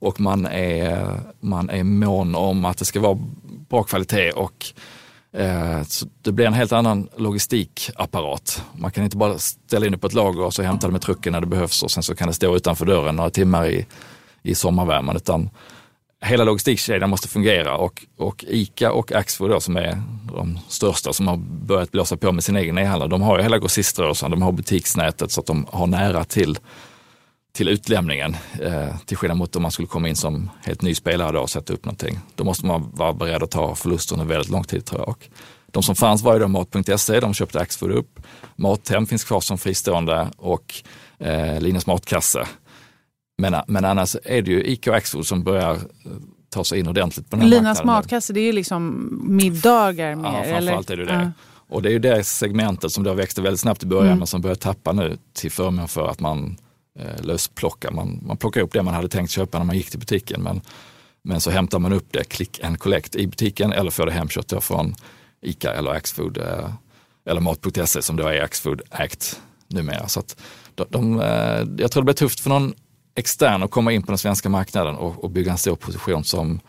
Och 0.00 0.20
man 0.20 0.46
är, 0.46 1.20
man 1.40 1.70
är 1.70 1.84
mån 1.84 2.34
om 2.34 2.64
att 2.64 2.78
det 2.78 2.84
ska 2.84 3.00
vara 3.00 3.18
bra 3.68 3.82
kvalitet 3.82 4.30
och 4.30 4.66
eh, 5.32 5.82
så 5.82 6.06
det 6.22 6.32
blir 6.32 6.46
en 6.46 6.52
helt 6.52 6.72
annan 6.72 7.08
logistikapparat. 7.16 8.64
Man 8.72 8.90
kan 8.90 9.04
inte 9.04 9.16
bara 9.16 9.38
ställa 9.38 9.86
in 9.86 9.92
det 9.92 9.98
på 9.98 10.06
ett 10.06 10.14
lager 10.14 10.42
och 10.42 10.54
så 10.54 10.62
hämta 10.62 10.86
det 10.86 10.92
med 10.92 11.02
trucken 11.02 11.32
när 11.32 11.40
det 11.40 11.46
behövs 11.46 11.82
och 11.82 11.90
sen 11.90 12.02
så 12.02 12.14
kan 12.14 12.28
det 12.28 12.34
stå 12.34 12.56
utanför 12.56 12.86
dörren 12.86 13.16
några 13.16 13.30
timmar 13.30 13.66
i, 13.66 13.86
i 14.42 14.54
sommarvärmen. 14.54 15.16
Utan 15.16 15.50
hela 16.22 16.44
logistikkedjan 16.44 17.10
måste 17.10 17.28
fungera 17.28 17.76
och, 17.76 18.06
och 18.16 18.44
ICA 18.48 18.92
och 18.92 19.12
Axfood 19.12 19.50
då, 19.50 19.60
som 19.60 19.76
är 19.76 20.02
de 20.32 20.58
största 20.68 21.12
som 21.12 21.28
har 21.28 21.36
börjat 21.36 21.90
blåsa 21.90 22.16
på 22.16 22.32
med 22.32 22.44
sin 22.44 22.56
egen 22.56 22.78
e-handel, 22.78 23.08
de 23.08 23.22
har 23.22 23.36
ju 23.36 23.42
hela 23.42 23.58
grossiströrelsen, 23.58 24.30
de 24.30 24.42
har 24.42 24.52
butiksnätet 24.52 25.32
så 25.32 25.40
att 25.40 25.46
de 25.46 25.66
har 25.70 25.86
nära 25.86 26.24
till, 26.24 26.58
till 27.52 27.68
utlämningen. 27.68 28.36
Eh, 28.60 28.96
till 29.06 29.16
skillnad 29.16 29.38
mot 29.38 29.56
om 29.56 29.62
man 29.62 29.70
skulle 29.70 29.88
komma 29.88 30.08
in 30.08 30.16
som 30.16 30.50
helt 30.62 30.82
ny 30.82 30.94
spelare 30.94 31.32
då 31.32 31.40
och 31.40 31.50
sätta 31.50 31.72
upp 31.72 31.84
någonting. 31.84 32.18
Då 32.34 32.44
måste 32.44 32.66
man 32.66 32.90
vara 32.94 33.12
beredd 33.12 33.42
att 33.42 33.50
ta 33.50 33.74
förluster 33.74 34.14
under 34.14 34.26
väldigt 34.26 34.50
lång 34.50 34.64
tid 34.64 34.84
tror 34.84 35.00
jag. 35.00 35.08
Och 35.08 35.28
de 35.66 35.82
som 35.82 35.94
fanns 35.96 36.22
var 36.22 36.32
ju 36.34 36.38
då 36.40 36.48
Mat.se, 36.48 37.20
de 37.20 37.34
köpte 37.34 37.60
Axfood 37.60 37.90
upp. 37.92 38.20
Mathem 38.56 39.06
finns 39.06 39.24
kvar 39.24 39.40
som 39.40 39.58
fristående 39.58 40.28
och 40.36 40.74
eh, 41.18 41.60
Linus 41.60 41.86
Matkasse. 41.86 42.46
Men, 43.38 43.56
men 43.66 43.84
annars 43.84 44.16
är 44.24 44.42
det 44.42 44.50
ju 44.50 44.64
ICA 44.64 44.90
och 44.90 44.96
Axfood 44.96 45.26
som 45.26 45.42
börjar 45.42 45.74
eh, 45.74 45.80
ta 46.50 46.64
sig 46.64 46.78
in 46.78 46.88
ordentligt 46.88 47.30
på 47.30 47.36
den 47.36 47.42
här 47.42 47.50
Linas 47.50 47.64
marknaden. 47.64 47.86
matkasse, 47.86 48.32
det 48.32 48.40
är 48.40 48.44
ju 48.44 48.52
liksom 48.52 49.08
middagar 49.28 50.14
mer. 50.14 50.28
Ja, 50.28 50.42
eller? 50.42 50.52
framförallt 50.56 50.90
är 50.90 50.96
det 50.96 51.04
det. 51.04 51.12
Ja. 51.12 51.30
Och 51.68 51.82
det 51.82 51.88
är 51.88 51.92
ju 51.92 51.98
det 51.98 52.24
segmentet 52.24 52.92
som 52.92 53.04
då 53.04 53.14
växte 53.14 53.42
väldigt 53.42 53.60
snabbt 53.60 53.82
i 53.82 53.86
början 53.86 54.06
Mm. 54.06 54.18
men 54.18 54.26
som 54.26 54.40
börjar 54.40 54.54
tappa 54.54 54.92
nu 54.92 55.18
till 55.32 55.50
förmån 55.50 55.88
för 55.88 56.08
att 56.08 56.20
man 56.20 56.56
eh, 57.00 57.24
lösplocka. 57.24 57.90
Man, 57.90 58.20
man 58.22 58.36
plockar 58.36 58.60
upp 58.60 58.72
det 58.72 58.82
man 58.82 58.94
hade 58.94 59.08
tänkt 59.08 59.30
köpa 59.30 59.58
när 59.58 59.64
man 59.64 59.76
gick 59.76 59.90
till 59.90 59.98
butiken 59.98 60.42
men, 60.42 60.60
men 61.22 61.40
så 61.40 61.50
hämtar 61.50 61.78
man 61.78 61.92
upp 61.92 62.06
det 62.10 62.24
click 62.24 62.60
and 62.64 62.78
collect 62.78 63.16
i 63.16 63.26
butiken 63.26 63.72
eller 63.72 63.90
får 63.90 64.06
det 64.06 64.12
hemkört 64.12 64.64
från 64.64 64.94
ICA 65.42 65.72
eller 65.72 65.90
Axfood 65.90 66.38
eh, 66.38 66.70
eller 67.26 67.40
Mat.se 67.40 68.02
som 68.02 68.16
då 68.16 68.26
är 68.26 68.42
Axfood 68.42 68.82
Act 68.90 69.40
numera. 69.68 70.08
Så 70.08 70.20
att 70.20 70.36
de, 70.74 70.86
de, 70.90 71.20
eh, 71.20 71.66
jag 71.78 71.90
tror 71.90 72.02
det 72.02 72.04
blir 72.04 72.14
tufft 72.14 72.40
för 72.40 72.50
någon 72.50 72.74
extern 73.14 73.62
att 73.62 73.70
komma 73.70 73.92
in 73.92 74.02
på 74.02 74.12
den 74.12 74.18
svenska 74.18 74.48
marknaden 74.48 74.96
och, 74.96 75.24
och 75.24 75.30
bygga 75.30 75.52
en 75.52 75.58
stor 75.58 75.76
position 75.76 76.24
som 76.24 76.60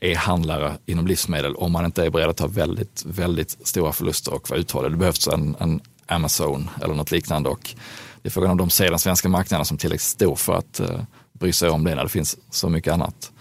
är 0.00 0.16
handlare 0.16 0.78
inom 0.86 1.06
livsmedel 1.06 1.56
om 1.56 1.72
man 1.72 1.84
inte 1.84 2.04
är 2.04 2.10
beredd 2.10 2.28
att 2.28 2.36
ta 2.36 2.46
väldigt, 2.46 3.04
väldigt 3.06 3.66
stora 3.66 3.92
förluster 3.92 4.34
och 4.34 4.50
vara 4.50 4.60
uthållig. 4.60 4.90
Det 4.90 4.96
behövs 4.96 5.28
en, 5.28 5.56
en 5.60 5.80
Amazon 6.06 6.70
eller 6.82 6.94
något 6.94 7.10
liknande 7.10 7.48
och 7.48 7.74
det 8.28 8.30
är 8.30 8.34
frågan 8.34 8.50
om 8.50 8.56
de 8.56 8.70
ser 8.70 8.90
den 8.90 8.98
svenska 8.98 9.28
marknaden 9.28 9.64
som 9.64 9.78
tillräckligt 9.78 10.02
stor 10.02 10.36
för 10.36 10.54
att 10.54 10.80
eh, 10.80 11.00
bry 11.32 11.52
sig 11.52 11.70
om 11.70 11.84
det 11.84 11.94
när 11.94 12.02
det 12.02 12.08
finns 12.08 12.36
så 12.50 12.68
mycket 12.68 12.92
annat. 12.92 13.32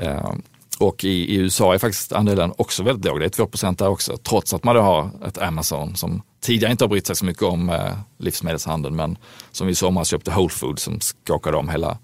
Eh, 0.00 0.32
och 0.78 1.04
i, 1.04 1.08
i 1.08 1.36
USA 1.36 1.74
är 1.74 1.78
faktiskt 1.78 2.12
andelen 2.12 2.52
också 2.58 2.82
väldigt 2.82 3.04
låg, 3.04 3.20
det 3.20 3.24
är 3.24 3.28
2 3.28 3.48
där 3.72 3.88
också, 3.88 4.16
trots 4.16 4.54
att 4.54 4.64
man 4.64 4.74
då 4.74 4.80
har 4.80 5.10
ett 5.26 5.38
Amazon 5.38 5.96
som 5.96 6.22
tidigare 6.40 6.72
inte 6.72 6.84
har 6.84 6.88
brytt 6.88 7.06
sig 7.06 7.16
så 7.16 7.24
mycket 7.24 7.42
om 7.42 7.70
eh, 7.70 7.92
livsmedelshandeln 8.18 8.96
men 8.96 9.18
som 9.50 9.68
i 9.68 9.74
somras 9.74 10.08
köpte 10.08 10.30
Whole 10.30 10.48
Foods 10.48 10.82
som 10.82 11.00
skakade 11.00 11.56
om 11.56 11.68
hela, 11.68 11.98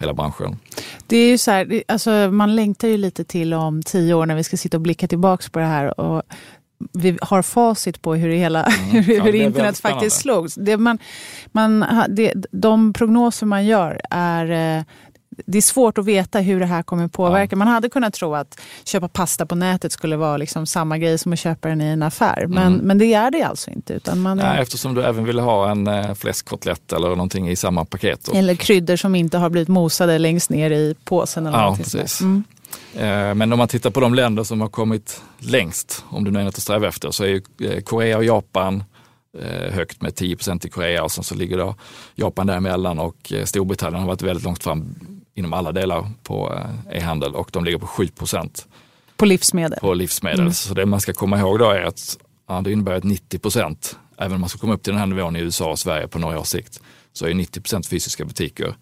hela 0.00 0.14
branschen. 0.14 0.58
Det 1.06 1.16
är 1.16 1.28
ju 1.28 1.38
så 1.38 1.50
här, 1.50 1.82
alltså, 1.88 2.10
man 2.10 2.56
längtar 2.56 2.88
ju 2.88 2.96
lite 2.96 3.24
till 3.24 3.54
om 3.54 3.82
tio 3.82 4.14
år 4.14 4.26
när 4.26 4.34
vi 4.34 4.44
ska 4.44 4.56
sitta 4.56 4.76
och 4.76 4.80
blicka 4.80 5.08
tillbaka 5.08 5.44
på 5.52 5.58
det 5.58 5.66
här. 5.66 6.00
Och 6.00 6.22
vi 6.92 7.18
har 7.22 7.42
facit 7.42 8.02
på 8.02 8.14
hur, 8.14 8.30
hela, 8.30 8.62
hur, 8.68 9.00
Mm. 9.00 9.16
Ja, 9.16 9.22
hur 9.22 9.34
är 9.34 9.44
internet 9.46 9.78
faktiskt 9.78 10.20
slogs. 10.20 10.54
Det 10.54 10.76
man, 10.76 10.98
man, 11.52 11.84
det, 12.08 12.32
de 12.50 12.92
prognoser 12.92 13.46
man 13.46 13.66
gör 13.66 14.00
är 14.10 14.78
eh, 14.78 14.82
det 15.46 15.58
är 15.58 15.62
svårt 15.62 15.98
att 15.98 16.04
veta 16.04 16.40
hur 16.40 16.60
det 16.60 16.66
här 16.66 16.82
kommer 16.82 17.08
påverka. 17.08 17.56
Man 17.56 17.68
hade 17.68 17.88
kunnat 17.88 18.14
tro 18.14 18.34
att 18.34 18.60
köpa 18.84 19.08
pasta 19.08 19.46
på 19.46 19.54
nätet 19.54 19.92
skulle 19.92 20.16
vara 20.16 20.36
liksom 20.36 20.66
samma 20.66 20.98
grej 20.98 21.18
som 21.18 21.32
att 21.32 21.38
köpa 21.38 21.68
den 21.68 21.80
i 21.80 21.84
en 21.84 22.02
affär. 22.02 22.46
Men, 22.48 22.72
men 22.72 22.98
det 22.98 23.14
är 23.14 23.30
det 23.30 23.42
alltså 23.42 23.70
inte. 23.70 23.94
Utan 23.94 24.22
man 24.22 24.36
Nej, 24.36 24.62
eftersom 24.62 24.94
du 24.94 25.02
även 25.02 25.24
ville 25.24 25.42
ha 25.42 25.70
en 25.70 25.86
eh, 25.86 26.14
fläskkotlett 26.14 26.92
eller 26.92 27.08
någonting 27.08 27.48
i 27.48 27.56
samma 27.56 27.84
paket. 27.84 28.28
Eller 28.34 28.54
kryddor 28.54 28.96
som 28.96 29.14
inte 29.14 29.38
har 29.38 29.50
blivit 29.50 29.68
mosade 29.68 30.18
längst 30.18 30.50
ner 30.50 30.70
i 30.70 30.94
påsen. 31.04 31.46
Eller 31.46 31.58
Ja, 31.58 31.76
precis. 31.76 32.20
Mm. 32.20 32.44
Eh, 32.94 33.34
men 33.34 33.52
om 33.52 33.58
man 33.58 33.68
tittar 33.68 33.90
på 33.90 34.00
de 34.00 34.14
länder 34.14 34.42
som 34.42 34.60
har 34.60 34.68
kommit 34.68 35.22
längst, 35.38 36.04
om 36.08 36.24
du 36.24 36.30
nu 36.30 36.40
är 36.40 36.44
något 36.44 36.54
att 36.54 36.62
sträva 36.62 36.88
efter, 36.88 37.10
så 37.10 37.24
är 37.24 37.42
eh, 37.60 37.80
Korea 37.80 38.16
och 38.16 38.24
Japan 38.24 38.84
eh, 39.38 39.72
högt 39.72 40.02
med 40.02 40.12
10% 40.12 40.66
i 40.66 40.68
Korea 40.68 41.04
och 41.04 41.12
sen 41.12 41.24
så 41.24 41.34
ligger 41.34 41.58
då 41.58 41.74
Japan 42.14 42.46
däremellan 42.46 42.98
och 42.98 43.32
Storbritannien 43.44 44.00
har 44.00 44.08
varit 44.08 44.22
väldigt 44.22 44.44
långt 44.44 44.62
fram 44.62 44.94
inom 45.34 45.52
alla 45.52 45.72
delar 45.72 46.10
på 46.22 46.54
eh, 46.54 46.96
e-handel 46.98 47.34
och 47.34 47.50
de 47.52 47.64
ligger 47.64 47.78
på 47.78 47.86
7% 47.86 48.66
På 49.16 49.24
livsmedel. 49.24 49.78
på 49.80 49.94
livsmedel. 49.94 50.40
Mm. 50.40 50.52
Så 50.52 50.74
det 50.74 50.86
man 50.86 51.00
ska 51.00 51.12
komma 51.12 51.38
ihåg 51.38 51.58
då 51.58 51.70
är 51.70 51.82
att 51.82 52.18
ja, 52.48 52.60
det 52.60 52.72
innebär 52.72 52.92
att 52.92 53.04
90 53.04 53.38
procent, 53.38 53.98
även 54.18 54.32
om 54.32 54.40
man 54.40 54.48
ska 54.48 54.58
komma 54.58 54.74
upp 54.74 54.82
till 54.82 54.92
den 54.92 55.00
här 55.00 55.06
nivån 55.06 55.36
i 55.36 55.40
USA 55.40 55.70
och 55.70 55.78
Sverige 55.78 56.08
på 56.08 56.18
några 56.18 56.40
års 56.40 56.46
sikt, 56.46 56.80
så 57.12 57.26
är 57.26 57.34
90 57.34 57.60
procent 57.60 57.86
fysiska 57.86 58.24
butiker. 58.24 58.74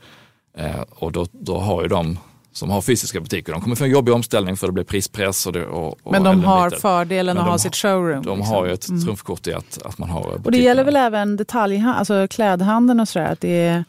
Och 0.89 1.13
då, 1.13 1.27
då 1.33 1.59
har 1.59 1.83
ju 1.83 1.89
de 1.89 2.19
som 2.53 2.71
har 2.71 2.81
fysiska 2.83 3.21
butiker, 3.21 3.53
de 3.53 3.61
kommer 3.63 3.77
få 3.77 3.85
en 3.85 3.91
jobbig 3.91 4.15
omställning 4.15 4.57
för 4.57 4.67
det 4.67 4.73
blir 4.73 4.85
prispress. 4.85 5.47
Och 5.47 5.53
det, 5.53 5.67
och, 5.67 5.99
och 6.03 6.13
Men 6.13 6.23
de 6.23 6.45
har 6.45 6.71
fördelen 6.71 7.39
att 7.39 7.47
ha 7.47 7.59
sitt 7.59 7.77
showroom. 7.77 8.23
De 8.23 8.39
liksom. 8.39 8.55
har 8.55 8.67
ju 8.67 8.73
ett 8.73 8.89
Mm. 8.89 9.05
trumfkort 9.05 9.47
i 9.47 9.53
att, 9.53 9.79
att 9.85 9.99
man 9.99 10.11
har 10.11 10.21
Och 10.21 10.33
det 10.33 10.39
butikerna. 10.39 10.65
gäller 10.65 10.85
väl 10.85 10.97
även 10.97 11.37
detaljhandeln, 11.37 11.99
alltså 11.99 12.29
klädhandeln 12.29 13.01
och 13.01 13.09
sådär. 13.09 13.33
Att 13.33 13.41
det 13.41 13.49
är, 13.67 13.85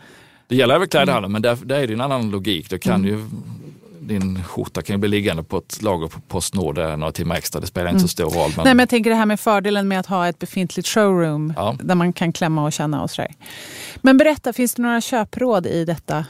Det 0.48 0.56
gäller 0.56 0.76
även 0.76 0.88
klädhandeln, 0.88 1.32
men 1.32 1.42
där, 1.42 1.58
där 1.64 1.80
är 1.80 1.88
det 1.88 1.94
en 1.94 2.02
annan 2.02 2.30
logik. 2.30 2.70
Det 2.70 2.80
kan 2.80 2.96
Mm. 3.06 3.08
ju, 3.10 3.26
din 4.02 4.44
skjorta 4.44 4.82
kan 4.82 4.94
ju 4.94 4.98
bli 4.98 5.10
liggande 5.10 5.44
på 5.44 5.58
ett 5.58 5.82
lager 5.82 6.08
på 6.08 6.20
Postnord 6.22 6.78
några 6.78 7.12
timmar 7.12 7.36
extra. 7.36 7.62
Det 7.62 7.68
spelar 7.68 7.90
inte 7.90 8.00
så 8.02 8.08
stor 8.08 8.30
roll. 8.30 8.52
Men, 8.56 8.64
Nej, 8.64 8.74
men 8.74 8.80
jag 8.80 8.90
tänker 8.90 9.10
det 9.10 9.16
här 9.16 9.26
med 9.26 9.40
fördelen 9.40 9.88
med 9.88 10.00
att 10.00 10.06
ha 10.06 10.28
ett 10.28 10.40
befintligt 10.40 10.88
showroom 10.88 11.54
Ja. 11.58 11.76
där 11.84 11.96
man 11.96 12.14
kan 12.14 12.32
klämma 12.34 12.64
och 12.64 12.74
känna 12.74 13.02
och 13.04 13.12
sådär. 13.12 13.32
Men 14.02 14.18
berätta, 14.18 14.54
finns 14.54 14.74
det 14.76 14.82
några 14.82 15.02
köpråd 15.02 15.66
i 15.68 15.86
detta 15.86 16.26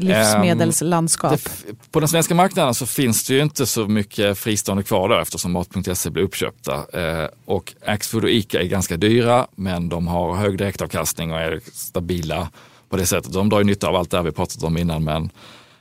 livsmedelslandskap? 0.00 1.32
Ehm, 1.32 1.38
det, 1.66 1.90
på 1.92 2.00
den 2.00 2.08
svenska 2.08 2.34
marknaden 2.34 2.74
så 2.74 2.86
finns 2.86 3.26
det 3.26 3.34
ju 3.34 3.42
inte 3.42 3.66
så 3.66 3.86
mycket 3.86 4.38
fristående 4.38 4.82
kvar 4.82 5.08
då 5.08 5.18
eftersom 5.18 5.52
Mat.se 5.52 6.10
blir 6.10 6.22
uppköpta. 6.22 6.74
Ehm, 6.92 7.28
och 7.44 7.74
Axfood 7.86 8.24
och 8.24 8.30
ICA 8.30 8.60
är 8.60 8.66
ganska 8.66 8.96
dyra 8.96 9.46
men 9.54 9.88
de 9.88 10.08
har 10.08 10.34
hög 10.34 10.58
direktavkastning 10.58 11.32
och 11.32 11.40
är 11.40 11.60
stabila 11.72 12.48
på 12.88 12.96
det 12.96 13.06
sättet. 13.06 13.32
De 13.32 13.48
drar 13.48 13.58
ju 13.58 13.64
nytta 13.64 13.88
av 13.88 13.96
allt 13.96 14.10
det 14.10 14.16
här 14.16 14.24
vi 14.24 14.32
pratat 14.32 14.62
om 14.62 14.78
innan 14.78 15.04
men 15.04 15.30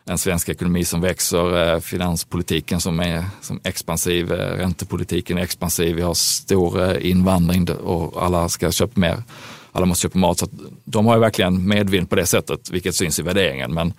en 0.10 0.18
svensk 0.18 0.50
ekonomi 0.50 0.86
som 0.86 1.02
växer, 1.02 1.74
eh, 1.74 1.80
finanspolitiken 1.80 2.82
som 2.82 3.00
är 3.00 3.26
som 3.42 3.60
expansiv, 3.64 4.32
eh, 4.32 4.58
räntepolitiken 4.58 5.38
är 5.38 5.42
expansiv, 5.42 5.96
vi 5.96 6.02
har 6.02 6.14
stor 6.14 6.84
eh, 6.84 7.10
invandring 7.10 7.70
och 7.72 8.24
alla 8.24 8.50
ska 8.50 8.72
köpa 8.72 9.00
mer. 9.00 9.24
Alla 9.72 9.86
måste 9.86 10.02
köpa 10.02 10.18
mat. 10.18 10.40
Så 10.40 10.46
att 10.46 10.52
de 10.86 11.06
har 11.06 11.16
ju 11.16 11.20
verkligen 11.20 11.68
medvind 11.68 12.10
på 12.10 12.16
det 12.16 12.26
sättet, 12.26 12.70
vilket 12.70 12.96
syns 12.96 13.20
i 13.20 13.22
värderingen. 13.22 13.74
Men, 13.74 13.94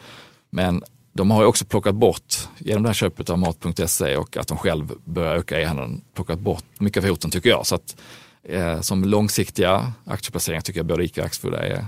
men 0.51 0.83
de 1.13 1.31
har 1.31 1.43
ju 1.43 1.47
också 1.47 1.65
plockat 1.65 1.95
bort, 1.95 2.49
genom 2.59 2.83
det 2.83 2.89
här 2.89 2.95
köpet 2.95 3.31
av 3.31 3.39
Mat.se 3.39 4.17
och 4.17 4.37
att 4.37 4.49
de 4.49 4.59
själv 4.59 4.93
börjar 5.05 5.35
öka 5.35 5.61
e-handeln, 5.61 6.01
plockat 6.15 6.39
bort 6.39 6.65
mycket 6.79 7.05
av 7.05 7.11
hoten 7.11 7.31
tycker 7.31 7.51
jag. 7.51 7.67
Så 7.67 7.75
att, 7.75 7.97
eh, 8.43 8.81
som 8.81 9.05
långsiktiga 9.05 9.93
aktieplaceringar 10.05 10.61
tycker 10.61 10.79
jag 10.79 10.87
både 10.87 11.05
ICA 11.05 11.21
och 11.21 11.27
Axfood 11.27 11.55
är, 11.55 11.85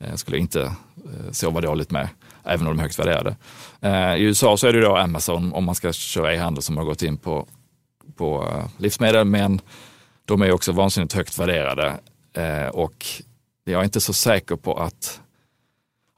eh, 0.00 0.14
skulle 0.14 0.36
jag 0.36 0.42
inte 0.42 0.62
eh, 0.62 1.30
sova 1.32 1.60
dåligt 1.60 1.90
med, 1.90 2.08
även 2.44 2.66
om 2.66 2.76
de 2.76 2.78
är 2.78 2.82
högt 2.82 2.98
värderade. 2.98 3.36
Eh, 3.80 4.14
I 4.14 4.22
USA 4.22 4.56
så 4.56 4.66
är 4.66 4.72
det 4.72 4.80
då 4.80 4.96
Amazon 4.96 5.52
om 5.52 5.64
man 5.64 5.74
ska 5.74 5.92
köra 5.92 6.34
e-handel 6.34 6.62
som 6.62 6.76
har 6.76 6.84
gått 6.84 7.02
in 7.02 7.16
på, 7.16 7.46
på 8.16 8.48
eh, 8.48 8.64
livsmedel, 8.82 9.24
men 9.24 9.60
de 10.24 10.42
är 10.42 10.52
också 10.52 10.72
vansinnigt 10.72 11.12
högt 11.12 11.38
värderade 11.38 11.94
eh, 12.32 12.68
och 12.68 13.06
jag 13.64 13.80
är 13.80 13.84
inte 13.84 14.00
så 14.00 14.12
säker 14.12 14.56
på 14.56 14.78
att 14.78 15.20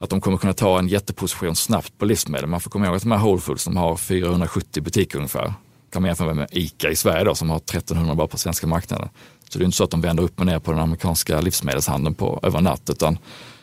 att 0.03 0.09
de 0.09 0.21
kommer 0.21 0.37
kunna 0.37 0.53
ta 0.53 0.79
en 0.79 0.87
jätteposition 0.87 1.55
snabbt 1.55 1.97
på 1.97 2.05
livsmedel. 2.05 2.47
Man 2.47 2.61
får 2.61 2.69
komma 2.69 2.85
ihåg 2.85 2.95
att 2.95 3.01
de 3.01 3.11
här 3.11 3.19
Whole 3.19 3.41
Foods 3.41 3.63
som 3.63 3.77
har 3.77 3.97
470 3.97 4.83
butiker 4.83 5.17
ungefär, 5.17 5.53
kan 5.91 6.01
man 6.01 6.09
jämföra 6.09 6.33
med 6.33 6.47
ICA 6.51 6.89
i 6.89 6.95
Sverige 6.95 7.23
då, 7.23 7.35
som 7.35 7.49
har 7.49 7.57
1300 7.57 8.15
bara 8.15 8.27
på 8.27 8.37
svenska 8.37 8.67
marknaden. 8.67 9.09
Så 9.49 9.59
det 9.59 9.63
är 9.63 9.65
inte 9.65 9.77
så 9.77 9.83
att 9.83 9.91
de 9.91 10.01
vänder 10.01 10.23
upp 10.23 10.39
och 10.39 10.45
ner 10.45 10.59
på 10.59 10.71
den 10.71 10.79
amerikanska 10.79 11.41
livsmedelshandeln 11.41 12.15
på, 12.15 12.39
över 12.43 12.57
en 12.57 12.63
natt, 12.63 12.89
utan 12.89 13.17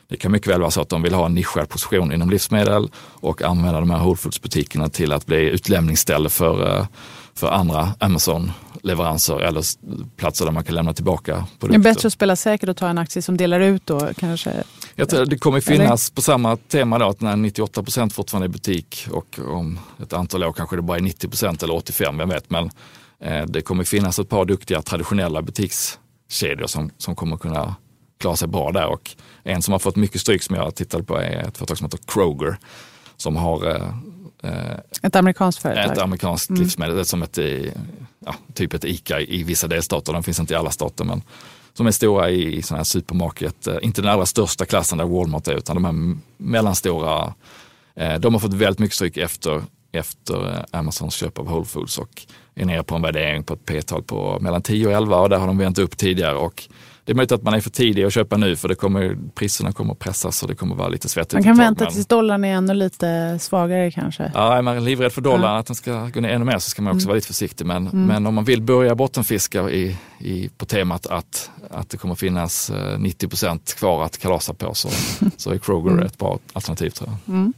det 0.09 0.17
kan 0.17 0.33
mycket 0.33 0.49
väl 0.49 0.61
vara 0.61 0.71
så 0.71 0.81
att 0.81 0.89
de 0.89 1.03
vill 1.03 1.15
ha 1.15 1.27
en 1.27 1.35
nischad 1.35 1.69
position 1.69 2.13
inom 2.13 2.31
livsmedel 2.31 2.91
och 2.97 3.43
använda 3.43 3.81
de 3.81 3.91
här 3.91 3.99
Whole 3.99 4.17
Foods-butikerna 4.17 4.89
till 4.89 5.13
att 5.13 5.27
bli 5.27 5.51
utlämningsställe 5.51 6.29
för, 6.29 6.79
eh, 6.79 6.87
för 7.35 7.49
andra 7.49 7.95
Amazon-leveranser 8.83 9.41
eller 9.41 9.65
platser 10.17 10.45
där 10.45 10.53
man 10.53 10.65
kan 10.65 10.75
lämna 10.75 10.93
tillbaka 10.93 11.47
produkter. 11.59 11.69
Det 11.69 11.89
är 11.89 11.95
bättre 11.95 12.07
att 12.07 12.13
spela 12.13 12.37
säkert 12.37 12.69
och 12.69 12.77
ta 12.77 12.89
en 12.89 12.99
aktie 12.99 13.23
som 13.23 13.37
delar 13.37 13.61
ut 13.61 13.87
då 13.87 14.09
kanske? 14.17 14.63
Jag 14.95 15.09
tror 15.09 15.27
det 15.27 15.39
kommer 15.39 15.61
finnas 15.61 16.09
eller? 16.09 16.15
på 16.15 16.23
samma 16.23 16.57
tema 16.57 16.99
då, 16.99 17.09
att 17.09 17.21
när 17.21 17.37
98 17.37 17.83
procent 17.83 18.13
fortfarande 18.13 18.45
är 18.45 18.49
i 18.49 18.53
butik 18.53 19.07
och 19.11 19.39
om 19.39 19.79
ett 20.03 20.13
antal 20.13 20.45
år 20.45 20.53
kanske 20.53 20.77
det 20.77 20.83
bara 20.83 20.97
är 20.99 21.03
90 21.03 21.29
procent 21.29 21.63
eller 21.63 21.75
85, 21.75 22.19
vem 22.19 22.29
vet. 22.29 22.51
Men 22.51 22.71
eh, 23.21 23.47
det 23.47 23.63
kommer 23.63 23.85
finnas 23.85 24.19
ett 24.19 24.29
par 24.29 24.45
duktiga 24.45 24.83
traditionella 24.83 25.43
butikskedjor 25.43 26.67
som, 26.67 26.91
som 26.99 27.17
kommer 27.17 27.37
kunna 27.37 27.75
klara 28.21 28.37
sig 28.37 28.49
bra 28.49 28.73
där. 28.73 28.87
Och 28.87 29.11
en 29.43 29.63
som 29.63 29.73
har 29.73 29.79
fått 29.79 29.97
mycket 29.97 30.21
stryk 30.21 30.43
som 30.43 30.57
jag 30.57 30.75
tittade 30.75 31.05
på 31.05 31.17
är 31.17 31.49
ett 31.49 31.59
företag 31.59 31.79
som 31.79 31.85
heter 31.85 31.99
Kroger 32.07 32.59
som 33.17 33.37
har 33.37 33.71
eh 33.71 33.95
ett 35.03 35.17
amerikanskt 35.17 35.63
företag? 35.63 35.93
Ett 35.93 35.99
amerikanskt 35.99 36.51
mm. 36.51 36.63
livsmedel, 36.63 37.05
som 37.05 37.23
ett, 37.23 37.39
ja, 38.27 38.35
typ 38.55 38.75
ett 38.75 38.85
ICA 38.85 39.21
i 39.21 39.43
vissa 39.43 39.67
delstater. 39.67 40.13
De 40.13 40.23
finns 40.23 40.41
inte 40.41 40.55
i 40.55 40.57
alla 40.57 40.71
stater 40.71 41.05
men 41.05 41.23
som 41.73 41.87
är 41.87 41.91
stora 41.91 42.31
i 42.31 42.63
sådana 42.63 42.79
här 42.79 42.85
supermarket, 42.85 43.67
eh, 43.67 43.77
inte 43.83 44.03
den 44.03 44.11
allra 44.11 44.27
största 44.27 44.67
klassen 44.67 44.99
där 44.99 45.05
Walmart 45.05 45.49
är 45.49 45.55
utan 45.55 45.77
de 45.77 45.85
här 45.85 46.17
mellanstora. 46.37 47.35
Eh, 47.95 48.15
de 48.15 48.35
har 48.35 48.41
fått 48.41 48.55
väldigt 48.55 48.79
mycket 48.79 48.95
stryk 48.95 49.17
efter, 49.17 49.63
efter 49.93 50.67
Amazons 50.71 51.15
köp 51.15 51.39
av 51.39 51.47
Whole 51.47 51.65
Foods 51.65 51.99
och 51.99 52.27
är 52.55 52.65
nere 52.65 52.83
på 52.83 52.95
en 52.95 53.03
värdering 53.03 53.45
på 53.45 53.55
ett 53.55 53.65
p-tal 53.65 54.03
på 54.03 54.39
mellan 54.41 54.63
10 54.63 54.87
och 54.87 54.93
11 54.93 55.17
och 55.17 55.29
där 55.29 55.39
har 55.39 55.47
de 55.47 55.59
vänt 55.59 55.79
upp 55.79 55.97
tidigare 55.97 56.37
och 56.37 56.69
det 57.11 57.15
är 57.15 57.17
möjligt 57.17 57.33
att 57.33 57.43
man 57.43 57.55
är 57.55 57.61
för 57.61 57.71
tidig 57.71 58.05
att 58.05 58.13
köpa 58.13 58.37
nu 58.37 58.57
för 58.57 58.69
det 58.69 58.75
kommer, 58.75 59.17
priserna 59.35 59.73
kommer 59.73 59.93
att 59.93 59.99
pressas 59.99 60.43
och 60.43 60.49
det 60.49 60.55
kommer 60.55 60.75
vara 60.75 60.89
lite 60.89 61.09
svettigt. 61.09 61.33
Man 61.33 61.43
kan 61.43 61.59
vänta 61.59 61.87
tills 61.87 62.07
dollarn 62.07 62.45
är 62.45 62.55
ännu 62.55 62.75
lite 62.75 63.39
svagare 63.41 63.91
kanske? 63.91 64.33
Ja, 64.35 64.57
är 64.57 64.63
man 64.63 64.85
livrädd 64.85 65.13
för 65.13 65.21
dollarn, 65.21 65.53
ja. 65.53 65.59
att 65.59 65.67
den 65.67 65.77
ska 65.77 66.09
gå 66.15 66.21
ner 66.21 66.29
ännu 66.29 66.45
mer 66.45 66.59
så 66.59 66.71
ska 66.71 66.83
man 66.83 66.93
också 66.93 67.05
mm. 67.05 67.09
vara 67.09 67.15
lite 67.15 67.27
försiktig. 67.27 67.67
Men, 67.67 67.87
mm. 67.87 68.07
men 68.07 68.27
om 68.27 68.35
man 68.35 68.45
vill 68.45 68.63
börja 68.63 68.95
bottenfiska 68.95 69.71
i, 69.71 69.97
i, 70.19 70.49
på 70.57 70.67
temat 70.67 71.07
att, 71.07 71.51
att 71.71 71.91
det 71.91 71.97
kommer 71.97 72.15
finnas 72.15 72.73
90 72.99 73.27
eh, 73.27 73.29
procent 73.29 73.75
kvar 73.79 74.05
att 74.05 74.19
kalasa 74.19 74.55
på 74.55 74.75
så, 74.75 74.89
så 75.37 75.51
är 75.51 75.59
Kroger 75.59 75.91
mm. 75.93 76.07
ett 76.07 76.19
bra 76.19 76.39
alternativ 76.53 76.91
tror 76.91 77.11
jag. 77.11 77.35
Mm. 77.35 77.53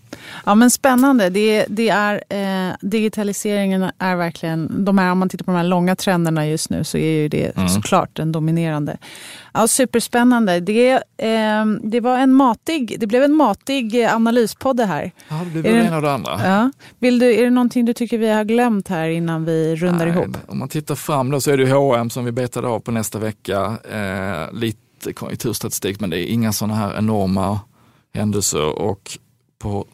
Ja 0.44 0.54
men 0.54 0.70
spännande. 0.70 1.30
Det, 1.30 1.66
det 1.68 1.88
är, 1.88 2.22
eh, 2.28 2.74
digitaliseringen 2.80 3.90
är 3.98 4.16
verkligen, 4.16 4.84
de 4.84 4.98
här, 4.98 5.12
om 5.12 5.18
man 5.18 5.28
tittar 5.28 5.44
på 5.44 5.50
de 5.50 5.56
här 5.56 5.64
långa 5.64 5.96
trenderna 5.96 6.46
just 6.46 6.70
nu 6.70 6.84
så 6.84 6.98
är 6.98 7.22
ju 7.22 7.28
det 7.28 7.56
mm. 7.56 7.68
såklart 7.68 8.16
den 8.16 8.32
dominerande. 8.32 8.98
Ja, 9.54 9.68
superspännande. 9.68 10.60
Det, 10.60 10.92
eh, 11.16 11.66
det, 11.82 12.00
var 12.00 12.18
en 12.18 12.34
matig, 12.34 12.96
det 13.00 13.06
blev 13.06 13.22
en 13.22 13.34
matig 13.34 14.04
analyspodd 14.04 14.76
det 14.76 14.84
här. 14.84 15.12
Ja, 15.28 15.40
det 15.44 15.50
blev 15.50 15.62
det 15.62 15.70
ena 15.70 15.96
och 15.96 16.02
det 16.02 16.12
andra. 16.12 16.40
Ja. 16.44 16.70
Vill 16.98 17.18
du, 17.18 17.34
är 17.34 17.44
det 17.44 17.50
någonting 17.50 17.84
du 17.84 17.92
tycker 17.92 18.18
vi 18.18 18.28
har 18.28 18.44
glömt 18.44 18.88
här 18.88 19.08
innan 19.08 19.44
vi 19.44 19.76
rundar 19.76 20.06
Nej, 20.06 20.14
ihop? 20.14 20.36
Om 20.46 20.58
man 20.58 20.68
tittar 20.68 20.94
fram 20.94 21.30
då 21.30 21.40
så 21.40 21.50
är 21.50 21.56
det 21.56 21.70
H&M 21.70 22.10
som 22.10 22.24
vi 22.24 22.32
betade 22.32 22.68
av 22.68 22.80
på 22.80 22.90
nästa 22.90 23.18
vecka. 23.18 23.78
Eh, 23.92 24.52
lite 24.52 25.12
konjunkturstatistik 25.14 26.00
men 26.00 26.10
det 26.10 26.18
är 26.18 26.26
inga 26.26 26.52
sådana 26.52 26.74
här 26.74 26.98
enorma 26.98 27.60
händelser 28.14 28.78
och 28.78 29.18
på 29.58 29.86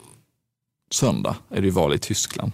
söndag 0.91 1.37
är 1.51 1.61
det 1.61 1.67
ju 1.67 1.71
val 1.71 1.95
i 1.95 1.99
Tyskland. 1.99 2.53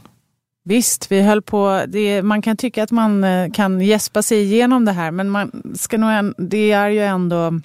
Visst, 0.64 1.12
vi 1.12 1.22
höll 1.22 1.42
på. 1.42 1.84
Det, 1.88 2.22
man 2.22 2.42
kan 2.42 2.56
tycka 2.56 2.82
att 2.82 2.90
man 2.90 3.24
eh, 3.24 3.50
kan 3.52 3.80
gäspa 3.80 4.22
sig 4.22 4.42
igenom 4.42 4.84
det 4.84 4.92
här, 4.92 5.10
men 5.10 5.30
man 5.30 5.74
ska 5.74 5.98
nog, 5.98 6.34
det 6.38 6.72
är 6.72 6.88
ju 6.88 7.00
ändå 7.00 7.60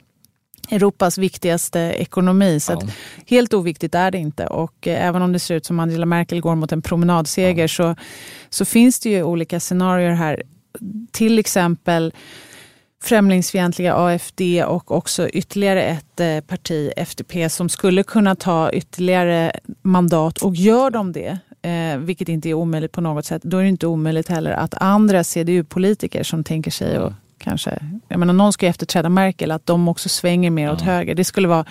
Europas 0.69 1.17
viktigaste 1.17 1.79
ekonomi. 1.79 2.59
Så 2.59 2.71
ja. 2.71 2.81
helt 3.27 3.53
oviktigt 3.53 3.95
är 3.95 4.11
det 4.11 4.17
inte. 4.17 4.47
Och 4.47 4.87
eh, 4.87 5.07
även 5.07 5.21
om 5.21 5.33
det 5.33 5.39
ser 5.39 5.55
ut 5.55 5.65
som 5.65 5.79
Angela 5.79 6.05
Merkel 6.05 6.41
går 6.41 6.55
mot 6.55 6.71
en 6.71 6.81
promenadseger 6.81 7.63
ja. 7.63 7.67
så, 7.67 7.95
så 8.49 8.65
finns 8.65 8.99
det 8.99 9.09
ju 9.09 9.23
olika 9.23 9.59
scenarier 9.59 10.11
här. 10.11 10.43
Till 11.11 11.39
exempel 11.39 12.13
främlingsfientliga 13.03 13.95
AFD 13.95 14.41
och 14.67 14.91
också 14.91 15.29
ytterligare 15.29 15.83
ett 15.83 16.19
eh, 16.19 16.39
parti, 16.39 16.91
FDP, 16.97 17.49
som 17.49 17.69
skulle 17.69 18.03
kunna 18.03 18.35
ta 18.35 18.71
ytterligare 18.71 19.51
mandat. 19.81 20.41
Och 20.41 20.55
gör 20.55 20.89
de 20.89 21.11
det, 21.11 21.39
eh, 21.61 21.97
vilket 21.97 22.29
inte 22.29 22.49
är 22.49 22.53
omöjligt 22.53 22.91
på 22.91 23.01
något 23.01 23.25
sätt, 23.25 23.41
då 23.43 23.57
är 23.57 23.61
det 23.61 23.69
inte 23.69 23.87
omöjligt 23.87 24.27
heller 24.27 24.51
att 24.51 24.73
andra 24.81 25.23
CDU-politiker 25.23 26.23
som 26.23 26.43
tänker 26.43 26.71
sig 26.71 26.99
och 26.99 27.13
kanske, 27.37 27.79
jag 28.07 28.19
menar 28.19 28.33
någon 28.33 28.53
ska 28.53 28.65
ju 28.65 28.69
efterträda 28.69 29.09
Merkel, 29.09 29.51
att 29.51 29.65
de 29.65 29.87
också 29.87 30.09
svänger 30.09 30.49
mer 30.49 30.71
åt 30.71 30.81
höger. 30.81 31.15
Det 31.15 31.23
skulle 31.23 31.47
vara 31.47 31.65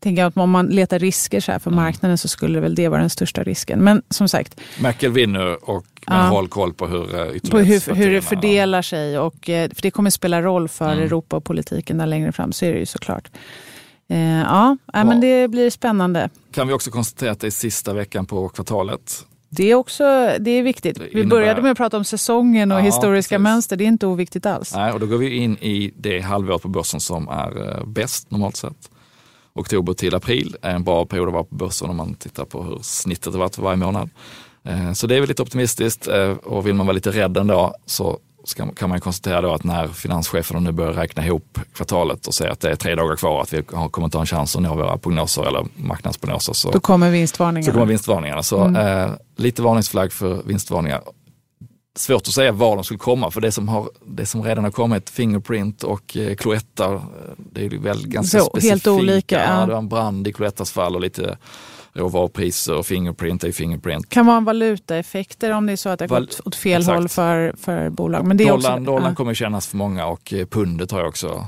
tänker 0.00 0.22
jag 0.22 0.28
att 0.28 0.36
om 0.36 0.50
man 0.50 0.66
letar 0.66 0.98
risker 0.98 1.40
så 1.40 1.58
för 1.58 1.70
marknaden 1.70 2.18
så 2.18 2.28
skulle 2.28 2.60
väl 2.60 2.74
det 2.74 2.88
vara 2.88 3.00
den 3.00 3.10
största 3.10 3.42
risken. 3.42 3.84
Men 3.84 4.02
som 4.10 4.28
sagt. 4.28 4.60
Merkel 4.80 5.12
vinner 5.12 5.70
och 5.70 5.86
men 6.08 6.18
ja. 6.18 6.24
håll 6.24 6.48
koll 6.48 6.74
på 6.74 6.86
hur 6.86 7.14
eh, 7.14 7.50
på 7.50 7.58
hur, 7.58 7.94
hur 7.94 8.10
det 8.10 8.22
fördelar 8.22 8.82
sig. 8.82 9.18
Och, 9.18 9.48
eh, 9.48 9.70
för 9.74 9.82
det 9.82 9.90
kommer 9.90 10.10
spela 10.10 10.42
roll 10.42 10.68
för 10.68 10.92
mm. 10.92 11.04
Europa 11.04 11.36
och 11.36 11.44
politiken 11.44 11.98
där 11.98 12.06
längre 12.06 12.32
fram, 12.32 12.52
så 12.52 12.64
är 12.64 12.72
det 12.72 12.78
ju 12.78 12.86
såklart. 12.86 13.30
Eh, 14.08 14.40
ja, 14.40 14.76
ja, 14.92 15.04
men 15.04 15.20
det 15.20 15.48
blir 15.48 15.70
spännande. 15.70 16.30
Kan 16.50 16.68
vi 16.68 16.74
också 16.74 16.90
konstatera 16.90 17.30
att 17.30 17.40
det 17.40 17.46
är 17.46 17.50
sista 17.50 17.94
veckan 17.94 18.26
på 18.26 18.48
kvartalet. 18.48 19.26
Det 19.48 19.70
är 19.70 19.74
också 19.74 20.04
det 20.40 20.50
är 20.50 20.62
viktigt. 20.62 20.98
Vi 21.12 21.26
började 21.26 21.62
med 21.62 21.70
att 21.70 21.76
prata 21.76 21.96
om 21.96 22.04
säsongen 22.04 22.72
och 22.72 22.78
ja, 22.78 22.82
historiska 22.82 23.34
precis. 23.34 23.42
mönster. 23.42 23.76
Det 23.76 23.84
är 23.84 23.86
inte 23.86 24.06
oviktigt 24.06 24.46
alls. 24.46 24.74
Nej, 24.74 24.92
och 24.92 25.00
då 25.00 25.06
går 25.06 25.18
vi 25.18 25.36
in 25.36 25.56
i 25.56 25.92
det 25.96 26.20
halvår 26.20 26.58
på 26.58 26.68
börsen 26.68 27.00
som 27.00 27.28
är 27.28 27.68
eh, 27.68 27.86
bäst 27.86 28.30
normalt 28.30 28.56
sett. 28.56 28.90
Oktober 29.52 29.92
till 29.92 30.14
april 30.14 30.56
är 30.62 30.74
en 30.74 30.84
bra 30.84 31.06
period 31.06 31.28
att 31.28 31.34
vara 31.34 31.44
på 31.44 31.54
börsen 31.54 31.90
om 31.90 31.96
man 31.96 32.14
tittar 32.14 32.44
på 32.44 32.62
hur 32.62 32.78
snittet 32.82 33.32
har 33.32 33.40
varit 33.40 33.54
för 33.54 33.62
varje 33.62 33.76
månad. 33.76 34.10
Eh, 34.64 34.92
så 34.92 35.06
det 35.06 35.16
är 35.16 35.20
väl 35.20 35.28
lite 35.28 35.42
optimistiskt 35.42 36.08
och 36.42 36.66
vill 36.66 36.74
man 36.74 36.86
vara 36.86 36.94
lite 36.94 37.10
rädd 37.10 37.36
ändå 37.36 37.74
så 37.86 38.18
ska, 38.48 38.66
kan 38.72 38.88
man 38.88 39.00
konstatera 39.00 39.40
då 39.40 39.52
att 39.52 39.64
när 39.64 39.88
finanscheferna 39.88 40.60
nu 40.60 40.72
börjar 40.72 40.92
räkna 40.92 41.26
ihop 41.26 41.58
kvartalet 41.74 42.26
och 42.26 42.34
säger 42.34 42.50
att 42.50 42.60
det 42.60 42.70
är 42.70 42.76
tre 42.76 42.94
dagar 42.94 43.16
kvar 43.16 43.42
att 43.42 43.52
vi 43.52 43.62
kommer 43.62 44.04
inte 44.04 44.16
ha 44.16 44.22
en 44.22 44.26
chans 44.26 44.56
att 44.56 44.62
nå 44.62 44.74
våra 44.74 44.98
prognoser 44.98 45.42
eller 45.42 45.66
marknadsprognoser. 45.76 46.52
Så, 46.52 46.70
då 46.70 46.80
kommer 46.80 47.10
vinstvarningarna. 47.10 47.66
Så 47.66 47.72
kommer 47.72 47.86
vinstvarningarna. 47.86 48.42
Så 48.42 48.64
mm. 48.64 49.04
eh, 49.04 49.10
lite 49.36 49.62
varningsflagg 49.62 50.12
för 50.12 50.42
vinstvarningar. 50.42 51.02
Svårt 51.96 52.22
att 52.22 52.34
säga 52.34 52.52
var 52.52 52.76
de 52.76 52.84
skulle 52.84 52.98
komma 52.98 53.30
för 53.30 53.40
det 53.40 53.52
som, 53.52 53.68
har, 53.68 53.90
det 54.06 54.26
som 54.26 54.42
redan 54.42 54.64
har 54.64 54.70
kommit, 54.70 55.10
Fingerprint 55.10 55.82
och 55.82 56.16
eh, 56.16 56.34
Cloetta, 56.34 56.94
eh, 56.94 57.00
det 57.36 57.64
är 57.64 57.78
väl 57.78 58.08
ganska 58.08 58.38
så, 58.38 58.44
specifika. 58.44 58.72
Helt 58.72 58.86
olika. 58.86 59.44
Ja. 59.44 59.66
Det 59.66 59.72
var 59.72 59.78
en 59.78 59.88
brand 59.88 60.28
i 60.28 60.32
Cloettas 60.32 60.72
fall 60.72 60.94
och 60.94 61.00
lite 61.00 61.38
råvarupriser 61.96 62.74
och 62.74 62.86
Fingerprint 62.86 63.44
är 63.44 63.52
Fingerprint. 63.52 64.08
kan 64.08 64.26
vara 64.26 64.36
en 64.36 64.44
valutaeffekter 64.44 65.52
om 65.52 65.66
det 65.66 65.72
är 65.72 65.76
så 65.76 65.88
att 65.88 65.98
det 65.98 66.10
har 66.10 66.20
gått 66.20 66.40
åt 66.44 66.56
fel 66.56 66.80
Exakt. 66.80 66.98
håll 66.98 67.08
för, 67.08 67.54
för 67.58 67.90
bolag. 67.90 68.24
Men 68.24 68.36
det 68.36 68.44
dollarn, 68.44 68.72
också, 68.72 68.84
dollarn 68.84 69.08
ja. 69.08 69.14
kommer 69.14 69.34
kännas 69.34 69.66
för 69.66 69.76
många 69.76 70.06
och 70.06 70.32
eh, 70.32 70.46
pundet 70.46 70.90
har 70.90 70.98
jag 70.98 71.08
också. 71.08 71.46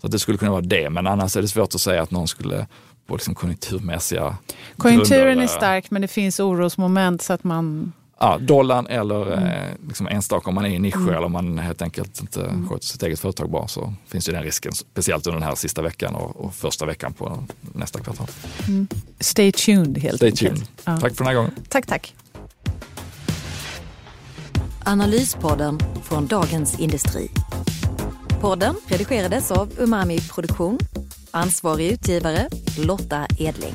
Så 0.00 0.08
det 0.08 0.18
skulle 0.18 0.38
kunna 0.38 0.50
vara 0.50 0.60
det, 0.60 0.90
men 0.90 1.06
annars 1.06 1.36
är 1.36 1.42
det 1.42 1.48
svårt 1.48 1.74
att 1.74 1.80
säga 1.80 2.02
att 2.02 2.10
någon 2.10 2.28
skulle 2.28 2.66
på 3.06 3.14
liksom 3.14 3.34
konjunkturmässiga 3.34 4.36
Konjunkturen 4.76 5.26
grunder, 5.26 5.42
är 5.42 5.48
stark 5.48 5.90
men 5.90 6.02
det 6.02 6.08
finns 6.08 6.40
orosmoment 6.40 7.22
så 7.22 7.32
att 7.32 7.44
man 7.44 7.92
Ja, 8.20 8.38
dollarn 8.38 8.86
eller 8.86 9.32
mm. 9.32 9.76
liksom 9.88 10.06
enstaka 10.06 10.48
om 10.48 10.54
man 10.54 10.64
är 10.66 10.68
i 10.68 10.78
nisch 10.78 10.96
mm. 10.96 11.08
eller 11.08 11.24
om 11.24 11.32
man 11.32 11.58
helt 11.58 11.82
enkelt 11.82 12.20
inte 12.20 12.44
mm. 12.44 12.68
sköter 12.68 12.86
sitt 12.86 13.02
eget 13.02 13.20
företag 13.20 13.50
bra 13.50 13.68
så 13.68 13.94
finns 14.06 14.28
ju 14.28 14.32
den 14.32 14.42
risken. 14.42 14.72
Speciellt 14.72 15.26
under 15.26 15.40
den 15.40 15.48
här 15.48 15.54
sista 15.54 15.82
veckan 15.82 16.14
och, 16.14 16.36
och 16.36 16.54
första 16.54 16.86
veckan 16.86 17.12
på 17.12 17.44
nästa 17.60 18.00
kvartal. 18.00 18.26
Mm. 18.68 18.88
Stay 19.20 19.52
tuned 19.52 19.98
helt 19.98 20.16
Stay 20.16 20.28
enkelt. 20.28 20.54
Tuned. 20.54 20.68
Ja. 20.84 20.96
Tack 20.96 21.16
för 21.16 21.24
den 21.24 21.26
här 21.26 21.34
gången. 21.34 21.50
Tack, 21.68 21.86
tack. 21.86 22.14
Analyspodden 24.84 25.78
från 26.02 26.26
Dagens 26.26 26.80
Industri. 26.80 27.30
Podden 28.40 28.74
redigerades 28.86 29.50
av 29.50 29.72
Umami 29.78 30.20
Produktion. 30.20 30.78
Ansvarig 31.30 31.92
utgivare 31.92 32.48
Lotta 32.78 33.26
Edling. 33.38 33.74